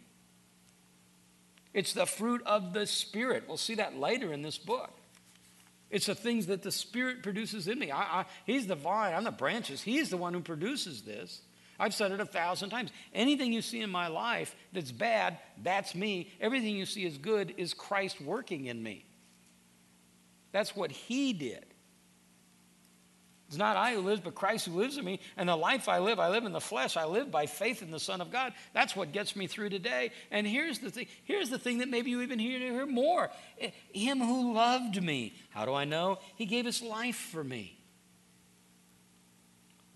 It's 1.73 1.93
the 1.93 2.05
fruit 2.05 2.41
of 2.45 2.73
the 2.73 2.85
Spirit. 2.85 3.45
We'll 3.47 3.57
see 3.57 3.75
that 3.75 3.97
later 3.97 4.33
in 4.33 4.41
this 4.41 4.57
book. 4.57 4.91
It's 5.89 6.07
the 6.07 6.15
things 6.15 6.47
that 6.47 6.63
the 6.63 6.71
Spirit 6.71 7.23
produces 7.23 7.67
in 7.67 7.79
me. 7.79 7.91
I, 7.91 8.01
I, 8.01 8.25
he's 8.45 8.67
the 8.67 8.75
vine, 8.75 9.13
I'm 9.13 9.23
the 9.23 9.31
branches. 9.31 9.81
He's 9.81 10.09
the 10.09 10.17
one 10.17 10.33
who 10.33 10.41
produces 10.41 11.03
this. 11.03 11.41
I've 11.79 11.93
said 11.93 12.11
it 12.11 12.19
a 12.19 12.25
thousand 12.25 12.69
times. 12.71 12.91
Anything 13.13 13.53
you 13.53 13.61
see 13.61 13.81
in 13.81 13.89
my 13.89 14.07
life 14.07 14.55
that's 14.73 14.91
bad, 14.91 15.37
that's 15.61 15.93
me. 15.93 16.31
Everything 16.41 16.75
you 16.75 16.85
see 16.85 17.05
is 17.05 17.17
good 17.17 17.53
is 17.57 17.73
Christ 17.73 18.19
working 18.19 18.65
in 18.65 18.81
me. 18.81 19.05
That's 20.51 20.75
what 20.75 20.91
He 20.91 21.33
did. 21.33 21.65
It's 23.47 23.57
not 23.57 23.77
I 23.77 23.93
who 23.93 24.01
lives, 24.01 24.19
but 24.19 24.35
Christ 24.35 24.65
who 24.65 24.73
lives 24.73 24.97
in 24.97 25.05
me. 25.05 25.21
And 25.37 25.47
the 25.47 25.55
life 25.55 25.87
I 25.87 25.99
live, 25.99 26.19
I 26.19 26.27
live 26.27 26.43
in 26.43 26.51
the 26.51 26.59
flesh. 26.59 26.97
I 26.97 27.05
live 27.05 27.31
by 27.31 27.45
faith 27.45 27.81
in 27.81 27.91
the 27.91 27.99
Son 27.99 28.19
of 28.19 28.29
God. 28.29 28.53
That's 28.73 28.93
what 28.93 29.13
gets 29.13 29.37
me 29.37 29.47
through 29.47 29.69
today. 29.69 30.11
And 30.31 30.45
here's 30.45 30.79
the 30.79 30.89
thing. 30.89 31.07
Here's 31.23 31.49
the 31.49 31.57
thing 31.57 31.77
that 31.77 31.87
maybe 31.87 32.09
you 32.09 32.21
even 32.21 32.39
hear, 32.39 32.59
hear 32.59 32.85
more. 32.85 33.29
Eh, 33.61 33.69
him 33.93 34.19
who 34.19 34.53
loved 34.53 35.01
me. 35.01 35.33
How 35.51 35.63
do 35.63 35.73
I 35.73 35.85
know? 35.85 36.19
He 36.35 36.45
gave 36.45 36.65
his 36.65 36.81
life 36.81 37.15
for 37.15 37.41
me. 37.41 37.76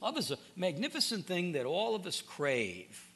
Love 0.01 0.17
is 0.17 0.31
a 0.31 0.37
magnificent 0.55 1.27
thing 1.27 1.51
that 1.53 1.65
all 1.65 1.95
of 1.95 2.05
us 2.07 2.21
crave. 2.21 3.07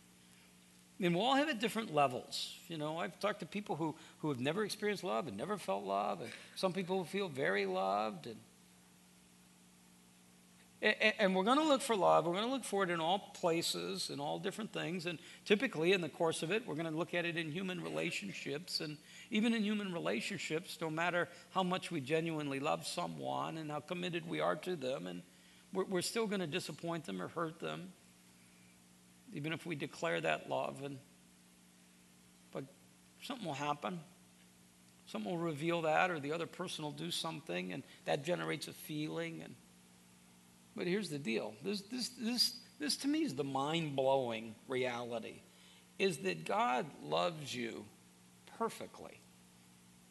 And 1.02 1.14
we'll 1.16 1.26
all 1.26 1.36
have 1.36 1.50
it 1.50 1.56
at 1.56 1.60
different 1.60 1.94
levels. 1.94 2.56
You 2.68 2.78
know, 2.78 2.98
I've 2.98 3.20
talked 3.20 3.42
to 3.42 3.46
people 3.46 3.76
who, 3.76 3.96
who 4.20 4.30
have 4.30 4.40
never 4.40 4.64
experienced 4.64 5.04
love 5.04 5.28
and 5.28 5.36
never 5.36 5.58
felt 5.58 5.84
love, 5.84 6.22
and 6.22 6.30
some 6.56 6.72
people 6.72 7.04
feel 7.04 7.28
very 7.28 7.66
loved. 7.66 8.28
And, 8.28 8.38
and 11.20 11.36
we're 11.36 11.44
going 11.44 11.58
to 11.58 11.66
look 11.66 11.82
for 11.82 11.96
love. 11.96 12.26
We're 12.26 12.34
going 12.34 12.46
to 12.46 12.52
look 12.52 12.64
for 12.64 12.84
it 12.84 12.90
in 12.92 13.00
all 13.00 13.32
places, 13.34 14.10
in 14.10 14.20
all 14.20 14.40
different 14.40 14.72
things. 14.72 15.06
And 15.06 15.20
typically, 15.44 15.94
in 15.94 16.02
the 16.02 16.10
course 16.10 16.44
of 16.44 16.52
it, 16.52 16.68
we're 16.68 16.76
going 16.76 16.92
to 16.92 16.98
look 16.98 17.14
at 17.14 17.26
it 17.26 17.36
in 17.38 17.52
human 17.52 17.82
relationships. 17.82 18.80
And 18.80 18.98
even 19.32 19.54
in 19.54 19.64
human 19.64 19.92
relationships, 19.92 20.78
no 20.80 20.90
matter 20.90 21.28
how 21.52 21.64
much 21.64 21.92
we 21.92 22.02
genuinely 22.02 22.60
love 22.60 22.86
someone 22.86 23.58
and 23.58 23.72
how 23.72 23.80
committed 23.80 24.30
we 24.30 24.40
are 24.40 24.56
to 24.58 24.76
them, 24.76 25.08
and 25.08 25.24
we're, 25.76 25.86
we're 25.86 26.02
still 26.02 26.28
going 26.28 26.40
to 26.42 26.48
disappoint 26.48 27.06
them 27.06 27.22
or 27.22 27.28
hurt 27.28 27.60
them, 27.60 27.90
even 29.34 29.54
if 29.54 29.66
we 29.66 29.76
declare 29.76 30.22
that 30.22 30.50
love. 30.50 30.82
And 30.84 30.98
but 32.52 32.64
something 33.22 33.46
will 33.46 33.54
happen. 33.54 34.00
Something 35.08 35.32
will 35.32 35.38
reveal 35.38 35.84
that, 35.84 36.10
or 36.10 36.20
the 36.20 36.32
other 36.32 36.48
person 36.48 36.84
will 36.84 36.92
do 36.92 37.12
something, 37.12 37.74
and 37.74 37.84
that 38.06 38.24
generates 38.24 38.68
a 38.68 38.74
feeling. 38.74 39.42
And 39.44 39.56
but 40.76 40.88
here's 40.88 41.10
the 41.10 41.20
deal. 41.20 41.54
This, 41.64 41.82
this, 41.82 42.10
this, 42.20 42.54
this 42.80 42.98
to 42.98 43.08
me 43.08 43.24
is 43.24 43.36
the 43.36 43.44
mind 43.44 43.96
blowing 43.96 44.56
reality 44.68 45.42
is 45.98 46.18
that 46.20 46.46
God 46.46 46.86
loves 47.02 47.56
you 47.56 47.86
perfectly. 48.58 49.22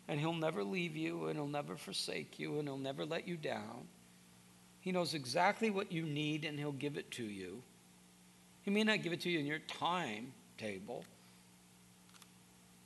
And 0.09 0.21
He'll 0.21 0.33
never 0.35 0.65
leave 0.65 0.97
you, 0.97 1.27
and 1.27 1.37
He'll 1.37 1.47
never 1.47 1.77
forsake 1.77 2.39
you, 2.39 2.59
and 2.59 2.69
He'll 2.69 2.79
never 2.79 3.05
let 3.05 3.27
you 3.27 3.37
down. 3.37 3.89
He 4.85 4.93
knows 4.93 5.15
exactly 5.15 5.71
what 5.71 5.91
you 5.91 6.03
need, 6.03 6.45
and 6.45 6.59
He'll 6.59 6.71
give 6.71 6.99
it 6.99 7.11
to 7.13 7.25
you. 7.25 7.63
He 8.65 8.71
may 8.71 8.85
not 8.85 9.03
give 9.03 9.15
it 9.15 9.23
to 9.23 9.31
you 9.31 9.39
in 9.39 9.47
your 9.47 9.61
timetable. 9.61 11.07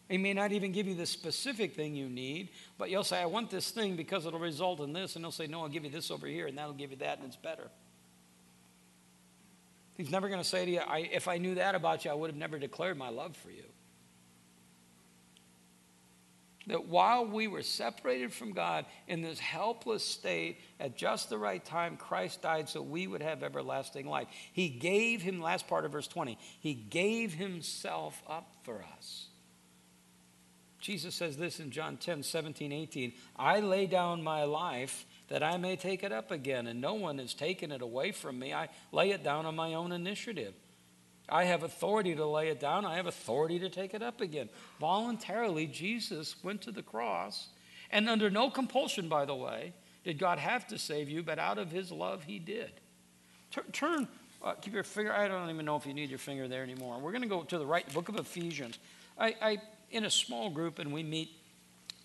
He 0.09 0.17
may 0.17 0.33
not 0.33 0.53
even 0.53 0.71
give 0.71 0.87
you 0.87 0.95
the 0.95 1.07
specific 1.07 1.75
thing 1.75 1.97
you 1.97 2.09
need, 2.09 2.51
but 2.79 2.89
you'll 2.89 3.03
say, 3.03 3.21
I 3.21 3.27
want 3.27 3.51
this 3.51 3.73
thing 3.73 3.97
because 3.97 4.27
it'll 4.27 4.39
result 4.39 4.79
in 4.79 4.93
this. 4.93 5.17
And 5.17 5.25
he'll 5.25 5.33
say, 5.33 5.49
No, 5.49 5.63
I'll 5.63 5.69
give 5.69 5.83
you 5.83 5.91
this 5.91 6.13
over 6.13 6.29
here, 6.29 6.47
and 6.47 6.57
that'll 6.57 6.73
give 6.73 6.93
you 6.93 6.99
that, 6.99 7.19
and 7.19 7.27
it's 7.27 7.35
better. 7.35 7.69
He's 9.97 10.11
never 10.11 10.29
going 10.29 10.41
to 10.41 10.49
say 10.49 10.67
to 10.67 10.71
you, 10.71 10.81
If 10.89 11.27
I 11.27 11.39
knew 11.39 11.57
that 11.57 11.75
about 11.75 12.05
you, 12.05 12.13
I 12.13 12.15
would 12.15 12.31
have 12.31 12.39
never 12.39 12.61
declared 12.61 12.97
my 12.97 13.09
love 13.09 13.37
for 13.37 13.51
you 13.51 13.65
that 16.69 16.87
while 16.87 17.27
we 17.27 17.49
were 17.49 17.63
separated 17.63 18.33
from 18.33 18.53
God 18.53 18.87
in 19.07 19.21
this 19.21 19.39
helpless 19.39 20.05
state, 20.05 20.61
at 20.79 20.97
just 20.97 21.29
the 21.29 21.39
right 21.39 21.65
time, 21.65 21.97
Christ 21.97 22.43
died 22.43 22.69
so 22.69 22.81
we 22.81 23.07
would 23.07 23.23
have 23.23 23.43
everlasting 23.43 24.07
life. 24.07 24.29
He 24.53 24.69
gave 24.69 25.23
him, 25.23 25.41
last 25.41 25.67
part 25.67 25.85
of 25.85 25.93
verse 25.93 26.09
20, 26.09 26.39
he 26.61 26.75
gave 26.75 27.35
himself 27.35 28.23
up 28.29 28.55
for 28.63 28.85
us. 28.97 29.27
Jesus 30.81 31.15
says 31.15 31.37
this 31.37 31.59
in 31.59 31.71
John 31.71 31.97
10, 31.97 32.23
17, 32.23 32.73
18 32.73 33.13
I 33.37 33.61
lay 33.61 33.87
down 33.87 34.23
my 34.23 34.45
life 34.45 35.07
that 35.29 35.43
I 35.43 35.57
may 35.57 35.77
take 35.77 36.03
it 36.03 36.13
up 36.13 36.31
again, 36.31 36.67
and 36.67 36.81
no 36.81 36.95
one 36.95 37.19
has 37.19 37.35
taken 37.35 37.73
it 37.73 37.83
away 37.83 38.13
from 38.13 38.39
me. 38.39 38.55
I 38.55 38.69
lay 38.93 39.11
it 39.11 39.23
down 39.23 39.45
on 39.45 39.57
my 39.57 39.75
own 39.75 39.93
initiative. 39.93 40.55
I 41.29 41.45
have 41.45 41.63
authority 41.63 42.15
to 42.15 42.27
lay 42.27 42.49
it 42.49 42.61
down, 42.61 42.85
I 42.85 42.97
have 42.97 43.07
authority 43.07 43.59
to 43.61 43.69
take 43.69 43.95
it 43.95 44.03
up 44.03 44.21
again. 44.21 44.49
Voluntarily, 44.81 45.67
Jesus 45.67 46.37
went 46.43 46.63
to 46.63 46.73
the 46.73 46.83
cross, 46.83 47.49
and 47.91 48.09
under 48.09 48.31
no 48.31 48.51
compulsion, 48.51 49.09
by 49.09 49.25
the 49.25 49.35
way, 49.35 49.73
did 50.05 50.19
God 50.19 50.39
have 50.39 50.67
to 50.69 50.79
save 50.79 51.09
you, 51.09 51.23
but 51.23 51.39
out 51.39 51.59
of 51.59 51.71
his 51.71 51.93
love, 51.93 52.25
he 52.25 52.39
did. 52.39 52.71
Turn, 53.73 54.09
uh, 54.43 54.53
keep 54.55 54.73
your 54.73 54.83
finger, 54.83 55.13
I 55.13 55.29
don't 55.29 55.51
even 55.51 55.67
know 55.67 55.77
if 55.77 55.87
you 55.87 55.95
need 55.95 56.11
your 56.11 56.19
finger 56.19 56.49
there 56.49 56.63
anymore. 56.63 56.99
We're 56.99 57.13
going 57.13 57.23
to 57.23 57.29
go 57.29 57.43
to 57.43 57.59
the 57.59 57.67
right 57.67 57.93
book 57.93 58.09
of 58.09 58.17
Ephesians. 58.17 58.79
I, 59.19 59.35
I, 59.41 59.59
in 59.91 60.05
a 60.05 60.11
small 60.11 60.51
group, 60.51 60.79
and 60.79 60.93
we 60.93 61.03
meet 61.03 61.31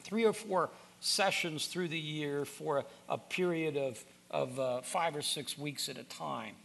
three 0.04 0.26
or 0.26 0.34
four 0.34 0.70
sessions 1.00 1.68
through 1.68 1.90
the 1.90 2.00
year 2.00 2.46
for 2.46 2.80
a, 2.80 2.86
a 3.10 3.18
period 3.18 3.78
of, 3.78 4.04
of 4.32 4.60
uh, 4.60 4.82
five 4.82 5.16
or 5.16 5.22
six 5.22 5.58
weeks 5.58 5.90
at 5.90 5.98
a 5.98 6.04
time. 6.04 6.56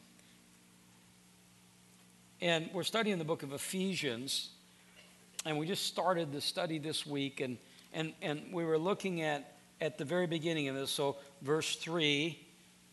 And 2.40 2.70
we're 2.72 2.84
studying 2.84 3.18
the 3.18 3.24
book 3.24 3.42
of 3.42 3.52
Ephesians, 3.52 4.50
and 5.44 5.58
we 5.58 5.66
just 5.66 5.86
started 5.86 6.30
the 6.30 6.40
study 6.40 6.78
this 6.78 7.04
week, 7.04 7.40
and, 7.40 7.58
and, 7.92 8.12
and 8.22 8.52
we 8.52 8.64
were 8.64 8.78
looking 8.78 9.22
at, 9.22 9.56
at 9.80 9.98
the 9.98 10.04
very 10.04 10.28
beginning 10.28 10.68
of 10.68 10.76
this. 10.76 10.92
So, 10.92 11.16
verse 11.42 11.74
3, 11.74 12.38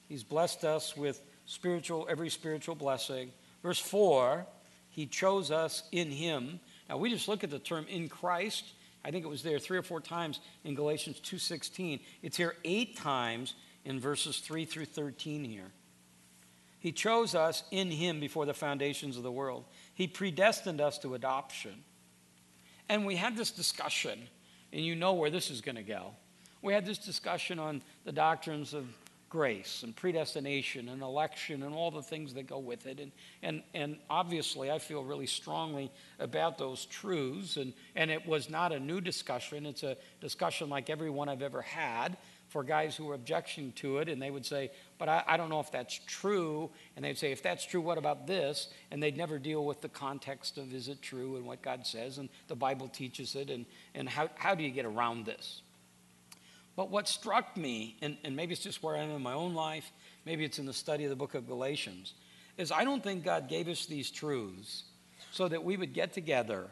he's 0.09 0.23
blessed 0.23 0.65
us 0.65 0.97
with 0.97 1.21
spiritual, 1.45 2.07
every 2.09 2.31
spiritual 2.31 2.73
blessing. 2.73 3.31
Verse 3.61 3.77
4, 3.77 4.47
he 4.89 5.05
chose 5.05 5.51
us 5.51 5.83
in 5.91 6.09
him. 6.09 6.59
Now, 6.89 6.97
we 6.97 7.11
just 7.11 7.27
look 7.27 7.43
at 7.43 7.51
the 7.51 7.59
term 7.59 7.85
in 7.87 8.09
Christ. 8.09 8.65
I 9.03 9.11
think 9.11 9.25
it 9.25 9.29
was 9.29 9.43
there 9.43 9.59
three 9.59 9.77
or 9.77 9.83
four 9.83 10.01
times 10.01 10.39
in 10.63 10.73
Galatians 10.73 11.21
2.16. 11.23 11.99
It's 12.23 12.37
here 12.37 12.55
eight 12.63 12.97
times 12.97 13.53
in 13.83 13.99
verses 13.99 14.39
3 14.39 14.65
through 14.65 14.85
13 14.85 15.43
here. 15.43 15.71
He 16.85 16.91
chose 16.91 17.33
us 17.33 17.63
in 17.71 17.89
Him 17.89 18.19
before 18.19 18.45
the 18.45 18.53
foundations 18.53 19.17
of 19.17 19.23
the 19.23 19.31
world. 19.31 19.65
He 19.95 20.05
predestined 20.05 20.79
us 20.79 20.99
to 20.99 21.15
adoption. 21.15 21.83
And 22.89 23.07
we 23.07 23.15
had 23.15 23.35
this 23.35 23.49
discussion, 23.49 24.19
and 24.71 24.85
you 24.85 24.93
know 24.93 25.13
where 25.13 25.31
this 25.31 25.49
is 25.49 25.61
going 25.61 25.77
to 25.77 25.81
go. 25.81 26.11
We 26.61 26.73
had 26.73 26.85
this 26.85 26.99
discussion 26.99 27.57
on 27.57 27.81
the 28.03 28.11
doctrines 28.11 28.75
of 28.75 28.85
grace 29.29 29.81
and 29.81 29.95
predestination 29.95 30.89
and 30.89 31.01
election 31.01 31.63
and 31.63 31.73
all 31.73 31.89
the 31.89 32.03
things 32.03 32.35
that 32.35 32.45
go 32.45 32.59
with 32.59 32.85
it. 32.85 32.99
And, 32.99 33.11
and, 33.41 33.63
and 33.73 33.97
obviously, 34.07 34.69
I 34.69 34.77
feel 34.77 35.03
really 35.03 35.25
strongly 35.25 35.91
about 36.19 36.59
those 36.59 36.85
truths. 36.85 37.57
And, 37.57 37.73
and 37.95 38.11
it 38.11 38.27
was 38.27 38.47
not 38.47 38.71
a 38.71 38.79
new 38.79 39.01
discussion, 39.01 39.65
it's 39.65 39.81
a 39.81 39.97
discussion 40.21 40.69
like 40.69 40.91
every 40.91 41.09
one 41.09 41.29
I've 41.29 41.41
ever 41.41 41.63
had 41.63 42.15
for 42.49 42.63
guys 42.63 42.95
who 42.95 43.05
were 43.05 43.15
objecting 43.15 43.71
to 43.73 43.97
it, 43.97 44.07
and 44.07 44.21
they 44.21 44.31
would 44.31 44.45
say, 44.45 44.71
But 44.97 45.09
I, 45.09 45.23
I, 45.27 45.37
don't 45.37 45.49
know 45.49 45.59
if 45.59 45.71
that's 45.71 45.99
true. 46.07 46.69
And 46.95 47.03
they'd 47.03 47.17
say, 47.17 47.31
If 47.31 47.43
that's 47.43 47.65
true, 47.65 47.81
what 47.81 47.97
about 47.97 48.27
this? 48.27 48.69
And 48.91 49.03
they'd 49.03 49.17
never 49.17 49.37
deal 49.37 49.65
with 49.65 49.81
the 49.81 49.89
context 49.89 50.57
of 50.57 50.73
is 50.73 50.87
it 50.87 51.01
true 51.01 51.35
and 51.35 51.45
what 51.45 51.61
God 51.61 51.85
says, 51.85 52.17
and 52.17 52.29
the 52.47 52.55
Bible 52.55 52.87
teaches 52.87 53.35
it, 53.35 53.49
and, 53.49 53.65
and 53.93 54.07
how, 54.07 54.29
how 54.35 54.55
do 54.55 54.63
you 54.63 54.71
get 54.71 54.85
around 54.85 55.25
this? 55.25 55.61
But 56.75 56.89
what 56.89 57.07
struck 57.07 57.55
me, 57.55 57.97
and, 58.01 58.17
and 58.23 58.35
maybe 58.35 58.53
it's 58.53 58.63
just 58.63 58.83
where 58.83 58.95
I 58.95 58.99
am 58.99 59.11
in 59.11 59.21
my 59.21 59.33
own 59.33 59.53
life, 59.53 59.91
maybe 60.25 60.43
it's 60.43 60.59
in 60.59 60.65
the 60.65 60.73
study 60.73 61.03
of 61.05 61.09
the 61.09 61.15
book 61.15 61.33
of 61.33 61.47
Galatians, 61.47 62.13
is 62.57 62.71
I 62.71 62.83
don't 62.83 63.03
think 63.03 63.23
God 63.23 63.49
gave 63.49 63.67
us 63.67 63.85
these 63.85 64.11
truths 64.11 64.83
so 65.31 65.47
that 65.47 65.63
we 65.63 65.77
would 65.77 65.93
get 65.93 66.13
together 66.13 66.69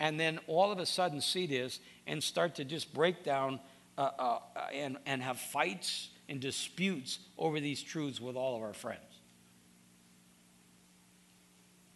and 0.00 0.18
then 0.18 0.38
all 0.46 0.72
of 0.72 0.78
a 0.78 0.86
sudden 0.86 1.20
see 1.20 1.46
this 1.46 1.78
and 2.06 2.22
start 2.22 2.56
to 2.56 2.64
just 2.64 2.92
break 2.92 3.22
down 3.22 3.60
uh, 3.96 4.10
uh, 4.18 4.38
and, 4.72 4.98
and 5.06 5.22
have 5.22 5.38
fights 5.38 6.08
and 6.28 6.40
disputes 6.40 7.18
over 7.38 7.60
these 7.60 7.82
truths 7.82 8.20
with 8.20 8.36
all 8.36 8.56
of 8.56 8.62
our 8.62 8.72
friends. 8.72 9.00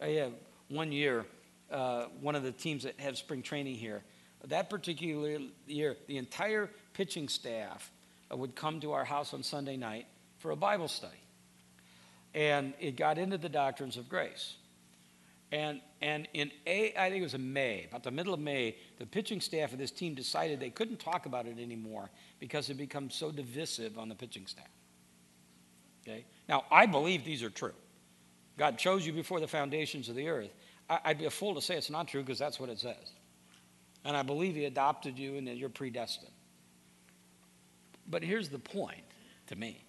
I 0.01 0.07
have 0.09 0.33
one 0.69 0.91
year, 0.91 1.25
uh, 1.71 2.05
one 2.21 2.35
of 2.35 2.43
the 2.43 2.51
teams 2.51 2.83
that 2.83 2.99
have 2.99 3.17
spring 3.17 3.41
training 3.41 3.75
here, 3.75 4.03
that 4.45 4.69
particular 4.69 5.39
year, 5.67 5.97
the 6.07 6.17
entire 6.17 6.69
pitching 6.93 7.27
staff 7.27 7.91
would 8.31 8.55
come 8.55 8.79
to 8.79 8.93
our 8.93 9.03
house 9.03 9.33
on 9.33 9.43
Sunday 9.43 9.75
night 9.75 10.05
for 10.37 10.51
a 10.51 10.55
Bible 10.55 10.87
study. 10.87 11.13
And 12.33 12.73
it 12.79 12.95
got 12.95 13.17
into 13.17 13.37
the 13.37 13.49
doctrines 13.49 13.97
of 13.97 14.07
grace. 14.07 14.55
And, 15.51 15.81
and 16.01 16.27
in 16.33 16.51
a, 16.67 16.93
I 16.95 17.09
think 17.09 17.21
it 17.21 17.23
was 17.23 17.33
in 17.33 17.53
May, 17.53 17.85
about 17.89 18.03
the 18.03 18.11
middle 18.11 18.33
of 18.33 18.39
May, 18.39 18.75
the 18.99 19.05
pitching 19.05 19.41
staff 19.41 19.73
of 19.73 19.79
this 19.79 19.89
team 19.89 20.13
decided 20.13 20.59
they 20.59 20.69
couldn't 20.69 20.99
talk 20.99 21.25
about 21.25 21.47
it 21.47 21.57
anymore 21.59 22.09
because 22.39 22.69
it 22.69 22.75
become 22.75 23.09
so 23.09 23.31
divisive 23.31 23.97
on 23.97 24.09
the 24.09 24.15
pitching 24.15 24.45
staff. 24.45 24.67
Okay? 26.07 26.25
Now, 26.47 26.65
I 26.71 26.85
believe 26.85 27.25
these 27.25 27.41
are 27.41 27.49
true. 27.49 27.73
God 28.57 28.77
chose 28.77 29.05
you 29.05 29.13
before 29.13 29.39
the 29.39 29.47
foundations 29.47 30.07
of 30.09 30.15
the 30.15 30.27
earth. 30.27 30.51
I, 30.89 30.99
I'd 31.05 31.17
be 31.17 31.25
a 31.25 31.31
fool 31.31 31.55
to 31.55 31.61
say 31.61 31.75
it's 31.75 31.89
not 31.89 32.07
true 32.07 32.21
because 32.21 32.39
that's 32.39 32.59
what 32.59 32.69
it 32.69 32.79
says. 32.79 33.13
And 34.05 34.15
I 34.15 34.21
believe 34.21 34.55
He 34.55 34.65
adopted 34.65 35.17
you 35.17 35.35
and 35.35 35.47
that 35.47 35.57
you're 35.57 35.69
predestined. 35.69 36.31
But 38.07 38.23
here's 38.23 38.49
the 38.49 38.59
point 38.59 39.03
to 39.47 39.55
me 39.55 39.83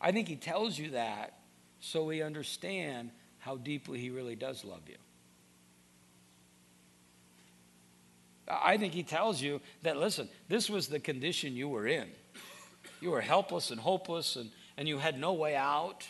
I 0.00 0.12
think 0.12 0.28
He 0.28 0.36
tells 0.36 0.78
you 0.78 0.90
that 0.90 1.38
so 1.80 2.04
we 2.04 2.22
understand 2.22 3.10
how 3.42 3.56
deeply 3.56 3.98
He 3.98 4.10
really 4.10 4.36
does 4.36 4.64
love 4.64 4.82
you. 4.88 4.94
I 8.48 8.76
think 8.76 8.94
He 8.94 9.02
tells 9.02 9.42
you 9.42 9.60
that, 9.82 9.96
listen, 9.96 10.28
this 10.48 10.70
was 10.70 10.86
the 10.86 11.00
condition 11.00 11.54
you 11.54 11.68
were 11.68 11.88
in. 11.88 12.06
You 13.00 13.10
were 13.10 13.20
helpless 13.20 13.72
and 13.72 13.80
hopeless, 13.80 14.36
and, 14.36 14.50
and 14.76 14.86
you 14.86 14.98
had 14.98 15.18
no 15.18 15.32
way 15.32 15.56
out. 15.56 16.06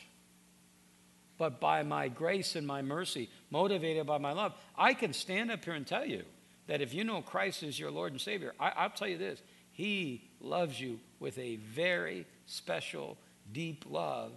But 1.39 1.59
by 1.59 1.83
my 1.85 2.09
grace 2.09 2.55
and 2.55 2.66
my 2.66 2.83
mercy, 2.83 3.30
motivated 3.51 4.07
by 4.07 4.18
my 4.18 4.33
love, 4.33 4.53
I 4.76 4.93
can 4.93 5.14
stand 5.14 5.51
up 5.51 5.64
here 5.64 5.72
and 5.72 5.87
tell 5.87 6.05
you 6.05 6.24
that 6.66 6.83
if 6.83 6.93
you 6.93 7.03
know 7.03 7.22
Christ 7.22 7.62
is 7.62 7.80
your 7.80 7.91
Lord 7.91 8.12
and 8.12 8.20
Savior, 8.20 8.53
I, 8.61 8.72
I'll 8.76 8.91
tell 8.91 9.09
you 9.09 9.16
this 9.16 9.41
He 9.72 10.28
loves 10.39 10.78
you 10.78 11.01
with 11.18 11.39
a 11.39 11.57
very 11.57 12.26
special, 12.45 13.16
deep 13.51 13.87
love, 13.89 14.33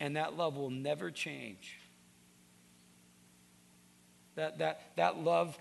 and 0.00 0.16
that 0.16 0.34
love 0.34 0.56
will 0.56 0.70
never 0.70 1.10
change. 1.10 1.77
That, 4.38 4.58
that, 4.58 4.82
that 4.94 5.18
love 5.18 5.58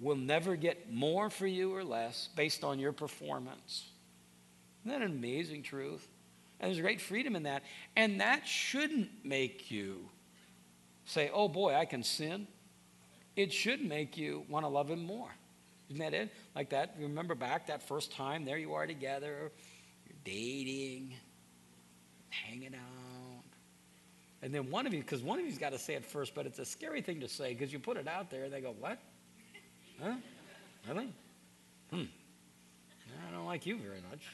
will 0.00 0.14
never 0.16 0.54
get 0.54 0.92
more 0.92 1.30
for 1.30 1.46
you 1.46 1.74
or 1.74 1.82
less 1.82 2.28
based 2.36 2.62
on 2.62 2.78
your 2.78 2.92
performance. 2.92 3.88
Isn't 4.84 5.00
that 5.00 5.02
an 5.02 5.10
amazing 5.10 5.62
truth? 5.62 6.06
And 6.60 6.68
there's 6.68 6.80
great 6.82 7.00
freedom 7.00 7.36
in 7.36 7.44
that. 7.44 7.62
And 7.96 8.20
that 8.20 8.46
shouldn't 8.46 9.08
make 9.24 9.70
you 9.70 10.10
say, 11.06 11.30
oh 11.32 11.48
boy, 11.48 11.74
I 11.74 11.86
can 11.86 12.02
sin. 12.02 12.46
It 13.34 13.50
should 13.50 13.82
make 13.82 14.18
you 14.18 14.44
want 14.50 14.66
to 14.66 14.68
love 14.68 14.90
him 14.90 15.06
more. 15.06 15.30
Isn't 15.88 16.00
that 16.00 16.12
it? 16.12 16.30
Like 16.54 16.68
that, 16.70 16.96
remember 16.98 17.34
back 17.34 17.68
that 17.68 17.82
first 17.82 18.12
time, 18.12 18.44
there 18.44 18.58
you 18.58 18.74
are 18.74 18.86
together, 18.86 19.52
you're 20.06 20.18
dating, 20.22 21.14
hanging 22.28 22.74
out. 22.74 22.97
And 24.42 24.54
then 24.54 24.70
one 24.70 24.86
of 24.86 24.94
you, 24.94 25.00
because 25.00 25.22
one 25.22 25.38
of 25.38 25.44
you's 25.44 25.58
got 25.58 25.72
to 25.72 25.78
say 25.78 25.94
it 25.94 26.04
first, 26.04 26.34
but 26.34 26.46
it's 26.46 26.58
a 26.58 26.64
scary 26.64 27.02
thing 27.02 27.20
to 27.20 27.28
say 27.28 27.54
because 27.54 27.72
you 27.72 27.78
put 27.78 27.96
it 27.96 28.06
out 28.06 28.30
there 28.30 28.44
and 28.44 28.52
they 28.52 28.60
go, 28.60 28.74
What? 28.78 28.98
Huh? 30.02 30.14
Really? 30.88 31.12
Hmm. 31.90 32.04
I 33.28 33.32
don't 33.32 33.46
like 33.46 33.66
you 33.66 33.78
very 33.78 34.00
much. 34.10 34.26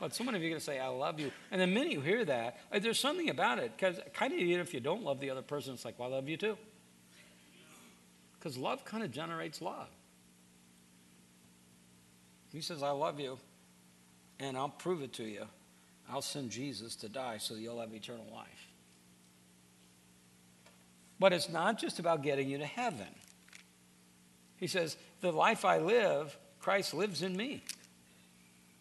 But 0.00 0.14
so 0.14 0.24
many 0.24 0.36
of 0.36 0.42
you 0.42 0.48
are 0.48 0.50
going 0.50 0.60
to 0.60 0.64
say, 0.64 0.78
I 0.78 0.88
love 0.88 1.20
you. 1.20 1.30
And 1.50 1.60
the 1.60 1.66
minute 1.66 1.92
you 1.92 2.00
hear 2.00 2.24
that, 2.24 2.58
uh, 2.72 2.78
there's 2.78 2.98
something 2.98 3.30
about 3.30 3.58
it. 3.58 3.72
Because 3.76 3.98
kind 4.12 4.32
of 4.32 4.38
even 4.38 4.60
if 4.60 4.74
you 4.74 4.80
don't 4.80 5.02
love 5.02 5.20
the 5.20 5.30
other 5.30 5.42
person, 5.42 5.74
it's 5.74 5.84
like, 5.84 5.98
well, 5.98 6.12
I 6.12 6.16
love 6.16 6.28
you 6.28 6.36
too. 6.36 6.58
Because 8.38 8.58
love 8.58 8.84
kind 8.84 9.02
of 9.02 9.10
generates 9.10 9.62
love. 9.62 9.88
He 12.52 12.60
says, 12.60 12.82
I 12.82 12.90
love 12.90 13.18
you, 13.18 13.38
and 14.38 14.56
I'll 14.56 14.68
prove 14.68 15.02
it 15.02 15.12
to 15.14 15.24
you. 15.24 15.46
I'll 16.10 16.22
send 16.22 16.50
Jesus 16.50 16.96
to 16.96 17.08
die 17.08 17.38
so 17.38 17.54
you'll 17.54 17.80
have 17.80 17.94
eternal 17.94 18.26
life. 18.32 18.68
But 21.18 21.32
it's 21.32 21.48
not 21.48 21.78
just 21.78 21.98
about 21.98 22.22
getting 22.22 22.48
you 22.48 22.58
to 22.58 22.66
heaven. 22.66 23.06
He 24.56 24.66
says, 24.66 24.96
The 25.20 25.32
life 25.32 25.64
I 25.64 25.78
live, 25.78 26.36
Christ 26.60 26.94
lives 26.94 27.22
in 27.22 27.36
me. 27.36 27.62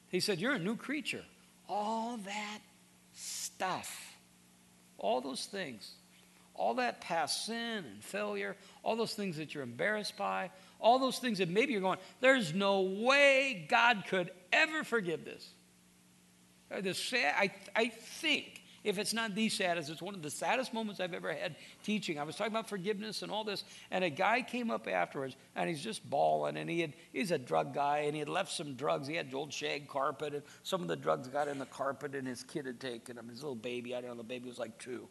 He 0.09 0.19
said, 0.19 0.39
You're 0.39 0.53
a 0.53 0.59
new 0.59 0.75
creature. 0.75 1.23
All 1.69 2.17
that 2.17 2.59
stuff, 3.13 4.15
all 4.97 5.21
those 5.21 5.45
things, 5.45 5.89
all 6.55 6.75
that 6.75 7.01
past 7.01 7.45
sin 7.45 7.85
and 7.85 8.03
failure, 8.03 8.55
all 8.83 8.95
those 8.95 9.13
things 9.13 9.37
that 9.37 9.53
you're 9.53 9.63
embarrassed 9.63 10.17
by, 10.17 10.51
all 10.79 10.99
those 10.99 11.19
things 11.19 11.37
that 11.37 11.49
maybe 11.49 11.71
you're 11.71 11.81
going, 11.81 11.99
there's 12.19 12.53
no 12.53 12.81
way 12.81 13.65
God 13.69 14.03
could 14.07 14.31
ever 14.51 14.83
forgive 14.83 15.25
this. 15.25 15.49
Uh, 16.71 16.81
the 16.81 16.93
sad, 16.93 17.35
I, 17.37 17.51
I 17.75 17.87
think 17.89 18.63
if 18.83 18.97
it's 18.97 19.13
not 19.13 19.33
the 19.33 19.47
saddest, 19.47 19.89
it's 19.89 20.01
one 20.01 20.13
of 20.13 20.21
the 20.21 20.29
saddest 20.29 20.73
moments 20.73 20.99
I've 20.99 21.13
ever 21.13 21.31
had 21.31 21.55
teaching. 21.83 22.19
I 22.19 22.23
was 22.23 22.35
talking 22.35 22.51
about 22.51 22.67
forgiveness 22.67 23.21
and 23.21 23.31
all 23.31 23.43
this, 23.43 23.63
and 23.91 24.03
a 24.03 24.09
guy 24.09 24.41
came 24.41 24.69
up 24.69 24.87
afterwards, 24.87 25.37
and 25.55 25.69
he's 25.69 25.81
just 25.81 26.07
bawling, 26.09 26.57
and 26.57 26.69
he 26.69 26.81
had, 26.81 26.93
he's 27.13 27.31
a 27.31 27.37
drug 27.37 27.73
guy, 27.73 27.99
and 27.99 28.13
he 28.13 28.19
had 28.19 28.27
left 28.27 28.51
some 28.51 28.75
drugs. 28.75 29.07
He 29.07 29.15
had 29.15 29.33
old 29.33 29.53
shag 29.53 29.87
carpet, 29.87 30.33
and 30.33 30.43
some 30.63 30.81
of 30.81 30.87
the 30.87 30.97
drugs 30.97 31.29
got 31.29 31.47
in 31.47 31.59
the 31.59 31.65
carpet, 31.65 32.13
and 32.13 32.27
his 32.27 32.43
kid 32.43 32.65
had 32.65 32.79
taken 32.79 33.15
them. 33.15 33.29
His 33.29 33.41
little 33.41 33.55
baby, 33.55 33.95
I 33.95 34.01
don't 34.01 34.11
know, 34.11 34.17
the 34.17 34.23
baby 34.23 34.49
was 34.49 34.59
like 34.59 34.77
two. 34.79 35.07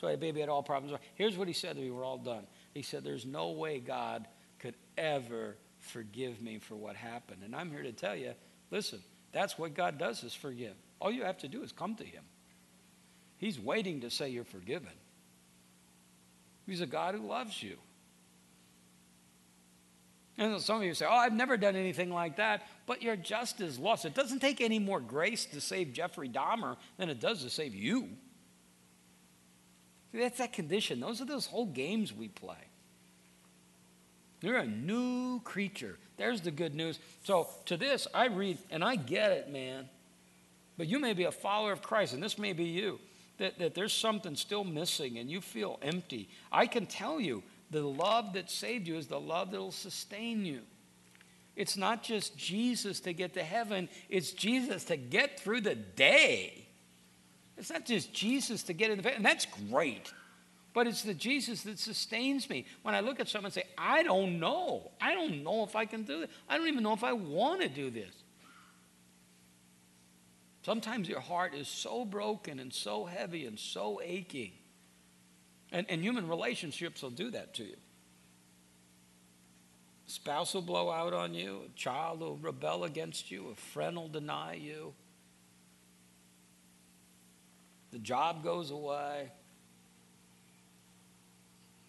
So 0.00 0.08
the 0.08 0.16
baby 0.16 0.40
had 0.40 0.48
all 0.48 0.62
problems. 0.62 0.98
Here's 1.14 1.36
what 1.36 1.46
he 1.46 1.54
said 1.54 1.76
to 1.76 1.82
me, 1.82 1.90
we 1.90 1.96
were 1.96 2.04
all 2.04 2.18
done. 2.18 2.46
He 2.74 2.82
said, 2.82 3.04
There's 3.04 3.26
no 3.26 3.50
way 3.50 3.78
God 3.78 4.26
could 4.58 4.74
ever 4.96 5.56
forgive 5.78 6.40
me 6.40 6.58
for 6.58 6.74
what 6.74 6.96
happened. 6.96 7.42
And 7.44 7.54
I'm 7.54 7.70
here 7.70 7.82
to 7.82 7.92
tell 7.92 8.16
you, 8.16 8.32
listen, 8.70 9.00
that's 9.32 9.58
what 9.58 9.74
God 9.74 9.98
does 9.98 10.24
is 10.24 10.34
forgive. 10.34 10.74
All 11.00 11.10
you 11.10 11.24
have 11.24 11.38
to 11.38 11.48
do 11.48 11.62
is 11.62 11.72
come 11.72 11.94
to 11.96 12.04
him. 12.04 12.24
He's 13.38 13.58
waiting 13.58 14.00
to 14.02 14.10
say 14.10 14.28
you're 14.28 14.44
forgiven. 14.44 14.92
He's 16.66 16.80
a 16.80 16.86
God 16.86 17.14
who 17.14 17.26
loves 17.26 17.62
you. 17.62 17.76
And 20.36 20.60
some 20.60 20.76
of 20.78 20.82
you 20.84 20.94
say, 20.94 21.06
Oh, 21.08 21.14
I've 21.14 21.34
never 21.34 21.56
done 21.56 21.76
anything 21.76 22.10
like 22.10 22.36
that, 22.36 22.66
but 22.86 23.02
you're 23.02 23.16
just 23.16 23.60
as 23.60 23.78
lost. 23.78 24.04
It 24.04 24.14
doesn't 24.14 24.40
take 24.40 24.60
any 24.60 24.78
more 24.78 25.00
grace 25.00 25.44
to 25.46 25.60
save 25.60 25.92
Jeffrey 25.92 26.28
Dahmer 26.28 26.76
than 26.96 27.10
it 27.10 27.20
does 27.20 27.42
to 27.44 27.50
save 27.50 27.74
you. 27.74 28.08
See, 30.12 30.18
That's 30.18 30.38
that 30.38 30.52
condition. 30.52 31.00
Those 31.00 31.20
are 31.20 31.26
those 31.26 31.46
whole 31.46 31.66
games 31.66 32.12
we 32.12 32.28
play. 32.28 32.56
You're 34.40 34.58
a 34.58 34.66
new 34.66 35.40
creature. 35.40 35.98
There's 36.20 36.42
the 36.42 36.50
good 36.50 36.74
news. 36.74 36.98
So 37.24 37.48
to 37.64 37.78
this, 37.78 38.06
I 38.12 38.26
read, 38.26 38.58
and 38.70 38.84
I 38.84 38.96
get 38.96 39.32
it, 39.32 39.50
man. 39.50 39.88
But 40.76 40.86
you 40.86 40.98
may 40.98 41.14
be 41.14 41.24
a 41.24 41.32
follower 41.32 41.72
of 41.72 41.80
Christ, 41.80 42.12
and 42.12 42.22
this 42.22 42.36
may 42.36 42.52
be 42.52 42.64
you 42.64 43.00
that, 43.38 43.58
that 43.58 43.74
there's 43.74 43.94
something 43.94 44.36
still 44.36 44.62
missing 44.62 45.16
and 45.16 45.30
you 45.30 45.40
feel 45.40 45.78
empty, 45.80 46.28
I 46.52 46.66
can 46.66 46.84
tell 46.84 47.18
you 47.18 47.42
the 47.70 47.80
love 47.80 48.34
that 48.34 48.50
saved 48.50 48.86
you 48.86 48.96
is 48.96 49.06
the 49.06 49.18
love 49.18 49.50
that 49.50 49.58
will 49.58 49.72
sustain 49.72 50.44
you. 50.44 50.60
It's 51.56 51.78
not 51.78 52.02
just 52.02 52.36
Jesus 52.36 53.00
to 53.00 53.14
get 53.14 53.32
to 53.34 53.42
heaven, 53.42 53.88
it's 54.10 54.32
Jesus 54.32 54.84
to 54.84 54.98
get 54.98 55.40
through 55.40 55.62
the 55.62 55.74
day. 55.74 56.66
It's 57.56 57.70
not 57.70 57.86
just 57.86 58.12
Jesus 58.12 58.62
to 58.64 58.74
get 58.74 58.90
in 58.90 59.00
the 59.00 59.14
and 59.14 59.24
that's 59.24 59.46
great. 59.70 60.12
But 60.72 60.86
it's 60.86 61.02
the 61.02 61.14
Jesus 61.14 61.62
that 61.62 61.78
sustains 61.78 62.48
me. 62.48 62.64
When 62.82 62.94
I 62.94 63.00
look 63.00 63.18
at 63.18 63.28
someone 63.28 63.46
and 63.46 63.54
say, 63.54 63.64
I 63.76 64.02
don't 64.02 64.38
know. 64.38 64.92
I 65.00 65.14
don't 65.14 65.42
know 65.42 65.64
if 65.64 65.74
I 65.74 65.84
can 65.84 66.04
do 66.04 66.20
this. 66.20 66.30
I 66.48 66.56
don't 66.56 66.68
even 66.68 66.82
know 66.82 66.92
if 66.92 67.02
I 67.02 67.12
want 67.12 67.62
to 67.62 67.68
do 67.68 67.90
this. 67.90 68.14
Sometimes 70.62 71.08
your 71.08 71.20
heart 71.20 71.54
is 71.54 71.66
so 71.66 72.04
broken 72.04 72.60
and 72.60 72.72
so 72.72 73.04
heavy 73.04 73.46
and 73.46 73.58
so 73.58 74.00
aching. 74.02 74.52
And, 75.72 75.86
and 75.88 76.02
human 76.02 76.28
relationships 76.28 77.02
will 77.02 77.10
do 77.10 77.30
that 77.30 77.54
to 77.54 77.64
you. 77.64 77.76
A 80.06 80.10
spouse 80.10 80.54
will 80.54 80.62
blow 80.62 80.90
out 80.90 81.14
on 81.14 81.34
you, 81.34 81.62
a 81.66 81.78
child 81.78 82.20
will 82.20 82.36
rebel 82.36 82.84
against 82.84 83.30
you, 83.30 83.48
a 83.48 83.54
friend 83.54 83.96
will 83.96 84.08
deny 84.08 84.54
you, 84.54 84.92
the 87.90 87.98
job 87.98 88.44
goes 88.44 88.70
away. 88.70 89.32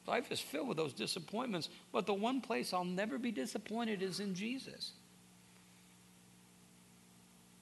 Life 0.08 0.32
is 0.32 0.40
filled 0.40 0.68
with 0.68 0.78
those 0.78 0.94
disappointments, 0.94 1.70
but 1.92 2.06
the 2.06 2.14
one 2.14 2.42
place 2.42 2.74
I'll 2.74 2.84
never 2.84 3.18
be 3.18 3.32
disappointed 3.32 4.02
is 4.02 4.20
in 4.20 4.34
Jesus. 4.36 4.92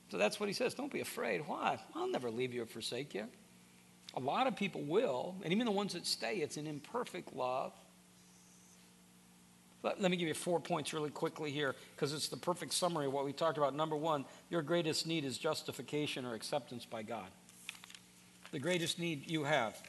So 0.09 0.17
that's 0.17 0.39
what 0.39 0.47
he 0.47 0.53
says. 0.53 0.73
Don't 0.73 0.91
be 0.91 1.01
afraid. 1.01 1.43
Why? 1.47 1.79
I'll 1.95 2.09
never 2.09 2.31
leave 2.31 2.53
you 2.53 2.63
or 2.63 2.65
forsake 2.65 3.13
you. 3.13 3.25
A 4.15 4.19
lot 4.19 4.47
of 4.47 4.55
people 4.55 4.81
will, 4.81 5.35
and 5.43 5.53
even 5.53 5.65
the 5.65 5.71
ones 5.71 5.93
that 5.93 6.07
stay, 6.07 6.37
it's 6.37 6.57
an 6.57 6.65
imperfect 6.65 7.35
love. 7.35 7.73
Let, 9.83 10.01
let 10.01 10.09
me 10.09 10.17
give 10.17 10.27
you 10.27 10.33
four 10.33 10.59
points 10.59 10.93
really 10.93 11.11
quickly 11.11 11.51
here 11.51 11.75
because 11.95 12.11
it's 12.13 12.27
the 12.27 12.37
perfect 12.37 12.73
summary 12.73 13.05
of 13.05 13.13
what 13.13 13.23
we 13.23 13.33
talked 13.33 13.57
about. 13.57 13.75
Number 13.75 13.95
one, 13.95 14.25
your 14.49 14.61
greatest 14.61 15.05
need 15.05 15.25
is 15.25 15.37
justification 15.37 16.25
or 16.25 16.33
acceptance 16.33 16.85
by 16.85 17.03
God. 17.03 17.27
The 18.51 18.59
greatest 18.59 18.97
need 18.97 19.29
you 19.29 19.43
have 19.43 19.79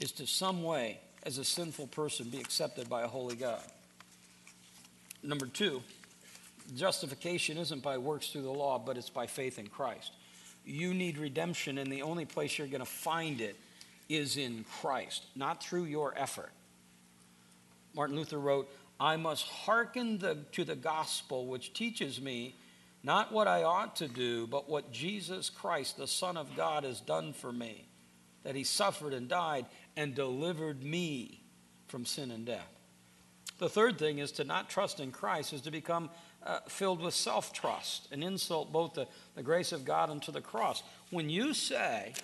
is 0.00 0.12
to 0.12 0.26
some 0.26 0.62
way, 0.62 1.00
as 1.24 1.38
a 1.38 1.44
sinful 1.44 1.88
person, 1.88 2.28
be 2.28 2.38
accepted 2.38 2.88
by 2.88 3.02
a 3.02 3.08
holy 3.08 3.36
God. 3.36 3.62
Number 5.22 5.46
two, 5.46 5.82
Justification 6.76 7.56
isn't 7.56 7.82
by 7.82 7.98
works 7.98 8.28
through 8.28 8.42
the 8.42 8.50
law, 8.50 8.78
but 8.78 8.98
it's 8.98 9.10
by 9.10 9.26
faith 9.26 9.58
in 9.58 9.68
Christ. 9.68 10.12
You 10.64 10.92
need 10.92 11.16
redemption, 11.16 11.78
and 11.78 11.90
the 11.90 12.02
only 12.02 12.26
place 12.26 12.58
you're 12.58 12.66
going 12.66 12.80
to 12.80 12.84
find 12.84 13.40
it 13.40 13.56
is 14.08 14.36
in 14.36 14.64
Christ, 14.80 15.24
not 15.34 15.62
through 15.62 15.84
your 15.84 16.12
effort. 16.16 16.50
Martin 17.94 18.16
Luther 18.16 18.38
wrote, 18.38 18.70
I 19.00 19.16
must 19.16 19.46
hearken 19.46 20.18
the, 20.18 20.38
to 20.52 20.64
the 20.64 20.76
gospel 20.76 21.46
which 21.46 21.72
teaches 21.72 22.20
me 22.20 22.54
not 23.02 23.32
what 23.32 23.46
I 23.46 23.62
ought 23.62 23.96
to 23.96 24.08
do, 24.08 24.46
but 24.46 24.68
what 24.68 24.92
Jesus 24.92 25.48
Christ, 25.48 25.96
the 25.96 26.06
Son 26.06 26.36
of 26.36 26.54
God, 26.56 26.84
has 26.84 27.00
done 27.00 27.32
for 27.32 27.52
me, 27.52 27.86
that 28.42 28.56
he 28.56 28.64
suffered 28.64 29.14
and 29.14 29.28
died 29.28 29.66
and 29.98 30.14
delivered 30.14 30.84
me 30.84 31.42
from 31.88 32.06
sin 32.06 32.30
and 32.30 32.46
death. 32.46 32.70
The 33.58 33.68
third 33.68 33.98
thing 33.98 34.18
is 34.18 34.30
to 34.32 34.44
not 34.44 34.70
trust 34.70 35.00
in 35.00 35.10
Christ, 35.10 35.52
is 35.52 35.62
to 35.62 35.72
become 35.72 36.08
uh, 36.46 36.60
filled 36.68 37.02
with 37.02 37.14
self 37.14 37.52
trust, 37.52 38.06
an 38.12 38.22
insult 38.22 38.72
both 38.72 38.92
to 38.92 39.08
the 39.34 39.42
grace 39.42 39.72
of 39.72 39.84
God 39.84 40.08
and 40.08 40.22
to 40.22 40.30
the 40.30 40.40
cross. 40.40 40.84
When 41.10 41.28
you 41.28 41.52
say, 41.52 42.14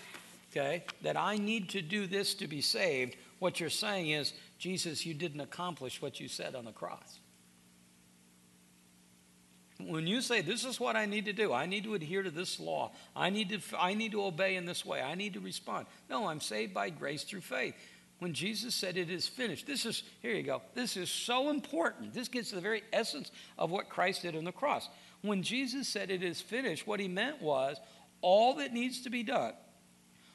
okay, 0.53 0.85
that 1.03 1.17
I 1.17 1.37
need 1.37 1.69
to 1.71 1.83
do 1.83 2.07
this 2.07 2.35
to 2.35 2.47
be 2.47 2.61
saved, 2.61 3.17
what 3.41 3.59
you're 3.59 3.71
saying 3.71 4.11
is, 4.11 4.33
Jesus, 4.57 5.05
you 5.05 5.13
didn't 5.13 5.41
accomplish 5.41 6.01
what 6.01 6.21
you 6.21 6.29
said 6.29 6.55
on 6.55 6.65
the 6.65 6.73
cross. 6.73 7.19
When 9.87 10.07
you 10.07 10.21
say, 10.21 10.41
This 10.41 10.65
is 10.65 10.81
what 10.81 10.97
I 10.97 11.07
need 11.07 11.25
to 11.27 11.33
do, 11.33 11.53
I 11.53 11.67
need 11.67 11.85
to 11.85 11.95
adhere 11.95 12.23
to 12.23 12.31
this 12.31 12.59
law, 12.59 12.93
I 13.15 13.31
need 13.31 13.51
to, 13.51 13.61
I 13.79 13.95
need 13.95 14.13
to 14.13 14.25
obey 14.25 14.57
in 14.57 14.67
this 14.67 14.85
way, 14.85 15.03
I 15.03 15.15
need 15.15 15.35
to 15.35 15.41
respond. 15.41 15.87
No, 16.09 16.27
I'm 16.27 16.41
saved 16.41 16.75
by 16.75 16.91
grace 16.91 17.25
through 17.25 17.43
faith 17.43 17.75
when 18.19 18.33
Jesus 18.33 18.75
said 18.75 18.97
it 18.97 19.11
is 19.11 19.29
finished. 19.29 19.67
This 19.67 19.85
is, 19.85 20.03
here 20.23 20.33
you 20.33 20.43
go, 20.43 20.63
this 20.75 20.97
is 20.97 21.11
so 21.11 21.51
important. 21.51 22.15
This 22.15 22.29
gets 22.29 22.51
to 22.51 22.55
the 22.55 22.61
very 22.61 22.83
essence 22.93 23.31
of 23.59 23.71
what 23.71 23.89
Christ 23.89 24.23
did 24.23 24.37
on 24.37 24.45
the 24.45 24.53
cross. 24.53 24.89
When 25.23 25.43
Jesus 25.43 25.89
said 25.89 26.11
it 26.11 26.23
is 26.23 26.41
finished, 26.41 26.87
what 26.87 27.01
he 27.01 27.09
meant 27.09 27.43
was 27.43 27.79
all 28.21 28.55
that 28.55 28.73
needs 28.73 29.03
to 29.03 29.11
be 29.11 29.23
done 29.23 29.55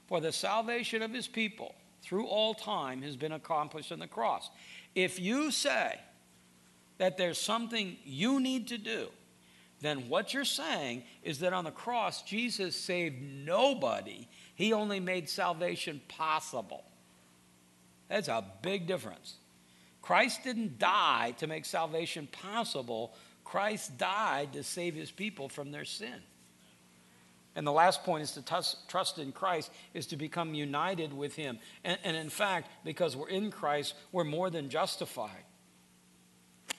for 0.08 0.20
the 0.20 0.32
salvation 0.32 1.02
of 1.02 1.12
his 1.12 1.28
people 1.28 1.74
through 2.02 2.26
all 2.26 2.54
time 2.54 3.02
has 3.02 3.16
been 3.16 3.32
accomplished 3.32 3.92
in 3.92 4.00
the 4.00 4.08
cross. 4.08 4.50
If 4.96 5.20
you 5.20 5.52
say 5.52 6.00
that 6.98 7.18
there's 7.18 7.40
something 7.40 7.98
you 8.04 8.40
need 8.40 8.68
to 8.70 8.78
do, 8.78 9.10
then 9.82 10.10
what 10.10 10.34
you're 10.34 10.46
saying 10.46 11.04
is 11.24 11.40
that 11.40 11.54
on 11.54 11.64
the 11.64 11.72
cross, 11.72 12.24
Jesus 12.24 12.76
saved 12.76 13.22
nobody, 13.22 14.28
He 14.56 14.74
only 14.74 15.00
made 15.00 15.30
salvation 15.30 16.02
possible. 16.08 16.84
That's 18.10 18.28
a 18.28 18.44
big 18.62 18.88
difference. 18.88 19.36
Christ 20.02 20.44
didn't 20.44 20.80
die 20.80 21.34
to 21.38 21.48
make 21.48 21.66
salvation 21.66 22.28
possible, 22.32 23.14
Christ 23.44 23.98
died 23.98 24.54
to 24.54 24.64
save 24.64 24.96
His 24.96 25.12
people 25.12 25.50
from 25.50 25.72
their 25.72 25.86
sin. 25.86 26.22
And 27.56 27.66
the 27.66 27.72
last 27.72 28.04
point 28.04 28.24
is 28.24 28.32
to 28.34 28.44
trust 28.88 29.18
in 29.18 29.32
Christ, 29.32 29.72
is 29.94 30.06
to 30.08 30.18
become 30.18 30.54
united 30.54 31.14
with 31.14 31.36
Him. 31.36 31.60
And, 31.84 31.98
and 32.04 32.16
in 32.16 32.30
fact, 32.30 32.70
because 32.86 33.16
we're 33.16 33.30
in 33.30 33.52
Christ, 33.52 33.96
we're 34.12 34.24
more 34.24 34.50
than 34.50 34.70
justified. 34.70 35.44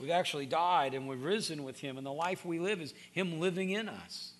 We've 0.00 0.10
actually 0.10 0.46
died 0.46 0.94
and 0.94 1.06
we've 1.06 1.22
risen 1.22 1.62
with 1.62 1.78
Him, 1.78 1.98
and 1.98 2.06
the 2.06 2.12
life 2.12 2.44
we 2.44 2.58
live 2.58 2.80
is 2.80 2.94
Him 3.12 3.38
living 3.38 3.70
in 3.70 3.88
us. 3.88 4.32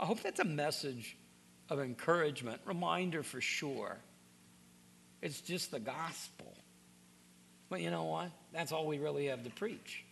I 0.00 0.06
hope 0.06 0.22
that's 0.22 0.40
a 0.40 0.44
message 0.44 1.16
of 1.68 1.78
encouragement, 1.78 2.60
reminder 2.64 3.22
for 3.22 3.40
sure. 3.40 3.98
It's 5.20 5.40
just 5.42 5.70
the 5.70 5.78
gospel. 5.78 6.52
But 7.68 7.82
you 7.82 7.90
know 7.90 8.04
what? 8.04 8.30
That's 8.52 8.72
all 8.72 8.86
we 8.86 8.98
really 8.98 9.26
have 9.26 9.44
to 9.44 9.50
preach. 9.50 10.04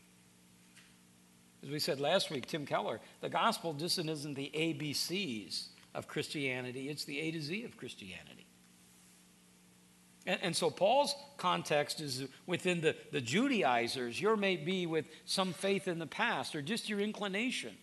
As 1.62 1.70
we 1.70 1.78
said 1.78 2.00
last 2.00 2.30
week, 2.30 2.46
Tim 2.46 2.66
Keller, 2.66 3.00
the 3.20 3.28
gospel 3.28 3.72
just 3.72 3.98
isn't 3.98 4.34
the 4.34 4.50
ABCs 4.54 5.68
of 5.94 6.06
Christianity, 6.06 6.88
it's 6.88 7.04
the 7.04 7.18
A 7.18 7.30
to 7.32 7.40
Z 7.40 7.64
of 7.64 7.76
Christianity. 7.76 8.46
And, 10.26 10.38
and, 10.42 10.56
so 10.56 10.70
Paul's 10.70 11.14
context 11.38 12.00
is 12.00 12.24
within 12.46 12.82
the, 12.82 12.94
the 13.10 13.22
Judaizers. 13.22 14.20
Your 14.20 14.36
may 14.36 14.56
be 14.56 14.84
with 14.86 15.06
some 15.24 15.52
faith 15.54 15.88
in 15.88 15.98
the 15.98 16.06
past 16.06 16.54
or 16.54 16.60
just 16.60 16.88
your 16.88 17.00
inclination. 17.00 17.74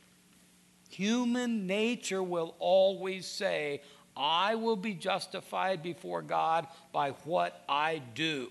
Human 0.90 1.66
nature 1.66 2.22
will 2.22 2.56
always 2.60 3.26
say, 3.26 3.82
I 4.16 4.56
will 4.56 4.76
be 4.76 4.94
justified 4.94 5.84
before 5.84 6.22
God 6.22 6.68
by 6.92 7.12
what 7.26 7.64
I 7.68 8.02
do. 8.16 8.50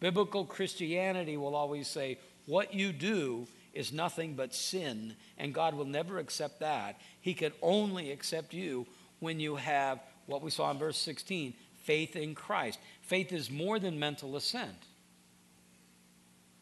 Biblical 0.00 0.44
Christianity 0.44 1.36
will 1.36 1.54
always 1.54 1.88
say, 1.88 2.18
What 2.46 2.74
you 2.74 2.92
do 2.92 3.46
is 3.72 3.92
nothing 3.92 4.34
but 4.34 4.54
sin, 4.54 5.14
and 5.38 5.54
God 5.54 5.74
will 5.74 5.84
never 5.84 6.18
accept 6.18 6.60
that. 6.60 7.00
He 7.20 7.34
can 7.34 7.52
only 7.62 8.10
accept 8.10 8.52
you 8.52 8.86
when 9.20 9.40
you 9.40 9.56
have 9.56 10.00
what 10.26 10.42
we 10.42 10.50
saw 10.50 10.70
in 10.70 10.78
verse 10.78 10.98
16 10.98 11.54
faith 11.86 12.16
in 12.16 12.34
Christ. 12.34 12.78
Faith 13.02 13.32
is 13.32 13.50
more 13.50 13.78
than 13.78 13.98
mental 13.98 14.36
assent. 14.36 14.76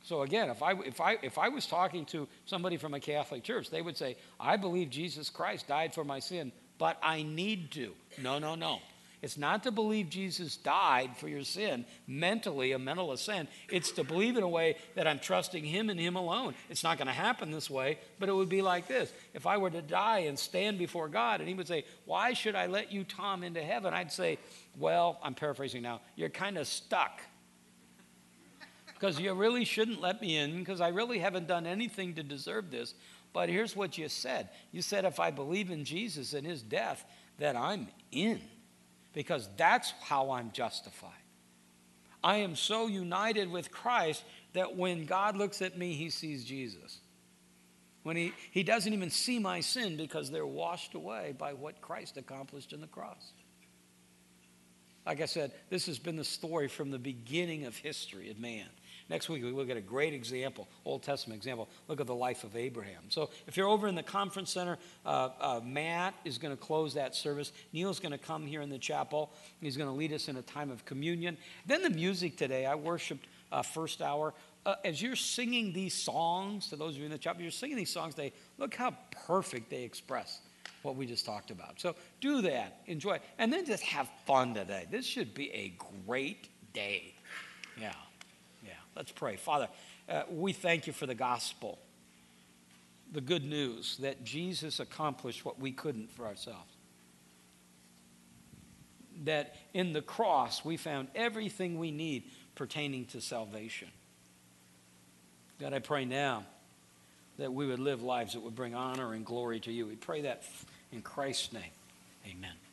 So 0.05 0.21
again, 0.21 0.51
if 0.51 0.63
I, 0.63 0.73
if, 0.73 1.01
I, 1.01 1.17
if 1.23 1.39
I 1.39 1.49
was 1.49 1.67
talking 1.67 2.05
to 2.07 2.29
somebody 2.45 2.77
from 2.77 2.93
a 2.93 3.01
Catholic 3.01 3.43
church, 3.43 3.71
they 3.71 3.81
would 3.81 3.97
say, 3.97 4.17
I 4.39 4.59
believe 4.59 4.91
Jesus 4.91 5.31
Christ 5.31 5.67
died 5.67 5.95
for 5.95 6.05
my 6.05 6.21
sin, 6.21 6.53
but 6.79 6.99
I 7.03 7.23
need 7.23 7.73
to. 7.73 7.95
No, 8.23 8.39
no, 8.39 8.55
no. 8.55 8.81
It's 9.23 9.39
not 9.39 9.63
to 9.63 9.71
believe 9.71 10.11
Jesus 10.11 10.57
died 10.57 11.17
for 11.17 11.29
your 11.29 11.45
sin 11.45 11.87
mentally, 12.07 12.73
a 12.73 12.79
mental 12.79 13.13
assent. 13.13 13.49
It's 13.71 13.91
to 13.93 14.05
believe 14.05 14.37
in 14.37 14.43
a 14.43 14.49
way 14.49 14.77
that 14.97 15.07
I'm 15.07 15.19
trusting 15.19 15.65
Him 15.65 15.89
and 15.89 15.99
Him 15.99 16.17
alone. 16.17 16.55
It's 16.69 16.83
not 16.83 16.99
going 16.99 17.07
to 17.07 17.15
happen 17.15 17.51
this 17.51 17.71
way, 17.71 17.99
but 18.19 18.29
it 18.29 18.35
would 18.35 18.49
be 18.49 18.63
like 18.63 18.87
this. 18.87 19.13
If 19.33 19.47
I 19.47 19.57
were 19.57 19.71
to 19.71 19.83
die 19.83 20.21
and 20.21 20.39
stand 20.39 20.79
before 20.79 21.09
God 21.09 21.41
and 21.41 21.49
He 21.49 21.55
would 21.55 21.69
say, 21.69 21.85
Why 22.05 22.35
should 22.35 22.55
I 22.55 22.67
let 22.67 22.93
you, 22.93 23.05
Tom, 23.05 23.43
into 23.43 23.63
heaven? 23.63 23.95
I'd 23.95 24.13
say, 24.13 24.39
Well, 24.79 25.19
I'm 25.23 25.35
paraphrasing 25.35 25.83
now, 25.83 26.01
you're 26.17 26.29
kind 26.29 26.59
of 26.59 26.67
stuck. 26.67 27.23
Because 28.93 29.19
you 29.19 29.33
really 29.35 29.65
shouldn't 29.65 30.01
let 30.01 30.21
me 30.21 30.37
in 30.37 30.59
because 30.59 30.81
I 30.81 30.89
really 30.89 31.19
haven't 31.19 31.47
done 31.47 31.67
anything 31.67 32.15
to 32.15 32.23
deserve 32.23 32.71
this. 32.71 32.95
But 33.33 33.49
here's 33.49 33.75
what 33.75 33.99
you 33.99 34.09
said 34.09 34.49
you 34.71 34.83
said, 34.83 35.05
if 35.05 35.21
I 35.21 35.31
believe 35.31 35.71
in 35.71 35.85
Jesus 35.85 36.33
and 36.35 36.47
His 36.47 36.63
death, 36.63 37.05
that 37.39 37.57
I'm 37.57 37.89
in 38.13 38.41
because 39.15 39.49
that's 39.57 39.93
how 40.03 40.33
I'm 40.33 40.51
justified. 40.53 41.11
I 42.23 42.37
am 42.37 42.57
so 42.57 42.87
united 42.87 43.51
with 43.51 43.71
Christ 43.71 44.25
that 44.55 44.77
when 44.77 45.05
God 45.05 45.37
looks 45.37 45.63
at 45.63 45.79
me, 45.79 45.93
he 45.93 46.11
sees 46.11 46.45
Jesus. 46.45 47.01
When 48.03 48.17
he, 48.17 48.33
he 48.51 48.63
doesn't 48.63 48.93
even 48.93 49.11
see 49.11 49.39
my 49.39 49.61
sin 49.61 49.97
because 49.97 50.31
they're 50.31 50.47
washed 50.47 50.95
away 50.95 51.35
by 51.39 51.55
what 51.55 51.81
Christ 51.81 52.17
accomplished 52.17 52.73
in 52.73 52.81
the 52.81 52.87
cross. 52.87 53.33
Like 55.07 55.21
I 55.21 55.27
said, 55.27 55.53
this 55.71 55.87
has 55.87 55.99
been 55.99 56.17
the 56.17 56.25
story 56.25 56.69
from 56.69 56.91
the 56.91 56.99
beginning 56.99 57.65
of 57.65 57.77
history 57.77 58.31
of 58.31 58.39
man. 58.39 58.69
Next 59.11 59.29
week, 59.29 59.43
we 59.43 59.51
look 59.51 59.69
at 59.69 59.77
a 59.77 59.83
great 59.83 60.15
example, 60.15 60.67
Old 60.87 61.03
Testament 61.03 61.37
example. 61.37 61.69
Look 61.89 62.01
at 62.01 62.07
the 62.07 62.15
life 62.15 62.43
of 62.43 62.57
Abraham. 62.57 63.03
So, 63.11 63.29
if 63.47 63.55
you're 63.57 63.69
over 63.69 63.87
in 63.87 63.95
the 63.95 64.03
conference 64.03 64.51
center, 64.51 64.79
uh, 65.05 65.29
uh, 65.41 65.61
Matt 65.63 66.15
is 66.25 66.39
going 66.39 66.57
to 66.57 66.63
close 66.63 66.95
that 66.95 67.15
service. 67.15 67.53
Neil's 67.75 68.01
going 68.01 68.13
to 68.13 68.19
come 68.19 68.47
here 68.47 68.63
in 68.63 68.71
the 68.71 68.79
chapel. 68.79 69.31
He's 69.61 69.77
going 69.77 69.91
to 69.91 69.95
lead 69.95 70.13
us 70.13 70.29
in 70.29 70.37
a 70.37 70.43
time 70.43 70.71
of 70.71 70.87
communion. 70.87 71.37
Then, 71.67 71.83
the 71.83 71.91
music 71.91 72.39
today, 72.39 72.65
I 72.65 72.77
worshiped 72.77 73.27
uh, 73.53 73.61
first 73.61 74.01
hour. 74.01 74.33
Uh, 74.65 74.77
as 74.87 75.03
you're 75.03 75.17
singing 75.17 75.75
these 75.75 75.93
songs, 75.93 76.69
to 76.69 76.77
those 76.77 76.95
of 76.95 77.01
you 77.01 77.05
in 77.05 77.11
the 77.11 77.19
chapel, 77.19 77.43
you're 77.43 77.51
singing 77.51 77.77
these 77.77 77.93
songs, 77.93 78.15
they 78.15 78.33
look 78.57 78.75
how 78.75 78.97
perfect 79.27 79.69
they 79.69 79.83
express 79.83 80.41
what 80.81 80.97
we 80.97 81.05
just 81.05 81.27
talked 81.27 81.51
about. 81.51 81.79
So, 81.79 81.95
do 82.23 82.41
that, 82.41 82.81
enjoy, 82.87 83.21
and 83.39 83.53
then 83.53 83.67
just 83.67 83.83
have 83.83 84.09
fun 84.27 84.55
today. 84.55 84.87
This 84.91 85.05
should 85.05 85.35
be 85.35 85.51
a 85.53 85.75
great 86.07 86.49
day. 86.73 87.15
Yeah. 87.79 87.93
Let's 88.97 89.13
pray. 89.13 89.37
Father, 89.37 89.69
uh, 90.09 90.23
we 90.31 90.53
thank 90.53 90.87
you 90.87 90.93
for 90.93 91.07
the 91.07 91.15
gospel, 91.15 91.79
the 93.13 93.21
good 93.21 93.45
news 93.45 93.97
that 93.99 94.25
Jesus 94.25 94.81
accomplished 94.81 95.45
what 95.45 95.59
we 95.59 95.73
couldn't 95.73 96.11
for 96.13 96.27
ourselves. 96.27 96.73
That 99.25 99.57
in 99.73 99.93
the 99.93 100.03
cross 100.03 100.65
we 100.65 100.77
found 100.77 101.09
everything 101.15 101.79
we 101.79 101.91
need 101.91 102.25
pertaining 102.55 103.07
to 103.07 103.21
salvation. 103.21 103.89
God, 105.61 105.73
I 105.73 105.79
pray 105.79 106.05
now 106.05 106.45
that 107.39 107.53
we 107.53 107.67
would 107.67 107.81
live 107.81 108.03
lives 108.03 108.35
that 108.35 108.41
would 108.41 108.55
bring 108.55 108.75
honor 108.75 109.15
and 109.15 109.25
glory 109.25 109.61
to 109.61 109.73
you. 109.73 109.87
We 109.87 109.97
pray 109.97 110.23
that 110.23 110.45
in 110.93 111.03
Christ's 111.03 111.53
name. 111.53 111.63
Amen. 112.27 112.55